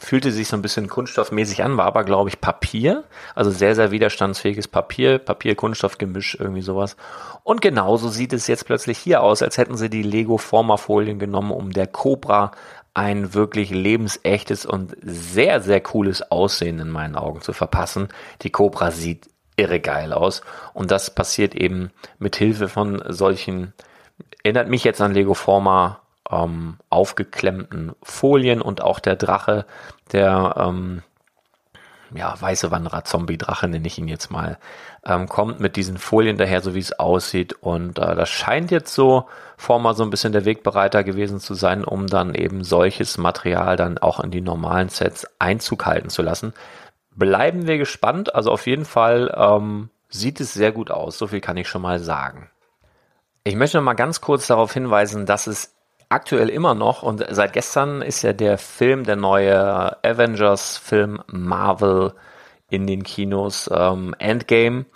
fühlte 0.00 0.32
sich 0.32 0.48
so 0.48 0.56
ein 0.56 0.62
bisschen 0.62 0.88
kunststoffmäßig 0.88 1.62
an, 1.62 1.76
war 1.76 1.84
aber, 1.86 2.04
glaube 2.04 2.30
ich, 2.30 2.40
Papier. 2.40 3.04
Also 3.34 3.50
sehr, 3.50 3.74
sehr 3.74 3.90
widerstandsfähiges 3.90 4.66
Papier, 4.66 5.18
Papier-Kunststoff-Gemisch, 5.18 6.38
irgendwie 6.40 6.62
sowas. 6.62 6.96
Und 7.44 7.60
genauso 7.60 8.08
sieht 8.08 8.32
es 8.32 8.46
jetzt 8.46 8.64
plötzlich 8.64 8.98
hier 8.98 9.22
aus, 9.22 9.42
als 9.42 9.58
hätten 9.58 9.76
sie 9.76 9.90
die 9.90 10.02
Lego-Forma-Folien 10.02 11.18
genommen, 11.18 11.52
um 11.52 11.70
der 11.70 11.86
Cobra 11.86 12.52
ein 12.94 13.34
wirklich 13.34 13.70
lebensechtes 13.70 14.66
und 14.66 14.96
sehr, 15.02 15.60
sehr 15.60 15.80
cooles 15.80 16.30
Aussehen 16.30 16.80
in 16.80 16.90
meinen 16.90 17.14
Augen 17.14 17.42
zu 17.42 17.52
verpassen. 17.52 18.08
Die 18.42 18.50
Cobra 18.50 18.90
sieht 18.90 19.28
irre 19.56 19.80
geil 19.80 20.12
aus. 20.12 20.40
Und 20.72 20.90
das 20.90 21.14
passiert 21.14 21.54
eben 21.54 21.90
mit 22.18 22.36
Hilfe 22.36 22.68
von 22.68 23.02
solchen, 23.08 23.74
erinnert 24.42 24.68
mich 24.68 24.82
jetzt 24.84 25.00
an 25.00 25.12
Lego 25.12 25.34
Forma 25.34 26.00
ähm, 26.30 26.76
aufgeklemmten 26.88 27.92
Folien 28.02 28.60
und 28.62 28.82
auch 28.82 28.98
der 28.98 29.16
Drache, 29.16 29.66
der 30.12 30.54
ähm, 30.56 31.02
ja, 32.14 32.34
weiße 32.38 32.70
Wanderer, 32.70 33.04
Zombie-Drache 33.04 33.68
nenne 33.68 33.86
ich 33.86 33.98
ihn 33.98 34.08
jetzt 34.08 34.30
mal, 34.30 34.58
ähm, 35.04 35.28
kommt 35.28 35.60
mit 35.60 35.76
diesen 35.76 35.96
Folien 35.96 36.36
daher, 36.36 36.60
so 36.60 36.74
wie 36.74 36.80
es 36.80 36.98
aussieht. 36.98 37.52
Und 37.52 37.98
äh, 37.98 38.14
das 38.14 38.28
scheint 38.28 38.70
jetzt 38.70 38.94
so 38.94 39.26
vormal 39.56 39.94
so 39.94 40.02
ein 40.02 40.10
bisschen 40.10 40.32
der 40.32 40.44
Wegbereiter 40.44 41.04
gewesen 41.04 41.40
zu 41.40 41.54
sein, 41.54 41.84
um 41.84 42.06
dann 42.06 42.34
eben 42.34 42.64
solches 42.64 43.18
Material 43.18 43.76
dann 43.76 43.98
auch 43.98 44.20
in 44.20 44.30
die 44.30 44.40
normalen 44.40 44.88
Sets 44.88 45.26
Einzug 45.38 45.86
halten 45.86 46.10
zu 46.10 46.22
lassen. 46.22 46.52
Bleiben 47.14 47.66
wir 47.66 47.78
gespannt. 47.78 48.34
Also 48.34 48.50
auf 48.50 48.66
jeden 48.66 48.84
Fall 48.84 49.32
ähm, 49.36 49.90
sieht 50.08 50.40
es 50.40 50.52
sehr 50.52 50.72
gut 50.72 50.90
aus. 50.90 51.18
So 51.18 51.28
viel 51.28 51.40
kann 51.40 51.56
ich 51.56 51.68
schon 51.68 51.82
mal 51.82 52.00
sagen. 52.00 52.50
Ich 53.44 53.54
möchte 53.54 53.78
noch 53.78 53.84
mal 53.84 53.94
ganz 53.94 54.20
kurz 54.20 54.46
darauf 54.46 54.72
hinweisen, 54.72 55.26
dass 55.26 55.46
es 55.46 55.74
aktuell 56.10 56.48
immer 56.48 56.74
noch 56.74 57.02
und 57.02 57.24
seit 57.30 57.52
gestern 57.52 58.02
ist 58.02 58.22
ja 58.22 58.32
der 58.32 58.58
Film, 58.58 59.04
der 59.04 59.16
neue 59.16 60.04
Avengers-Film 60.04 61.22
Marvel 61.28 62.12
in 62.68 62.86
den 62.86 63.02
Kinos 63.02 63.70
ähm, 63.72 64.14
Endgame. 64.18 64.86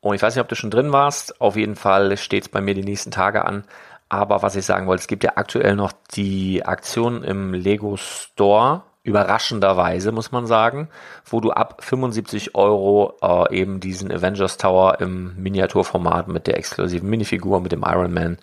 Und 0.00 0.14
ich 0.14 0.22
weiß 0.22 0.34
nicht, 0.34 0.42
ob 0.42 0.48
du 0.48 0.54
schon 0.54 0.70
drin 0.70 0.92
warst. 0.92 1.40
Auf 1.40 1.56
jeden 1.56 1.76
Fall 1.76 2.16
steht 2.16 2.44
es 2.44 2.48
bei 2.48 2.60
mir 2.60 2.74
die 2.74 2.84
nächsten 2.84 3.10
Tage 3.10 3.44
an. 3.44 3.64
Aber 4.08 4.42
was 4.42 4.56
ich 4.56 4.64
sagen 4.64 4.86
wollte, 4.86 5.00
es 5.00 5.08
gibt 5.08 5.24
ja 5.24 5.32
aktuell 5.36 5.76
noch 5.76 5.92
die 6.14 6.64
Aktion 6.64 7.24
im 7.24 7.52
Lego 7.52 7.96
Store 7.96 8.82
überraschenderweise, 9.02 10.10
muss 10.10 10.32
man 10.32 10.46
sagen, 10.46 10.88
wo 11.24 11.40
du 11.40 11.52
ab 11.52 11.84
75 11.84 12.56
Euro 12.56 13.16
äh, 13.22 13.56
eben 13.56 13.78
diesen 13.78 14.10
Avengers 14.10 14.56
Tower 14.56 15.00
im 15.00 15.36
Miniaturformat 15.36 16.26
mit 16.26 16.48
der 16.48 16.58
exklusiven 16.58 17.08
Minifigur, 17.08 17.60
mit 17.60 17.70
dem 17.70 17.84
Iron 17.86 18.12
Man 18.12 18.38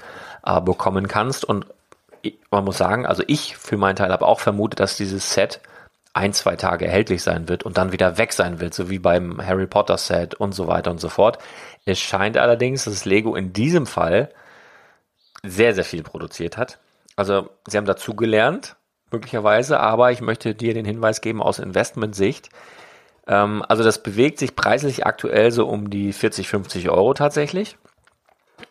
äh, 0.46 0.62
bekommen 0.62 1.10
kannst. 1.10 1.44
Und 1.44 1.66
man 2.52 2.64
muss 2.64 2.78
sagen, 2.78 3.06
also 3.06 3.24
ich 3.28 3.58
für 3.58 3.78
meinen 3.78 3.96
Teil 3.96 4.12
habe 4.12 4.26
auch 4.26 4.40
vermutet, 4.40 4.80
dass 4.80 4.98
dieses 4.98 5.34
Set 5.34 5.60
ein, 6.14 6.34
zwei 6.34 6.56
Tage 6.56 6.86
erhältlich 6.86 7.24
sein 7.24 7.50
wird 7.50 7.64
und 7.64 7.78
dann 7.78 7.92
wieder 7.92 8.18
weg 8.18 8.34
sein 8.34 8.60
wird, 8.60 8.74
so 8.74 8.90
wie 8.90 9.00
beim 9.00 9.46
Harry 9.46 9.66
Potter 9.66 9.98
Set 9.98 10.36
und 10.36 10.54
so 10.54 10.68
weiter 10.68 10.92
und 10.92 11.00
so 11.00 11.10
fort. 11.10 11.40
Es 11.86 12.00
scheint 12.00 12.38
allerdings, 12.38 12.86
dass 12.86 13.06
Lego 13.06 13.36
in 13.36 13.52
diesem 13.52 13.88
Fall 13.88 14.30
sehr, 15.44 15.74
sehr 15.74 15.84
viel 15.84 16.04
produziert 16.04 16.56
hat. 16.58 16.80
Also 17.16 17.50
sie 17.68 17.78
haben 17.78 17.86
dazu 17.86 18.16
gelernt, 18.16 18.76
möglicherweise, 19.12 19.80
aber 19.80 20.12
ich 20.12 20.22
möchte 20.22 20.56
dir 20.56 20.74
den 20.74 20.86
Hinweis 20.86 21.22
geben 21.22 21.42
aus 21.42 21.60
Investmentsicht. 21.60 22.50
Ähm, 23.28 23.64
also 23.68 23.84
das 23.84 24.02
bewegt 24.04 24.40
sich 24.40 24.56
preislich 24.56 25.06
aktuell 25.06 25.52
so 25.52 25.68
um 25.68 25.90
die 25.90 26.14
40, 26.14 26.48
50 26.48 26.90
Euro 26.90 27.14
tatsächlich. 27.14 27.78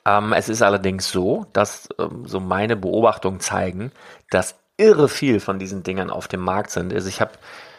Ähm, 0.04 0.32
es 0.32 0.48
ist 0.48 0.62
allerdings 0.62 1.10
so, 1.10 1.46
dass 1.52 1.88
ähm, 1.98 2.26
so 2.26 2.40
meine 2.40 2.76
Beobachtungen 2.76 3.40
zeigen, 3.40 3.92
dass 4.30 4.56
irre 4.76 5.08
viel 5.08 5.40
von 5.40 5.58
diesen 5.58 5.82
Dingern 5.82 6.10
auf 6.10 6.28
dem 6.28 6.40
Markt 6.40 6.70
sind. 6.70 6.92
Also 6.92 7.08
ich 7.08 7.20
habe 7.20 7.32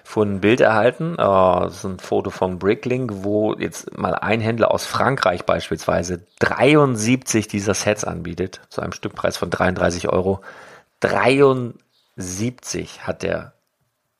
vorhin 0.03 0.35
ein 0.35 0.41
Bild 0.41 0.61
erhalten, 0.61 1.13
äh, 1.13 1.17
das 1.17 1.77
ist 1.77 1.83
ein 1.85 1.99
Foto 1.99 2.29
von 2.29 2.59
Bricklink, 2.59 3.11
wo 3.23 3.53
jetzt 3.55 3.97
mal 3.97 4.15
ein 4.15 4.41
Händler 4.41 4.71
aus 4.71 4.85
Frankreich 4.85 5.45
beispielsweise 5.45 6.25
73 6.39 7.47
dieser 7.47 7.73
Sets 7.73 8.03
anbietet, 8.03 8.61
zu 8.69 8.81
einem 8.81 8.93
Stückpreis 8.93 9.37
von 9.37 9.49
33 9.49 10.09
Euro. 10.09 10.41
73 10.99 11.83
70 12.15 13.07
hat 13.07 13.23
er 13.23 13.53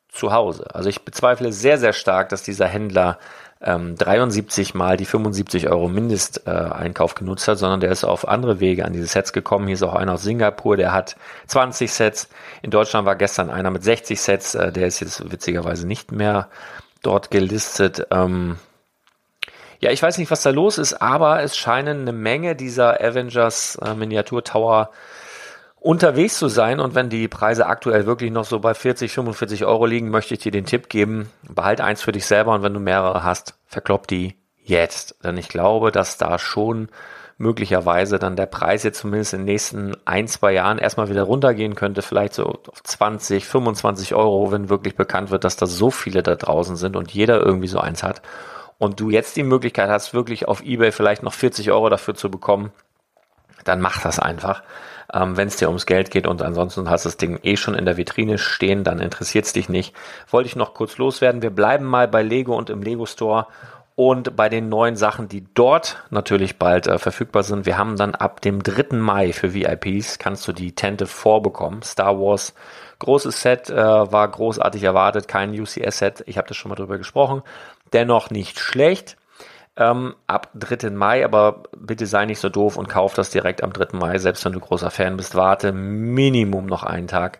zu 0.10 0.32
Hause. 0.32 0.74
Also 0.74 0.90
ich 0.90 1.04
bezweifle 1.04 1.52
sehr, 1.52 1.78
sehr 1.78 1.94
stark, 1.94 2.30
dass 2.30 2.44
dieser 2.44 2.68
Händler 2.68 3.20
ähm, 3.64 3.96
73 3.96 4.74
mal 4.74 4.98
die 4.98 5.06
75 5.06 5.70
Euro 5.70 5.88
Mindesteinkauf 5.88 7.16
genutzt 7.16 7.48
hat, 7.48 7.58
sondern 7.58 7.80
der 7.80 7.92
ist 7.92 8.04
auf 8.04 8.28
andere 8.28 8.60
Wege 8.60 8.86
an 8.86 8.94
diese 8.94 9.08
Sets 9.08 9.34
gekommen. 9.34 9.68
Hier 9.68 9.76
ist 9.76 9.84
auch 9.84 9.96
einer 9.96 10.14
aus 10.14 10.24
Singapur, 10.24 10.78
der 10.78 10.92
hat 10.92 11.16
20 11.48 11.92
Sets. 11.92 12.30
In 12.62 12.72
Deutschland 12.72 13.06
war 13.06 13.16
gestern 13.16 13.50
einer 13.50 13.72
mit 13.72 13.84
60 13.84 14.20
Sets, 14.20 14.56
äh, 14.56 14.72
der 14.72 14.88
ist 14.88 15.00
jetzt 15.00 15.32
witzigerweise 15.32 15.88
nicht 15.88 16.12
mehr 16.12 16.50
dort 17.02 17.32
gelistet. 17.32 18.08
Ähm, 18.12 18.58
ja, 19.80 19.92
ich 19.92 20.02
weiß 20.02 20.18
nicht, 20.18 20.32
was 20.32 20.42
da 20.42 20.50
los 20.50 20.78
ist, 20.78 21.02
aber 21.02 21.44
es 21.44 21.58
scheinen 21.58 22.02
eine 22.02 22.14
Menge 22.14 22.56
dieser 22.56 23.02
Avengers 23.02 23.78
äh, 23.84 23.94
Miniatur 23.94 24.44
Tower 24.44 24.92
unterwegs 25.84 26.38
zu 26.38 26.48
sein. 26.48 26.80
Und 26.80 26.96
wenn 26.96 27.10
die 27.10 27.28
Preise 27.28 27.68
aktuell 27.68 28.06
wirklich 28.06 28.32
noch 28.32 28.46
so 28.46 28.60
bei 28.60 28.74
40, 28.74 29.12
45 29.12 29.66
Euro 29.66 29.86
liegen, 29.86 30.10
möchte 30.10 30.34
ich 30.34 30.40
dir 30.40 30.52
den 30.52 30.66
Tipp 30.66 30.90
geben, 30.90 31.30
behalt 31.44 31.82
eins 31.82 32.02
für 32.02 32.12
dich 32.12 32.26
selber 32.26 32.54
und 32.56 32.64
wenn 32.64 32.74
du 32.74 32.80
mehrere 32.80 33.24
hast, 33.24 33.56
verklopp 33.68 34.08
die 34.08 34.36
jetzt. 34.64 35.16
Denn 35.24 35.38
ich 35.38 35.50
glaube, 35.50 35.92
dass 35.92 36.18
da 36.18 36.40
schon 36.40 36.88
möglicherweise 37.38 38.20
dann 38.20 38.38
der 38.38 38.46
Preis 38.46 38.84
jetzt 38.84 39.00
zumindest 39.00 39.34
in 39.34 39.42
den 39.42 39.46
nächsten 39.46 39.98
ein, 40.06 40.28
zwei 40.28 40.54
Jahren 40.54 40.78
erstmal 40.78 41.10
wieder 41.10 41.24
runtergehen 41.24 41.76
könnte, 41.76 42.02
vielleicht 42.02 42.34
so 42.34 42.46
auf 42.46 42.82
20, 42.82 43.46
25 43.46 44.16
Euro, 44.16 44.52
wenn 44.52 44.70
wirklich 44.70 44.96
bekannt 44.96 45.32
wird, 45.32 45.44
dass 45.44 45.58
da 45.58 45.66
so 45.66 45.92
viele 45.92 46.24
da 46.24 46.36
draußen 46.36 46.78
sind 46.78 46.96
und 46.96 47.12
jeder 47.12 47.42
irgendwie 47.42 47.68
so 47.68 47.80
eins 47.80 48.04
hat. 48.04 48.22
Und 48.78 49.00
du 49.00 49.10
jetzt 49.10 49.36
die 49.36 49.44
Möglichkeit 49.44 49.90
hast, 49.90 50.14
wirklich 50.14 50.48
auf 50.48 50.64
Ebay 50.64 50.92
vielleicht 50.92 51.24
noch 51.24 51.34
40 51.34 51.72
Euro 51.72 51.90
dafür 51.90 52.16
zu 52.16 52.32
bekommen, 52.32 52.72
dann 53.66 53.82
mach 53.82 54.02
das 54.02 54.20
einfach 54.20 54.64
ähm, 55.12 55.38
wenn 55.38 55.48
es 55.48 55.58
dir 55.58 55.68
ums 55.68 55.86
Geld 55.86 56.12
geht 56.12 56.28
und 56.28 56.42
ansonsten 56.42 56.90
hast 56.90 57.06
das 57.06 57.18
Ding 57.18 57.40
eh 57.44 57.58
schon 57.58 57.74
in 57.74 57.86
der 57.86 57.98
Vitrine 57.98 58.38
stehen, 58.38 58.84
dann 58.84 59.00
interessiert 59.00 59.46
es 59.46 59.54
dich 59.54 59.70
nicht. 59.70 59.96
Wollte 60.30 60.48
ich 60.48 60.56
noch 60.56 60.74
kurz 60.74 60.98
loswerden. 60.98 61.42
Wir 61.42 61.50
bleiben 61.50 61.86
mal 61.86 62.08
bei 62.08 62.22
Lego 62.22 62.56
und 62.56 62.70
im 62.70 62.82
Lego 62.82 63.06
Store 63.06 63.48
und 63.96 64.36
bei 64.36 64.50
den 64.50 64.70
neuen 64.70 64.96
Sachen, 64.96 65.28
die 65.28 65.46
dort 65.54 66.04
natürlich 66.10 66.58
bald 66.58 66.88
äh, 66.88 66.98
verfügbar 66.98 67.44
sind. 67.44 67.66
Wir 67.66 67.78
haben 67.78 67.96
dann 67.96 68.16
ab 68.16 68.42
dem 68.42 68.64
3. 68.64 68.98
Mai 68.98 69.34
für 69.34 69.54
VIPs 69.54 70.18
kannst 70.18 70.48
du 70.48 70.52
die 70.52 70.74
Tente 70.74 71.06
vorbekommen. 71.06 71.84
Star 71.84 72.20
Wars 72.20 72.54
großes 73.00 73.42
Set, 73.42 73.70
äh, 73.70 73.76
war 73.76 74.28
großartig 74.28 74.84
erwartet, 74.84 75.28
kein 75.28 75.52
UCS-Set. 75.52 76.24
Ich 76.26 76.38
habe 76.38 76.48
das 76.48 76.58
schon 76.58 76.70
mal 76.70 76.76
drüber 76.76 76.98
gesprochen. 76.98 77.44
Dennoch 77.92 78.30
nicht 78.32 78.60
schlecht 78.60 79.18
ähm, 79.78 80.16
ab 80.28 80.50
3. 80.56 80.90
Mai, 80.92 81.26
aber 81.26 81.64
bitte 81.76 82.06
sei 82.06 82.26
nicht 82.26 82.40
so 82.40 82.50
doof 82.50 82.78
und 82.78 82.90
kauf 82.90 83.14
das 83.14 83.30
direkt 83.32 83.64
am 83.64 83.74
3. 83.74 83.98
Mai, 83.98 84.18
selbst 84.18 84.46
wenn 84.46 84.54
du 84.54 84.60
großer 84.60 84.92
Fan 84.92 85.18
bist, 85.18 85.36
warte 85.36 85.72
Minimum 85.72 86.66
noch 86.66 86.84
einen 86.84 87.08
Tag, 87.08 87.40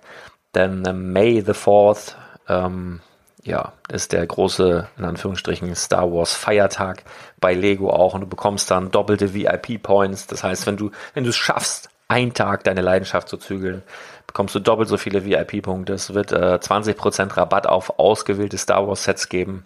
denn 0.56 0.84
äh, 0.86 0.94
May 0.94 1.42
the 1.42 1.52
4th, 1.52 2.16
ähm, 2.48 3.02
ja, 3.44 3.74
ist 3.90 4.14
der 4.14 4.26
große, 4.26 4.88
in 4.98 5.04
Anführungsstrichen, 5.04 5.76
Star 5.76 6.12
Wars 6.12 6.34
Feiertag 6.34 7.04
bei 7.40 7.54
Lego 7.54 7.90
auch 7.90 8.14
und 8.14 8.22
du 8.22 8.28
bekommst 8.28 8.72
dann 8.72 8.90
doppelte 8.90 9.34
VIP-Points, 9.34 10.28
das 10.28 10.44
heißt, 10.44 10.66
wenn 10.66 10.78
du, 10.78 10.92
wenn 11.14 11.24
du 11.24 11.30
es 11.30 11.36
schaffst, 11.36 11.90
einen 12.08 12.34
Tag 12.34 12.64
deine 12.64 12.82
Leidenschaft 12.82 13.28
zu 13.28 13.38
zügeln, 13.38 13.84
bekommst 14.28 14.56
du 14.56 14.60
doppelt 14.60 14.90
so 14.90 14.98
viele 14.98 15.26
VIP-Punkte. 15.26 15.94
Es 15.94 16.14
wird 16.14 16.32
äh, 16.32 16.60
20% 16.62 17.38
Rabatt 17.38 17.68
auf 17.68 17.98
ausgewählte 18.00 18.58
Star 18.58 18.88
Wars 18.88 19.04
Sets 19.04 19.30
geben. 19.30 19.66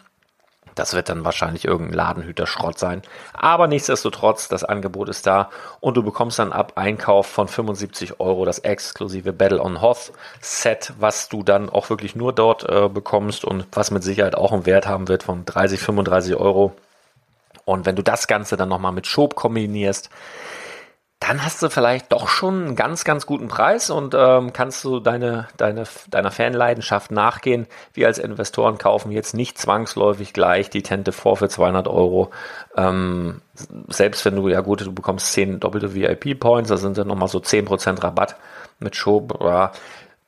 Das 0.77 0.93
wird 0.93 1.09
dann 1.09 1.25
wahrscheinlich 1.25 1.65
irgendein 1.65 1.95
Ladenhüter-Schrott 1.95 2.77
sein. 2.77 3.01
Aber 3.33 3.67
nichtsdestotrotz, 3.67 4.47
das 4.47 4.63
Angebot 4.63 5.09
ist 5.09 5.25
da 5.25 5.49
und 5.79 5.97
du 5.97 6.03
bekommst 6.03 6.39
dann 6.39 6.53
ab 6.53 6.73
Einkauf 6.75 7.25
von 7.25 7.47
75 7.47 8.19
Euro 8.19 8.45
das 8.45 8.59
exklusive 8.59 9.33
Battle 9.33 9.61
on 9.61 9.81
Hoth 9.81 10.11
Set, 10.39 10.93
was 10.99 11.29
du 11.29 11.41
dann 11.43 11.69
auch 11.69 11.89
wirklich 11.89 12.15
nur 12.15 12.31
dort 12.31 12.63
äh, 12.69 12.89
bekommst 12.89 13.43
und 13.43 13.65
was 13.71 13.91
mit 13.91 14.03
Sicherheit 14.03 14.35
auch 14.35 14.53
einen 14.53 14.65
Wert 14.65 14.87
haben 14.87 15.07
wird 15.07 15.23
von 15.23 15.45
30, 15.45 15.79
35 15.79 16.35
Euro. 16.35 16.73
Und 17.65 17.85
wenn 17.85 17.95
du 17.95 18.03
das 18.03 18.27
Ganze 18.27 18.55
dann 18.55 18.69
nochmal 18.69 18.93
mit 18.93 19.07
Schob 19.07 19.35
kombinierst, 19.35 20.09
dann 21.19 21.43
hast 21.43 21.63
du 21.63 21.69
vielleicht 21.69 22.11
doch 22.11 22.27
schon 22.27 22.67
einen 22.67 22.75
ganz, 22.75 23.03
ganz 23.03 23.25
guten 23.25 23.47
Preis 23.47 23.89
und 23.89 24.13
ähm, 24.15 24.53
kannst 24.53 24.83
du 24.83 24.99
deine, 24.99 25.47
deine, 25.57 25.85
deiner 26.09 26.29
Fanleidenschaft 26.29 27.09
nachgehen. 27.09 27.65
Wir 27.93 28.05
als 28.05 28.19
Investoren 28.19 28.77
kaufen 28.77 29.11
jetzt 29.11 29.33
nicht 29.33 29.57
zwangsläufig 29.57 30.33
gleich 30.33 30.69
die 30.69 30.83
Tente 30.83 31.11
vor 31.11 31.35
für 31.35 31.49
200 31.49 31.87
Euro. 31.87 32.29
Ähm, 32.75 33.41
selbst 33.87 34.25
wenn 34.25 34.35
du, 34.35 34.47
ja 34.47 34.61
gut, 34.61 34.81
du 34.81 34.93
bekommst 34.93 35.33
10 35.33 35.59
doppelte 35.59 35.95
VIP-Points, 35.95 36.69
da 36.69 36.77
sind 36.77 36.99
dann 36.99 37.07
nochmal 37.07 37.29
so 37.29 37.39
10% 37.39 38.03
Rabatt 38.03 38.35
mit 38.79 38.95
Show. 38.95 39.27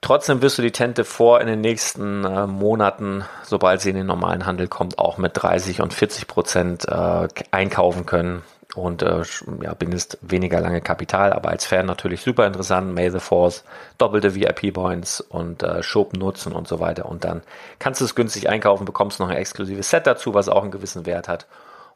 Trotzdem 0.02 0.42
wirst 0.42 0.58
du 0.58 0.64
die 0.64 0.72
Tente 0.72 1.04
vor 1.06 1.40
in 1.40 1.46
den 1.46 1.62
nächsten 1.62 2.24
äh, 2.24 2.48
Monaten, 2.48 3.26
sobald 3.44 3.82
sie 3.82 3.92
in 3.92 3.96
den 3.96 4.08
normalen 4.08 4.48
Handel 4.48 4.68
kommt, 4.68 4.98
auch 4.98 5.18
mit 5.20 5.34
30 5.36 5.82
und 5.82 5.94
40 5.94 6.26
Prozent 6.26 6.88
äh, 6.88 7.28
einkaufen 7.52 8.08
können 8.08 8.42
und 8.76 9.02
äh, 9.02 9.24
ja, 9.62 9.74
bindest 9.74 10.20
weniger 10.22 10.62
lange 10.62 10.82
Kapital, 10.82 11.34
aber 11.34 11.50
als 11.50 11.66
Fan 11.66 11.86
natürlich 11.86 12.22
super 12.22 12.46
interessant. 12.46 12.94
May 12.94 13.10
the 13.10 13.20
Force, 13.20 13.64
doppelte 13.98 14.36
VIP-Points 14.36 15.22
und 15.22 15.64
äh, 15.64 15.82
Shop 15.82 16.14
nutzen 16.14 16.54
und 16.54 16.68
so 16.68 16.80
weiter. 16.80 17.08
Und 17.08 17.24
dann 17.24 17.42
kannst 17.80 18.00
du 18.02 18.06
es 18.06 18.16
günstig 18.16 18.48
einkaufen, 18.48 18.86
bekommst 18.86 19.20
noch 19.20 19.30
ein 19.30 19.38
exklusives 19.38 19.90
Set 19.90 20.06
dazu, 20.06 20.34
was 20.34 20.50
auch 20.50 20.62
einen 20.62 20.72
gewissen 20.72 21.06
Wert 21.06 21.28
hat. 21.28 21.48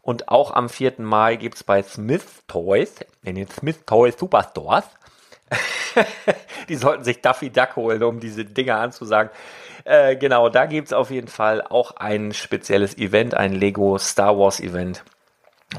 Und 0.01 0.29
auch 0.29 0.51
am 0.51 0.67
4. 0.67 0.93
Mai 0.97 1.35
gibt's 1.35 1.63
bei 1.63 1.81
Smith 1.83 2.25
Toys, 2.47 2.95
in 3.23 3.35
den 3.35 3.47
Smith 3.47 3.79
Toys 3.85 4.15
Superstores, 4.17 4.85
die 6.69 6.75
sollten 6.75 7.03
sich 7.03 7.21
Duffy 7.21 7.51
Duck 7.51 7.75
holen, 7.75 8.01
um 8.03 8.19
diese 8.19 8.45
Dinger 8.45 8.79
anzusagen. 8.79 9.31
Äh, 9.85 10.15
genau, 10.15 10.49
da 10.49 10.65
gibt's 10.65 10.93
auf 10.93 11.11
jeden 11.11 11.27
Fall 11.27 11.61
auch 11.61 11.95
ein 11.97 12.33
spezielles 12.33 12.97
Event, 12.97 13.35
ein 13.35 13.53
Lego 13.53 13.97
Star 13.97 14.37
Wars 14.37 14.59
Event 14.59 15.03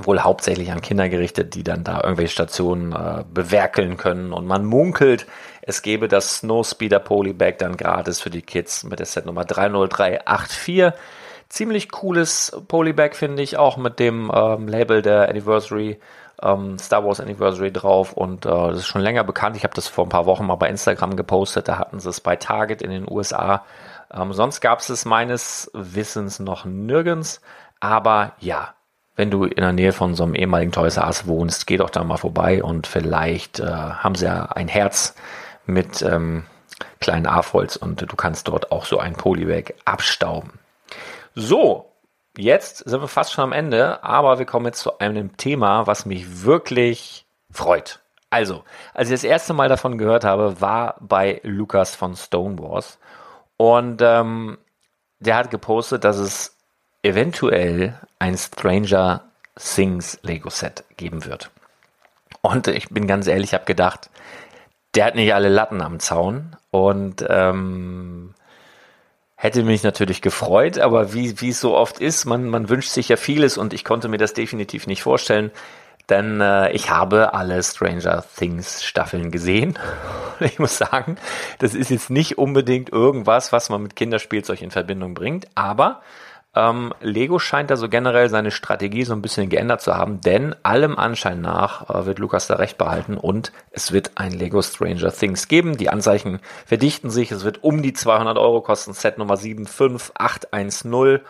wohl 0.03 0.21
hauptsächlich 0.21 0.73
an 0.73 0.81
Kinder 0.81 1.09
gerichtet, 1.09 1.55
die 1.55 1.65
dann 1.65 1.85
da 1.85 2.01
irgendwelche 2.03 2.33
Stationen 2.33 2.93
äh, 2.93 3.25
bewerkeln 3.33 3.97
können. 3.97 4.33
Und 4.33 4.47
man 4.47 4.65
munkelt, 4.65 5.27
es 5.63 5.83
gebe 5.83 6.09
das 6.09 6.39
Snowspeeder 6.39 6.99
Polybag 6.99 7.55
dann 7.59 7.77
gratis 7.77 8.21
für 8.21 8.31
die 8.31 8.43
Kids 8.43 8.85
mit 8.85 8.99
der 8.99 9.07
Set 9.07 9.27
Nummer 9.27 9.45
30384. 9.45 10.93
Ziemlich 11.49 11.91
cooles 11.91 12.57
Polybag 12.69 13.15
finde 13.15 13.43
ich, 13.43 13.57
auch 13.57 13.77
mit 13.77 13.99
dem 13.99 14.31
ähm, 14.35 14.67
Label 14.69 15.03
der 15.03 15.29
Anniversary, 15.29 16.01
ähm, 16.43 16.79
Star 16.79 17.05
Wars 17.05 17.21
Anniversary 17.21 17.73
drauf. 17.73 18.13
Und 18.13 18.45
äh, 18.45 18.49
das 18.49 18.79
ist 18.79 18.87
schon 18.87 19.03
länger 19.03 19.25
bekannt. 19.25 19.57
Ich 19.57 19.65
habe 19.65 19.75
das 19.75 19.89
vor 19.89 20.05
ein 20.05 20.11
paar 20.11 20.27
Wochen 20.27 20.47
mal 20.47 20.57
bei 20.57 20.69
Instagram 20.69 21.17
gepostet. 21.17 21.69
Da 21.69 21.79
hatten 21.79 22.01
sie 22.01 22.11
es 22.11 22.21
bei 22.21 22.37
Target 22.37 22.83
in 22.83 22.91
den 22.91 23.11
USA. 23.11 23.65
Ähm, 24.13 24.33
sonst 24.33 24.61
gab 24.61 24.81
es 24.81 24.89
es 24.89 25.05
meines 25.05 25.71
Wissens 25.73 26.41
noch 26.41 26.65
nirgends. 26.65 27.41
Aber 27.81 28.33
ja, 28.41 28.75
wenn 29.17 29.31
du 29.31 29.45
in 29.45 29.63
der 29.63 29.73
Nähe 29.73 29.93
von 29.93 30.15
so 30.15 30.25
einem 30.25 30.35
ehemaligen 30.35 30.73
Toys 30.73 30.97
R 30.97 31.07
Us 31.07 31.27
wohnst, 31.27 31.67
geh 31.67 31.77
doch 31.77 31.91
da 31.91 32.03
mal 32.05 32.17
vorbei 32.17 32.63
und 32.63 32.87
vielleicht 32.87 33.61
äh, 33.61 33.67
haben 33.67 34.15
sie 34.15 34.27
ja 34.27 34.47
ein 34.47 34.69
Herz 34.69 35.15
mit 35.67 36.03
ähm, 36.03 36.45
kleinen 37.01 37.27
A-Holz 37.27 37.77
und 37.77 38.01
du 38.03 38.17
kannst 38.17 38.49
dort 38.49 38.73
auch 38.73 38.85
so 38.85 38.99
ein 38.99 39.15
Polybag 39.15 39.75
abstauben. 39.85 40.59
So, 41.35 41.93
jetzt 42.37 42.79
sind 42.79 43.01
wir 43.01 43.09
fast 43.09 43.33
schon 43.33 43.45
am 43.45 43.53
Ende, 43.53 44.03
aber 44.03 44.39
wir 44.39 44.47
kommen 44.47 44.67
jetzt 44.67 44.81
zu 44.81 44.99
einem 44.99 45.37
Thema, 45.37 45.87
was 45.87 46.07
mich 46.07 46.45
wirklich 46.45 47.27
freut. 47.51 48.01
Also, 48.31 48.65
als 48.95 49.09
ich 49.11 49.15
das 49.15 49.25
erste 49.25 49.53
Mal 49.53 49.69
davon 49.69 49.97
gehört 49.97 50.25
habe, 50.25 50.61
war 50.61 50.97
bei 51.01 51.41
Lukas 51.45 51.95
von 51.95 52.17
Stonewars 52.17 52.99
und 53.57 54.03
ähm, 54.03 54.59
der 55.21 55.37
hat 55.37 55.51
gepostet, 55.51 56.03
dass 56.03 56.19
es 56.19 56.59
eventuell 57.03 58.01
ein 58.25 58.39
Stranger 58.39 59.23
Things 59.55 60.19
Lego 60.23 60.49
Set 60.49 60.85
geben 60.97 61.27
wird. 61.27 61.51
Und 62.41 62.69
ich 62.69 62.89
bin 62.89 63.07
ganz 63.07 63.27
ehrlich, 63.27 63.51
ich 63.51 63.55
habe 63.55 63.67
gedacht, 63.67 64.09
der 64.95 65.05
hat 65.05 65.15
nicht 65.15 65.35
alle 65.35 65.51
Latten 65.51 65.83
am 65.83 66.01
Zaun 66.01 66.57
und 66.71 67.23
ähm, 67.29 68.33
hätte 69.37 69.63
mich 69.63 69.83
natürlich 69.83 70.23
gefreut, 70.23 70.79
aber 70.79 71.13
wie 71.13 71.39
wie 71.43 71.51
es 71.51 71.61
so 71.61 71.77
oft 71.77 72.01
ist, 72.01 72.25
man 72.25 72.49
man 72.49 72.71
wünscht 72.71 72.89
sich 72.91 73.11
ja 73.11 73.17
vieles 73.17 73.59
und 73.59 73.75
ich 73.75 73.85
konnte 73.85 74.09
mir 74.09 74.17
das 74.17 74.33
definitiv 74.33 74.87
nicht 74.87 75.03
vorstellen, 75.03 75.51
denn 76.09 76.41
äh, 76.41 76.73
ich 76.73 76.89
habe 76.89 77.35
alle 77.35 77.63
Stranger 77.63 78.25
Things 78.39 78.83
Staffeln 78.83 79.31
gesehen. 79.31 79.79
Ich 80.41 80.59
muss 80.59 80.77
sagen, 80.77 81.17
das 81.61 81.75
ist 81.75 81.91
jetzt 81.91 82.11
nicht 82.11 82.39
unbedingt 82.39 82.91
irgendwas, 82.91 83.53
was 83.53 83.71
man 83.71 83.85
mit 83.85 83.95
Kinderspielzeug 83.95 84.63
in 84.63 84.73
Verbindung 84.73 85.15
bringt, 85.15 85.47
aber 85.55 86.03
ähm, 86.55 86.95
Lego 87.01 87.39
scheint 87.39 87.71
da 87.71 87.77
so 87.77 87.89
generell 87.89 88.29
seine 88.29 88.51
Strategie 88.51 89.05
so 89.05 89.13
ein 89.13 89.23
bisschen 89.23 89.49
geändert 89.49 89.81
zu 89.81 89.97
haben, 89.97 90.21
denn 90.21 90.55
allem 90.63 90.97
Anschein 90.99 91.41
nach 91.41 91.91
äh, 91.91 92.07
wird 92.07 92.19
Lukas 92.21 92.47
da 92.47 92.55
recht 92.55 92.79
behalten 92.79 93.17
und 93.17 93.53
es 93.73 93.91
wird 93.93 94.13
ein 94.15 94.33
Lego 94.33 94.63
Stranger 94.63 95.13
Things 95.13 95.49
geben. 95.49 95.77
Die 95.77 95.91
Anzeichen 95.91 96.41
verdichten 96.65 97.11
sich. 97.11 97.33
Es 97.33 97.45
wird 97.45 97.65
um 97.65 97.83
die 97.83 97.93
200 97.93 98.39
Euro 98.39 98.61
kosten. 98.61 98.93
Set 98.93 99.19
Nummer 99.19 99.37
75810. 99.37 101.21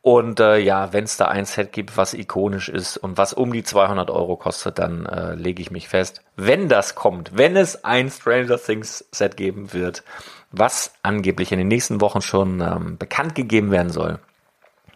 Und 0.00 0.38
äh, 0.38 0.58
ja, 0.58 0.92
wenn 0.92 1.04
es 1.04 1.16
da 1.16 1.28
ein 1.28 1.46
Set 1.46 1.72
gibt, 1.72 1.96
was 1.96 2.12
ikonisch 2.12 2.68
ist 2.68 2.98
und 2.98 3.16
was 3.16 3.32
um 3.32 3.54
die 3.54 3.62
200 3.62 4.10
Euro 4.10 4.36
kostet, 4.36 4.78
dann 4.78 5.06
äh, 5.06 5.34
lege 5.34 5.62
ich 5.62 5.70
mich 5.70 5.88
fest, 5.88 6.22
wenn 6.36 6.68
das 6.68 6.94
kommt, 6.94 7.38
wenn 7.38 7.56
es 7.56 7.84
ein 7.84 8.10
Stranger 8.10 8.58
Things 8.58 9.06
Set 9.12 9.38
geben 9.38 9.72
wird, 9.72 10.04
was 10.52 10.92
angeblich 11.02 11.52
in 11.52 11.58
den 11.58 11.68
nächsten 11.68 12.02
Wochen 12.02 12.20
schon 12.20 12.60
ähm, 12.60 12.98
bekannt 12.98 13.34
gegeben 13.34 13.70
werden 13.70 13.88
soll, 13.88 14.18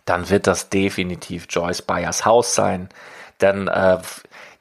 dann 0.09 0.31
wird 0.31 0.47
das 0.47 0.71
definitiv 0.71 1.47
Joyce 1.51 1.83
Byers 1.83 2.25
Haus 2.25 2.55
sein. 2.55 2.89
Dann, 3.39 3.69
äh, 3.69 3.99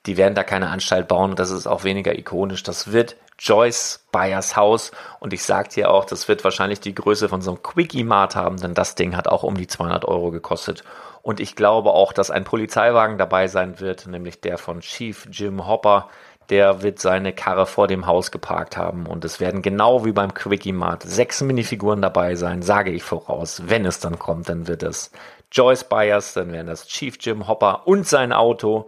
die 0.05 0.17
werden 0.17 0.35
da 0.35 0.43
keine 0.43 0.69
Anstalt 0.69 1.07
bauen. 1.07 1.35
Das 1.35 1.51
ist 1.51 1.67
auch 1.67 1.83
weniger 1.83 2.17
ikonisch. 2.17 2.63
Das 2.63 2.91
wird 2.91 3.15
Joyce 3.39 4.05
Byers 4.11 4.55
Haus. 4.55 4.91
Und 5.19 5.33
ich 5.33 5.43
sag 5.43 5.69
dir 5.69 5.91
auch, 5.91 6.05
das 6.05 6.27
wird 6.27 6.43
wahrscheinlich 6.43 6.79
die 6.79 6.95
Größe 6.95 7.29
von 7.29 7.41
so 7.41 7.51
einem 7.51 7.63
Quickie-Mart 7.63 8.35
haben, 8.35 8.57
denn 8.57 8.73
das 8.73 8.95
Ding 8.95 9.15
hat 9.15 9.27
auch 9.27 9.43
um 9.43 9.55
die 9.55 9.67
200 9.67 10.05
Euro 10.05 10.31
gekostet. 10.31 10.83
Und 11.21 11.39
ich 11.39 11.55
glaube 11.55 11.91
auch, 11.91 12.13
dass 12.13 12.31
ein 12.31 12.43
Polizeiwagen 12.43 13.17
dabei 13.17 13.47
sein 13.47 13.79
wird, 13.79 14.07
nämlich 14.07 14.41
der 14.41 14.57
von 14.57 14.79
Chief 14.79 15.27
Jim 15.31 15.67
Hopper. 15.67 16.09
Der 16.49 16.81
wird 16.81 16.99
seine 16.99 17.33
Karre 17.33 17.65
vor 17.65 17.87
dem 17.87 18.07
Haus 18.07 18.31
geparkt 18.31 18.77
haben 18.77 19.05
und 19.05 19.25
es 19.25 19.41
werden 19.41 19.61
genau 19.61 20.05
wie 20.05 20.13
beim 20.13 20.33
Quickie 20.33 20.71
Mart 20.71 21.03
sechs 21.03 21.41
Minifiguren 21.41 22.01
dabei 22.01 22.35
sein, 22.35 22.61
sage 22.61 22.91
ich 22.91 23.03
voraus. 23.03 23.63
Wenn 23.65 23.85
es 23.85 23.99
dann 23.99 24.17
kommt, 24.17 24.47
dann 24.47 24.65
wird 24.65 24.81
es 24.81 25.11
Joyce 25.51 25.85
Byers, 25.85 26.33
dann 26.33 26.51
wären 26.51 26.67
das 26.67 26.87
Chief 26.87 27.17
Jim 27.19 27.47
Hopper 27.47 27.87
und 27.87 28.07
sein 28.07 28.33
Auto, 28.33 28.87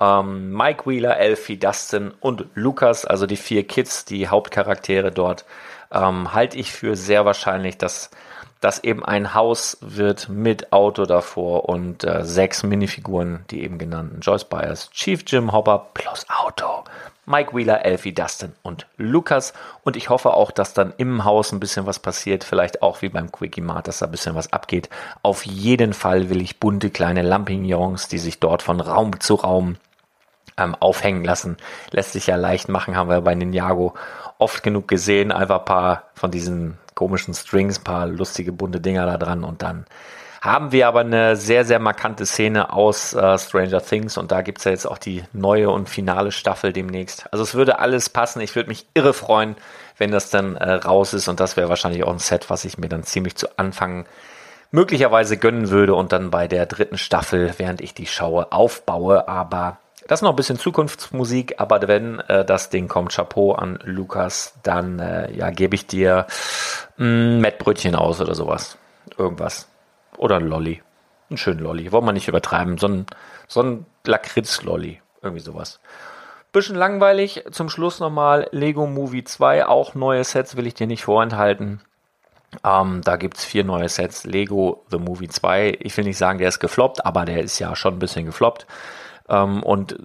ähm, 0.00 0.52
Mike 0.52 0.88
Wheeler, 0.88 1.16
Elfie, 1.16 1.58
Dustin 1.58 2.12
und 2.20 2.46
Lucas, 2.54 3.04
also 3.04 3.26
die 3.26 3.36
vier 3.36 3.66
Kids, 3.66 4.04
die 4.04 4.28
Hauptcharaktere 4.28 5.10
dort, 5.10 5.44
ähm, 5.92 6.32
halte 6.34 6.58
ich 6.58 6.72
für 6.72 6.96
sehr 6.96 7.24
wahrscheinlich, 7.24 7.78
dass 7.78 8.10
das 8.60 8.82
eben 8.82 9.04
ein 9.04 9.34
Haus 9.34 9.78
wird 9.80 10.28
mit 10.28 10.72
Auto 10.72 11.04
davor 11.04 11.68
und 11.68 12.04
äh, 12.04 12.24
sechs 12.24 12.62
Minifiguren, 12.62 13.44
die 13.50 13.62
eben 13.62 13.78
genannten 13.78 14.20
Joyce 14.20 14.44
Byers, 14.44 14.90
Chief 14.90 15.22
Jim 15.26 15.52
Hopper 15.52 15.90
plus 15.92 16.26
Auto 16.28 16.84
Mike 17.26 17.54
Wheeler, 17.54 17.84
Elfie, 17.84 18.14
Dustin 18.14 18.52
und 18.62 18.86
Lukas. 18.96 19.52
Und 19.82 19.96
ich 19.96 20.10
hoffe 20.10 20.32
auch, 20.32 20.52
dass 20.52 20.74
dann 20.74 20.94
im 20.96 21.24
Haus 21.24 21.52
ein 21.52 21.60
bisschen 21.60 21.84
was 21.84 21.98
passiert. 21.98 22.44
Vielleicht 22.44 22.82
auch 22.82 23.02
wie 23.02 23.08
beim 23.08 23.32
Quickie 23.32 23.60
Mart, 23.60 23.88
dass 23.88 23.98
da 23.98 24.06
ein 24.06 24.12
bisschen 24.12 24.36
was 24.36 24.52
abgeht. 24.52 24.88
Auf 25.22 25.44
jeden 25.44 25.92
Fall 25.92 26.30
will 26.30 26.40
ich 26.40 26.60
bunte 26.60 26.90
kleine 26.90 27.22
Lampignons, 27.22 28.08
die 28.08 28.18
sich 28.18 28.38
dort 28.38 28.62
von 28.62 28.80
Raum 28.80 29.18
zu 29.18 29.34
Raum 29.34 29.76
ähm, 30.56 30.76
aufhängen 30.76 31.24
lassen. 31.24 31.56
Lässt 31.90 32.12
sich 32.12 32.28
ja 32.28 32.36
leicht 32.36 32.68
machen, 32.68 32.96
haben 32.96 33.10
wir 33.10 33.20
bei 33.20 33.34
Ninjago 33.34 33.94
oft 34.38 34.62
genug 34.62 34.86
gesehen. 34.86 35.32
Einfach 35.32 35.58
ein 35.60 35.64
paar 35.64 36.04
von 36.14 36.30
diesen 36.30 36.78
komischen 36.94 37.34
Strings, 37.34 37.80
paar 37.80 38.06
lustige 38.06 38.52
bunte 38.52 38.80
Dinger 38.80 39.04
da 39.04 39.18
dran 39.18 39.44
und 39.44 39.62
dann 39.62 39.84
haben 40.46 40.72
wir 40.72 40.88
aber 40.88 41.00
eine 41.00 41.36
sehr, 41.36 41.64
sehr 41.64 41.78
markante 41.78 42.26
Szene 42.26 42.72
aus 42.72 43.12
äh, 43.14 43.38
Stranger 43.38 43.82
Things 43.82 44.16
und 44.16 44.32
da 44.32 44.42
gibt 44.42 44.58
es 44.58 44.64
ja 44.64 44.70
jetzt 44.70 44.86
auch 44.86 44.98
die 44.98 45.24
neue 45.32 45.70
und 45.70 45.88
finale 45.88 46.32
Staffel 46.32 46.72
demnächst. 46.72 47.26
Also 47.32 47.42
es 47.42 47.54
würde 47.54 47.78
alles 47.78 48.08
passen. 48.08 48.40
Ich 48.40 48.54
würde 48.54 48.68
mich 48.68 48.86
irre 48.94 49.12
freuen, 49.12 49.56
wenn 49.98 50.10
das 50.10 50.30
dann 50.30 50.56
äh, 50.56 50.72
raus 50.72 51.14
ist 51.14 51.28
und 51.28 51.40
das 51.40 51.56
wäre 51.56 51.68
wahrscheinlich 51.68 52.04
auch 52.04 52.12
ein 52.12 52.18
Set, 52.18 52.50
was 52.50 52.64
ich 52.64 52.78
mir 52.78 52.88
dann 52.88 53.02
ziemlich 53.02 53.36
zu 53.36 53.58
Anfang 53.58 54.06
möglicherweise 54.70 55.36
gönnen 55.36 55.70
würde 55.70 55.94
und 55.94 56.12
dann 56.12 56.30
bei 56.30 56.48
der 56.48 56.66
dritten 56.66 56.98
Staffel, 56.98 57.54
während 57.56 57.80
ich 57.80 57.94
die 57.94 58.06
schaue, 58.06 58.52
aufbaue. 58.52 59.28
Aber 59.28 59.78
das 60.06 60.20
ist 60.20 60.22
noch 60.22 60.30
ein 60.30 60.36
bisschen 60.36 60.58
Zukunftsmusik, 60.58 61.56
aber 61.58 61.86
wenn 61.88 62.20
äh, 62.20 62.44
das 62.44 62.70
Ding 62.70 62.88
kommt, 62.88 63.12
Chapeau 63.12 63.52
an 63.52 63.78
Lukas, 63.84 64.54
dann 64.62 64.98
äh, 64.98 65.32
ja, 65.32 65.50
gebe 65.50 65.74
ich 65.74 65.86
dir 65.86 66.26
ein 66.98 67.38
mm, 67.38 67.40
Mettbrötchen 67.40 67.94
aus 67.94 68.20
oder 68.20 68.34
sowas. 68.34 68.78
Irgendwas. 69.16 69.68
Oder 70.16 70.36
ein 70.36 70.46
Lolli. 70.46 70.82
Ein 71.30 71.36
schönen 71.36 71.60
Lolli. 71.60 71.90
Wollen 71.92 72.04
wir 72.04 72.12
nicht 72.12 72.28
übertreiben. 72.28 72.78
So 72.78 72.88
ein, 72.88 73.06
so 73.48 73.62
ein 73.62 73.86
Lakritz-Lolli. 74.04 75.00
Irgendwie 75.22 75.42
sowas. 75.42 75.80
Bisschen 76.52 76.76
langweilig. 76.76 77.44
Zum 77.50 77.68
Schluss 77.68 78.00
nochmal 78.00 78.48
Lego 78.52 78.86
Movie 78.86 79.24
2. 79.24 79.66
Auch 79.66 79.94
neue 79.94 80.24
Sets 80.24 80.56
will 80.56 80.66
ich 80.66 80.74
dir 80.74 80.86
nicht 80.86 81.04
vorenthalten. 81.04 81.80
Ähm, 82.64 83.00
da 83.04 83.16
gibt 83.16 83.36
es 83.36 83.44
vier 83.44 83.64
neue 83.64 83.88
Sets. 83.88 84.24
Lego 84.24 84.84
The 84.90 84.98
Movie 84.98 85.28
2. 85.28 85.78
Ich 85.80 85.96
will 85.96 86.04
nicht 86.04 86.18
sagen, 86.18 86.38
der 86.38 86.48
ist 86.48 86.60
gefloppt, 86.60 87.04
aber 87.04 87.24
der 87.24 87.42
ist 87.42 87.58
ja 87.58 87.74
schon 87.76 87.94
ein 87.94 87.98
bisschen 87.98 88.26
gefloppt. 88.26 88.66
Ähm, 89.28 89.62
und 89.62 89.98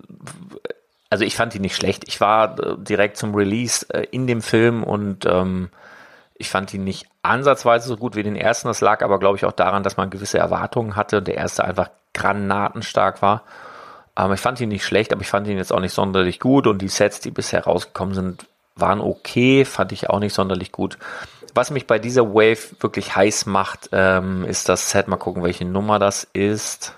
also 1.10 1.26
ich 1.26 1.36
fand 1.36 1.54
ihn 1.56 1.62
nicht 1.62 1.76
schlecht. 1.76 2.08
Ich 2.08 2.20
war 2.22 2.60
äh, 2.60 2.78
direkt 2.78 3.18
zum 3.18 3.36
Release 3.36 3.86
äh, 3.94 4.08
in 4.12 4.28
dem 4.28 4.42
Film 4.42 4.84
und 4.84 5.26
ähm, 5.26 5.70
ich 6.42 6.50
fand 6.50 6.74
ihn 6.74 6.84
nicht 6.84 7.08
ansatzweise 7.22 7.88
so 7.88 7.96
gut 7.96 8.16
wie 8.16 8.24
den 8.24 8.36
ersten. 8.36 8.68
Das 8.68 8.82
lag 8.82 9.04
aber, 9.04 9.20
glaube 9.20 9.38
ich, 9.38 9.46
auch 9.46 9.52
daran, 9.52 9.84
dass 9.84 9.96
man 9.96 10.10
gewisse 10.10 10.40
Erwartungen 10.40 10.96
hatte 10.96 11.20
und 11.20 11.28
der 11.28 11.38
erste 11.38 11.64
einfach 11.64 11.90
granatenstark 12.14 13.22
war. 13.22 13.44
Ähm, 14.18 14.34
ich 14.34 14.40
fand 14.40 14.60
ihn 14.60 14.70
nicht 14.70 14.84
schlecht, 14.84 15.14
aber 15.14 15.22
ich 15.22 15.30
fand 15.30 15.48
ihn 15.48 15.58
jetzt 15.58 15.72
auch 15.72 15.80
nicht 15.80 15.94
sonderlich 15.94 16.40
gut 16.40 16.68
und 16.68 16.82
die 16.82 16.90
Sets, 16.90 17.20
die 17.20 17.32
bisher 17.32 17.64
rausgekommen 17.64 18.14
sind, 18.16 18.48
waren 18.76 19.00
okay, 19.00 19.64
fand 19.64 19.92
ich 19.92 20.10
auch 20.10 20.20
nicht 20.20 20.34
sonderlich 20.34 20.72
gut. 20.72 20.98
Was 21.54 21.70
mich 21.70 21.86
bei 21.86 22.00
dieser 22.00 22.34
Wave 22.34 22.76
wirklich 22.80 23.16
heiß 23.16 23.46
macht, 23.46 23.90
ähm, 23.92 24.44
ist 24.46 24.68
das 24.68 24.90
Set, 24.90 25.08
mal 25.08 25.18
gucken, 25.18 25.44
welche 25.44 25.66
Nummer 25.66 26.00
das 26.00 26.28
ist. 26.34 26.96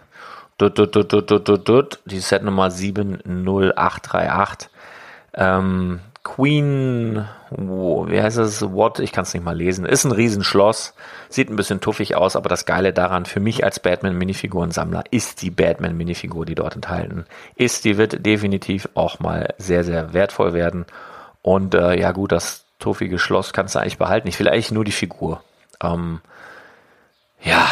Dut, 0.57 0.77
dut, 0.77 0.95
dut, 0.95 1.11
dut, 1.11 1.29
dut, 1.29 1.67
dut, 1.67 1.99
die 2.05 2.19
Set 2.19 2.43
Nummer 2.43 2.71
70838. 2.71 4.69
Ähm, 5.33 5.99
Queen, 6.23 7.27
oh, 7.51 8.07
wie 8.07 8.21
heißt 8.21 8.37
es? 8.37 8.61
What? 8.71 8.99
Ich 8.99 9.11
kann 9.11 9.23
es 9.23 9.33
nicht 9.33 9.43
mal 9.43 9.55
lesen. 9.55 9.85
Ist 9.85 10.05
ein 10.05 10.13
Riesenschloss. 10.13 10.93
Sieht 11.27 11.49
ein 11.49 11.57
bisschen 11.57 11.81
tuffig 11.81 12.15
aus, 12.15 12.37
aber 12.37 12.47
das 12.47 12.65
Geile 12.65 12.93
daran 12.93 13.25
für 13.25 13.41
mich 13.41 13.65
als 13.65 13.81
Batman-Minifigurensammler 13.81 15.03
ist 15.11 15.41
die 15.41 15.51
Batman-Minifigur, 15.51 16.45
die 16.45 16.55
dort 16.55 16.75
enthalten 16.75 17.25
ist. 17.55 17.83
Die 17.83 17.97
wird 17.97 18.25
definitiv 18.25 18.87
auch 18.93 19.19
mal 19.19 19.53
sehr, 19.57 19.83
sehr 19.83 20.13
wertvoll 20.13 20.53
werden. 20.53 20.85
Und 21.41 21.75
äh, 21.75 21.99
ja 21.99 22.13
gut, 22.13 22.31
das 22.31 22.63
tuffige 22.79 23.19
Schloss 23.19 23.51
kannst 23.51 23.75
du 23.75 23.79
eigentlich 23.79 23.97
behalten. 23.97 24.29
Ich 24.29 24.39
will 24.39 24.47
eigentlich 24.47 24.71
nur 24.71 24.85
die 24.85 24.91
Figur. 24.93 25.43
Ähm, 25.83 26.21
ja, 27.41 27.67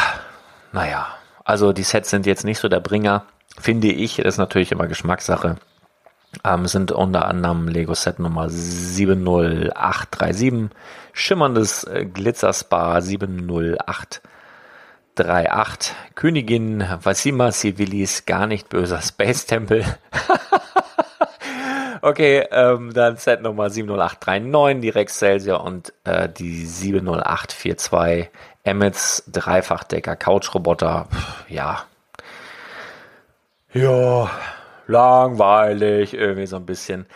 naja. 0.72 1.08
Also 1.42 1.72
die 1.72 1.84
Sets 1.84 2.10
sind 2.10 2.26
jetzt 2.26 2.44
nicht 2.44 2.58
so 2.58 2.68
der 2.68 2.80
Bringer, 2.80 3.24
finde 3.58 3.88
ich. 3.88 4.16
Das 4.16 4.34
ist 4.34 4.38
natürlich 4.38 4.72
immer 4.72 4.88
Geschmackssache 4.88 5.56
ähm, 6.44 6.66
sind 6.66 6.92
unter 6.92 7.26
anderem 7.26 7.68
Lego 7.68 7.94
Set 7.94 8.18
Nummer 8.18 8.48
70837, 8.48 10.70
schimmerndes 11.12 11.84
äh, 11.84 12.06
Glitzerspa 12.06 13.00
70838, 13.00 15.94
Königin 16.14 16.84
Vasima 17.02 17.52
Civilis, 17.52 18.26
gar 18.26 18.46
nicht 18.46 18.68
böser 18.68 19.00
Space 19.02 19.46
Tempel. 19.46 19.84
okay, 22.02 22.46
ähm, 22.50 22.92
dann 22.94 23.16
Set 23.18 23.42
Nummer 23.42 23.70
70839, 23.70 24.80
die 24.80 24.88
Rex 24.88 25.18
Celsior 25.18 25.62
und 25.62 25.92
äh, 26.04 26.28
die 26.28 26.66
70842 26.66 28.30
Emmets 28.64 29.24
Dreifachdecker 29.26 30.16
Couchroboter. 30.16 31.08
Ja. 31.48 31.84
Ja, 33.74 34.30
langweilig, 34.92 36.14
irgendwie 36.14 36.46
so 36.46 36.56
ein 36.56 36.66
bisschen. 36.66 37.06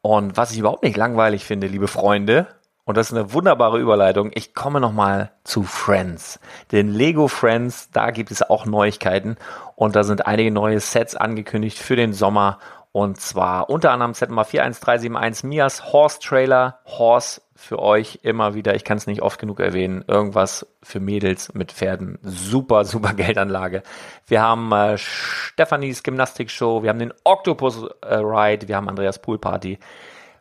Und 0.00 0.36
was 0.36 0.52
ich 0.52 0.58
überhaupt 0.58 0.82
nicht 0.82 0.96
langweilig 0.96 1.44
finde, 1.44 1.66
liebe 1.66 1.88
Freunde, 1.88 2.46
und 2.84 2.96
das 2.96 3.12
ist 3.12 3.16
eine 3.16 3.32
wunderbare 3.32 3.78
Überleitung, 3.78 4.30
ich 4.34 4.54
komme 4.54 4.80
nochmal 4.80 5.30
zu 5.44 5.62
Friends. 5.62 6.40
Denn 6.72 6.88
Lego 6.88 7.28
Friends, 7.28 7.90
da 7.92 8.10
gibt 8.10 8.30
es 8.30 8.42
auch 8.42 8.64
Neuigkeiten 8.64 9.36
und 9.76 9.94
da 9.94 10.02
sind 10.02 10.26
einige 10.26 10.50
neue 10.50 10.80
Sets 10.80 11.14
angekündigt 11.14 11.78
für 11.78 11.96
den 11.96 12.12
Sommer. 12.12 12.58
Und 12.92 13.20
zwar 13.20 13.70
unter 13.70 13.92
anderem 13.92 14.14
Set 14.14 14.30
Nummer 14.30 14.44
41371 14.44 15.44
Mias 15.44 15.92
Horse 15.92 16.18
Trailer, 16.20 16.80
Horse 16.86 17.40
für 17.60 17.78
euch 17.78 18.20
immer 18.22 18.54
wieder, 18.54 18.74
ich 18.74 18.84
kann 18.84 18.96
es 18.96 19.06
nicht 19.06 19.20
oft 19.20 19.38
genug 19.38 19.60
erwähnen, 19.60 20.02
irgendwas 20.08 20.66
für 20.82 20.98
Mädels 20.98 21.52
mit 21.52 21.72
Pferden. 21.72 22.18
Super, 22.22 22.84
super 22.86 23.12
Geldanlage. 23.12 23.82
Wir 24.26 24.40
haben 24.40 24.72
äh, 24.72 24.96
Stephanies 24.96 26.02
Gymnastikshow, 26.02 26.82
wir 26.82 26.88
haben 26.88 26.98
den 26.98 27.12
Octopus 27.22 27.84
äh, 28.00 28.14
Ride, 28.14 28.66
wir 28.66 28.76
haben 28.76 28.88
Andreas 28.88 29.20
Pool 29.20 29.38
Party, 29.38 29.78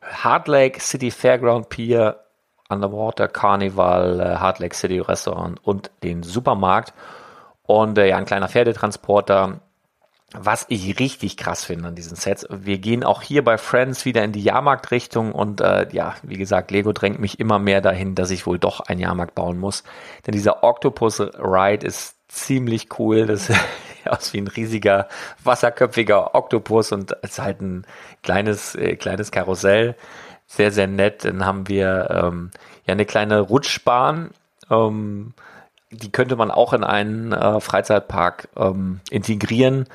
Hard 0.01 0.47
Lake 0.47 0.79
City 0.79 1.11
Fairground 1.11 1.67
Pier, 1.67 2.21
Underwater 2.69 3.27
Carnival, 3.27 4.21
äh, 4.21 4.37
Hard 4.37 4.59
Lake 4.59 4.75
City 4.75 4.99
Restaurant 4.99 5.59
und 5.61 5.91
den 6.03 6.23
Supermarkt. 6.23 6.93
Und 7.63 7.97
äh, 7.97 8.07
ja, 8.07 8.17
ein 8.17 8.25
kleiner 8.25 8.47
Pferdetransporter, 8.47 9.59
was 10.33 10.65
ich 10.69 10.99
richtig 10.99 11.37
krass 11.37 11.65
finde 11.65 11.87
an 11.87 11.95
diesen 11.95 12.15
Sets, 12.15 12.45
wir 12.49 12.77
gehen 12.77 13.03
auch 13.03 13.21
hier 13.21 13.43
bei 13.43 13.57
Friends 13.57 14.05
wieder 14.05 14.23
in 14.23 14.31
die 14.31 14.43
Jahrmarktrichtung 14.43 15.31
und 15.31 15.59
äh, 15.59 15.87
ja, 15.91 16.15
wie 16.21 16.37
gesagt, 16.37 16.69
Lego 16.69 16.93
drängt 16.93 17.19
mich 17.19 17.39
immer 17.39 17.57
mehr 17.57 17.81
dahin, 17.81 18.13
dass 18.13 18.29
ich 18.29 18.45
wohl 18.45 18.59
doch 18.59 18.81
einen 18.81 18.99
Jahrmarkt 18.99 19.33
bauen 19.33 19.57
muss. 19.57 19.83
Denn 20.27 20.33
dieser 20.33 20.63
Octopus 20.63 21.19
Ride 21.19 21.85
ist 21.85 22.15
ziemlich 22.27 22.99
cool. 22.99 23.25
Das 23.25 23.51
aus 24.05 24.33
wie 24.33 24.41
ein 24.41 24.47
riesiger, 24.47 25.07
wasserköpfiger 25.43 26.35
Oktopus 26.35 26.91
und 26.91 27.11
ist 27.23 27.39
halt 27.39 27.61
ein 27.61 27.85
kleines, 28.23 28.75
äh, 28.75 28.95
kleines 28.95 29.31
Karussell. 29.31 29.95
Sehr, 30.47 30.71
sehr 30.71 30.87
nett. 30.87 31.25
Dann 31.25 31.45
haben 31.45 31.67
wir 31.67 32.09
ähm, 32.11 32.51
ja 32.85 32.93
eine 32.93 33.05
kleine 33.05 33.39
Rutschbahn. 33.39 34.31
Ähm, 34.69 35.33
die 35.91 36.11
könnte 36.11 36.35
man 36.35 36.51
auch 36.51 36.73
in 36.73 36.83
einen 36.83 37.31
äh, 37.31 37.59
Freizeitpark 37.59 38.49
ähm, 38.55 38.99
integrieren 39.09 39.87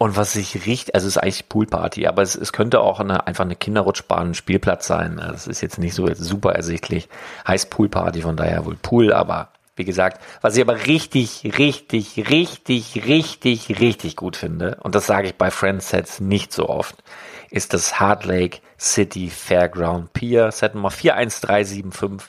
und 0.00 0.16
was 0.16 0.32
sich 0.32 0.64
riecht, 0.64 0.94
also 0.94 1.06
es 1.06 1.16
ist 1.16 1.22
eigentlich 1.22 1.50
Poolparty, 1.50 2.06
aber 2.06 2.22
es, 2.22 2.34
es 2.34 2.54
könnte 2.54 2.80
auch 2.80 3.00
eine, 3.00 3.26
einfach 3.26 3.44
eine 3.44 3.54
Kinderrutschbahn, 3.54 4.30
ein 4.30 4.34
Spielplatz 4.34 4.86
sein. 4.86 5.18
Das 5.18 5.46
ist 5.46 5.60
jetzt 5.60 5.78
nicht 5.78 5.92
so 5.92 6.08
jetzt 6.08 6.24
super 6.24 6.54
ersichtlich. 6.54 7.06
Heißt 7.46 7.68
Poolparty, 7.68 8.22
von 8.22 8.34
daher 8.34 8.64
wohl 8.64 8.76
Pool, 8.76 9.12
aber 9.12 9.50
wie 9.76 9.84
gesagt, 9.84 10.22
was 10.40 10.56
ich 10.56 10.62
aber 10.62 10.86
richtig, 10.86 11.52
richtig, 11.58 12.30
richtig, 12.30 13.06
richtig, 13.06 13.78
richtig 13.78 14.16
gut 14.16 14.36
finde, 14.36 14.78
und 14.80 14.94
das 14.94 15.04
sage 15.04 15.26
ich 15.28 15.34
bei 15.34 15.50
Friends 15.50 15.90
Sets 15.90 16.18
nicht 16.18 16.54
so 16.54 16.70
oft, 16.70 16.96
ist 17.50 17.74
das 17.74 18.00
Hard 18.00 18.24
Lake 18.24 18.60
City 18.78 19.28
Fairground 19.28 20.14
Pier, 20.14 20.50
Set 20.50 20.74
Nummer 20.74 20.90
41375. 20.90 22.26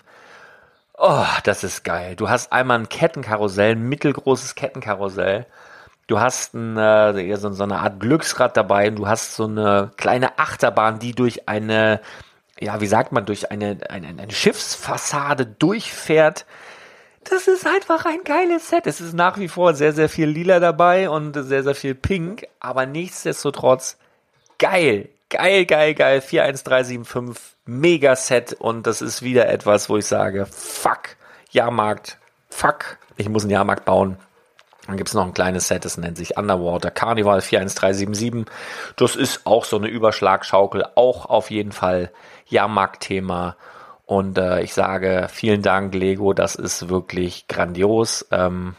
Oh, 0.98 1.24
das 1.46 1.64
ist 1.64 1.86
geil. 1.86 2.18
Du 2.18 2.28
hast 2.28 2.52
einmal 2.52 2.80
ein 2.80 2.90
Kettenkarussell, 2.90 3.78
ein 3.78 3.88
mittelgroßes 3.88 4.56
Kettenkarussell 4.56 5.46
Du 6.12 6.20
hast 6.20 6.54
ein, 6.54 6.76
äh, 6.78 7.38
so, 7.38 7.54
so 7.54 7.64
eine 7.64 7.78
Art 7.78 8.02
Glücksrad 8.02 8.58
dabei 8.58 8.90
und 8.90 8.98
du 8.98 9.08
hast 9.08 9.34
so 9.34 9.46
eine 9.46 9.92
kleine 9.96 10.40
Achterbahn, 10.40 11.00
die 11.00 11.14
durch 11.14 11.48
eine, 11.48 12.02
ja, 12.60 12.82
wie 12.82 12.88
sagt 12.88 13.14
man, 13.14 13.26
durch 13.26 13.50
eine, 13.50 13.78
eine, 13.90 14.08
eine 14.08 14.30
Schiffsfassade 14.30 15.46
durchfährt. 15.46 16.46
Das 17.24 17.48
ist 17.48 17.66
einfach 17.66 18.06
ein 18.06 18.26
geiles 18.26 18.68
Set. 18.68 18.88
Es 18.88 19.00
ist 19.00 19.14
nach 19.14 19.38
wie 19.38 19.48
vor 19.48 19.74
sehr, 19.74 19.94
sehr 19.94 20.10
viel 20.10 20.28
lila 20.28 20.60
dabei 20.60 21.10
und 21.10 21.32
sehr, 21.34 21.64
sehr 21.64 21.76
viel 21.76 21.96
pink, 21.96 22.46
aber 22.60 22.86
nichtsdestotrotz 22.86 23.98
geil. 24.60 25.08
Geil, 25.30 25.66
geil, 25.66 25.94
geil. 25.94 26.20
41375, 26.20 27.56
mega 27.68 28.18
Set 28.18 28.52
und 28.52 28.86
das 28.86 29.02
ist 29.02 29.22
wieder 29.22 29.48
etwas, 29.48 29.88
wo 29.88 29.96
ich 29.96 30.08
sage, 30.08 30.46
fuck, 30.46 31.16
Jahrmarkt, 31.52 32.18
fuck, 32.50 32.98
ich 33.16 33.30
muss 33.30 33.44
einen 33.44 33.52
Jahrmarkt 33.52 33.86
bauen. 33.86 34.18
Dann 34.92 34.98
gibt 34.98 35.08
es 35.08 35.16
noch 35.16 35.26
ein 35.26 35.34
kleines 35.34 35.70
Set, 35.70 35.86
das 35.86 35.98
nennt 35.98 36.18
sich 36.18 36.38
Underwater 36.38 36.92
Carnival 36.92 37.40
41377. 37.40 38.46
Das 38.98 39.16
ist 39.16 39.46
auch 39.46 39.64
so 39.64 39.78
eine 39.78 39.88
Überschlagschaukel, 39.88 40.84
auch 40.96 41.28
auf 41.28 41.50
jeden 41.50 41.72
Fall 41.72 42.12
Jahrmarktthema. 42.48 43.56
Und 44.06 44.38
äh, 44.38 44.62
ich 44.64 44.74
sage 44.74 45.28
vielen 45.32 45.62
Dank, 45.62 45.96
Lego, 45.96 46.34
das 46.34 46.56
ist 46.56 46.90
wirklich 46.90 47.48
grandios. 47.48 48.28
Ähm, 48.32 48.76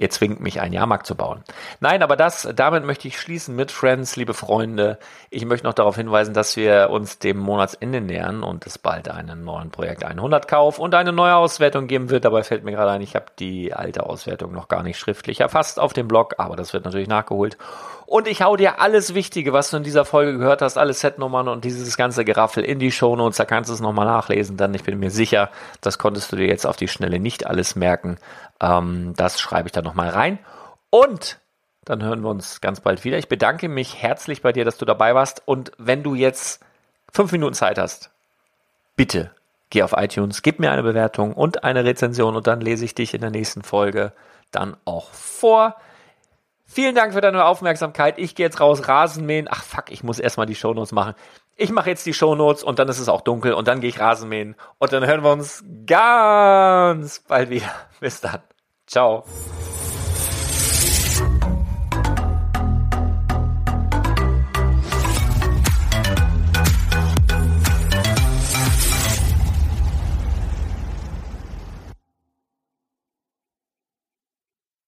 Ihr 0.00 0.10
zwingt 0.10 0.40
mich, 0.40 0.60
einen 0.60 0.72
Jahrmarkt 0.72 1.06
zu 1.06 1.14
bauen. 1.14 1.44
Nein, 1.78 2.02
aber 2.02 2.16
das, 2.16 2.48
damit 2.56 2.84
möchte 2.84 3.06
ich 3.06 3.20
schließen 3.20 3.54
mit 3.54 3.70
Friends, 3.70 4.16
liebe 4.16 4.34
Freunde. 4.34 4.98
Ich 5.30 5.44
möchte 5.44 5.68
noch 5.68 5.72
darauf 5.72 5.94
hinweisen, 5.94 6.34
dass 6.34 6.56
wir 6.56 6.90
uns 6.90 7.20
dem 7.20 7.38
Monatsende 7.38 8.00
nähern 8.00 8.42
und 8.42 8.66
es 8.66 8.76
bald 8.76 9.08
einen 9.08 9.44
neuen 9.44 9.70
Projekt 9.70 10.04
100 10.04 10.48
Kauf 10.48 10.80
und 10.80 10.96
eine 10.96 11.12
neue 11.12 11.36
Auswertung 11.36 11.86
geben 11.86 12.10
wird. 12.10 12.24
Dabei 12.24 12.42
fällt 12.42 12.64
mir 12.64 12.72
gerade 12.72 12.90
ein, 12.90 13.02
ich 13.02 13.14
habe 13.14 13.26
die 13.38 13.72
alte 13.72 14.04
Auswertung 14.04 14.50
noch 14.50 14.66
gar 14.66 14.82
nicht 14.82 14.98
schriftlich 14.98 15.38
erfasst 15.38 15.78
auf 15.78 15.92
dem 15.92 16.08
Blog, 16.08 16.34
aber 16.38 16.56
das 16.56 16.72
wird 16.72 16.84
natürlich 16.84 17.06
nachgeholt. 17.06 17.56
Und 18.06 18.28
ich 18.28 18.42
hau 18.42 18.56
dir 18.56 18.80
alles 18.80 19.14
Wichtige, 19.14 19.52
was 19.52 19.70
du 19.70 19.78
in 19.78 19.82
dieser 19.82 20.04
Folge 20.04 20.36
gehört 20.38 20.62
hast, 20.62 20.76
alle 20.76 20.92
Setnummern 20.92 21.48
und 21.48 21.64
dieses 21.64 21.96
ganze 21.96 22.24
Geraffel 22.24 22.64
in 22.64 22.78
die 22.78 22.92
Shownotes. 22.92 23.38
Da 23.38 23.44
kannst 23.44 23.70
du 23.70 23.74
es 23.74 23.80
nochmal 23.80 24.06
nachlesen, 24.06 24.56
denn 24.56 24.74
ich 24.74 24.84
bin 24.84 24.98
mir 24.98 25.10
sicher, 25.10 25.50
das 25.80 25.98
konntest 25.98 26.30
du 26.30 26.36
dir 26.36 26.46
jetzt 26.46 26.66
auf 26.66 26.76
die 26.76 26.88
Schnelle 26.88 27.18
nicht 27.18 27.46
alles 27.46 27.76
merken. 27.76 28.18
Ähm, 28.60 29.14
das 29.16 29.40
schreibe 29.40 29.68
ich 29.68 29.72
da 29.72 29.82
nochmal 29.82 30.10
rein. 30.10 30.38
Und 30.90 31.38
dann 31.84 32.02
hören 32.02 32.22
wir 32.22 32.30
uns 32.30 32.60
ganz 32.60 32.80
bald 32.80 33.04
wieder. 33.04 33.18
Ich 33.18 33.28
bedanke 33.28 33.68
mich 33.68 34.02
herzlich 34.02 34.42
bei 34.42 34.52
dir, 34.52 34.64
dass 34.64 34.78
du 34.78 34.84
dabei 34.84 35.14
warst. 35.14 35.42
Und 35.44 35.72
wenn 35.78 36.02
du 36.02 36.14
jetzt 36.14 36.62
fünf 37.12 37.32
Minuten 37.32 37.54
Zeit 37.54 37.78
hast, 37.78 38.10
bitte 38.96 39.30
geh 39.70 39.82
auf 39.82 39.94
iTunes, 39.96 40.42
gib 40.42 40.60
mir 40.60 40.70
eine 40.70 40.82
Bewertung 40.82 41.32
und 41.34 41.64
eine 41.64 41.84
Rezension 41.84 42.36
und 42.36 42.46
dann 42.46 42.60
lese 42.60 42.84
ich 42.84 42.94
dich 42.94 43.12
in 43.12 43.20
der 43.20 43.30
nächsten 43.30 43.62
Folge 43.62 44.12
dann 44.50 44.76
auch 44.84 45.10
vor. 45.10 45.76
Vielen 46.66 46.94
Dank 46.94 47.12
für 47.12 47.20
deine 47.20 47.44
Aufmerksamkeit. 47.44 48.18
Ich 48.18 48.34
gehe 48.34 48.46
jetzt 48.46 48.60
raus, 48.60 48.88
Rasenmähen. 48.88 49.48
Ach 49.50 49.62
fuck, 49.62 49.90
ich 49.90 50.02
muss 50.02 50.18
erstmal 50.18 50.46
die 50.46 50.54
Shownotes 50.54 50.92
machen. 50.92 51.14
Ich 51.56 51.70
mache 51.70 51.90
jetzt 51.90 52.04
die 52.06 52.14
Shownotes 52.14 52.64
und 52.64 52.78
dann 52.78 52.88
ist 52.88 52.98
es 52.98 53.08
auch 53.08 53.20
dunkel 53.20 53.52
und 53.52 53.68
dann 53.68 53.80
gehe 53.80 53.90
ich 53.90 54.00
Rasenmähen 54.00 54.56
und 54.78 54.92
dann 54.92 55.06
hören 55.06 55.22
wir 55.22 55.30
uns 55.30 55.62
ganz 55.86 57.20
bald 57.20 57.50
wieder. 57.50 57.70
Bis 58.00 58.20
dann. 58.20 58.42
Ciao. 58.86 59.24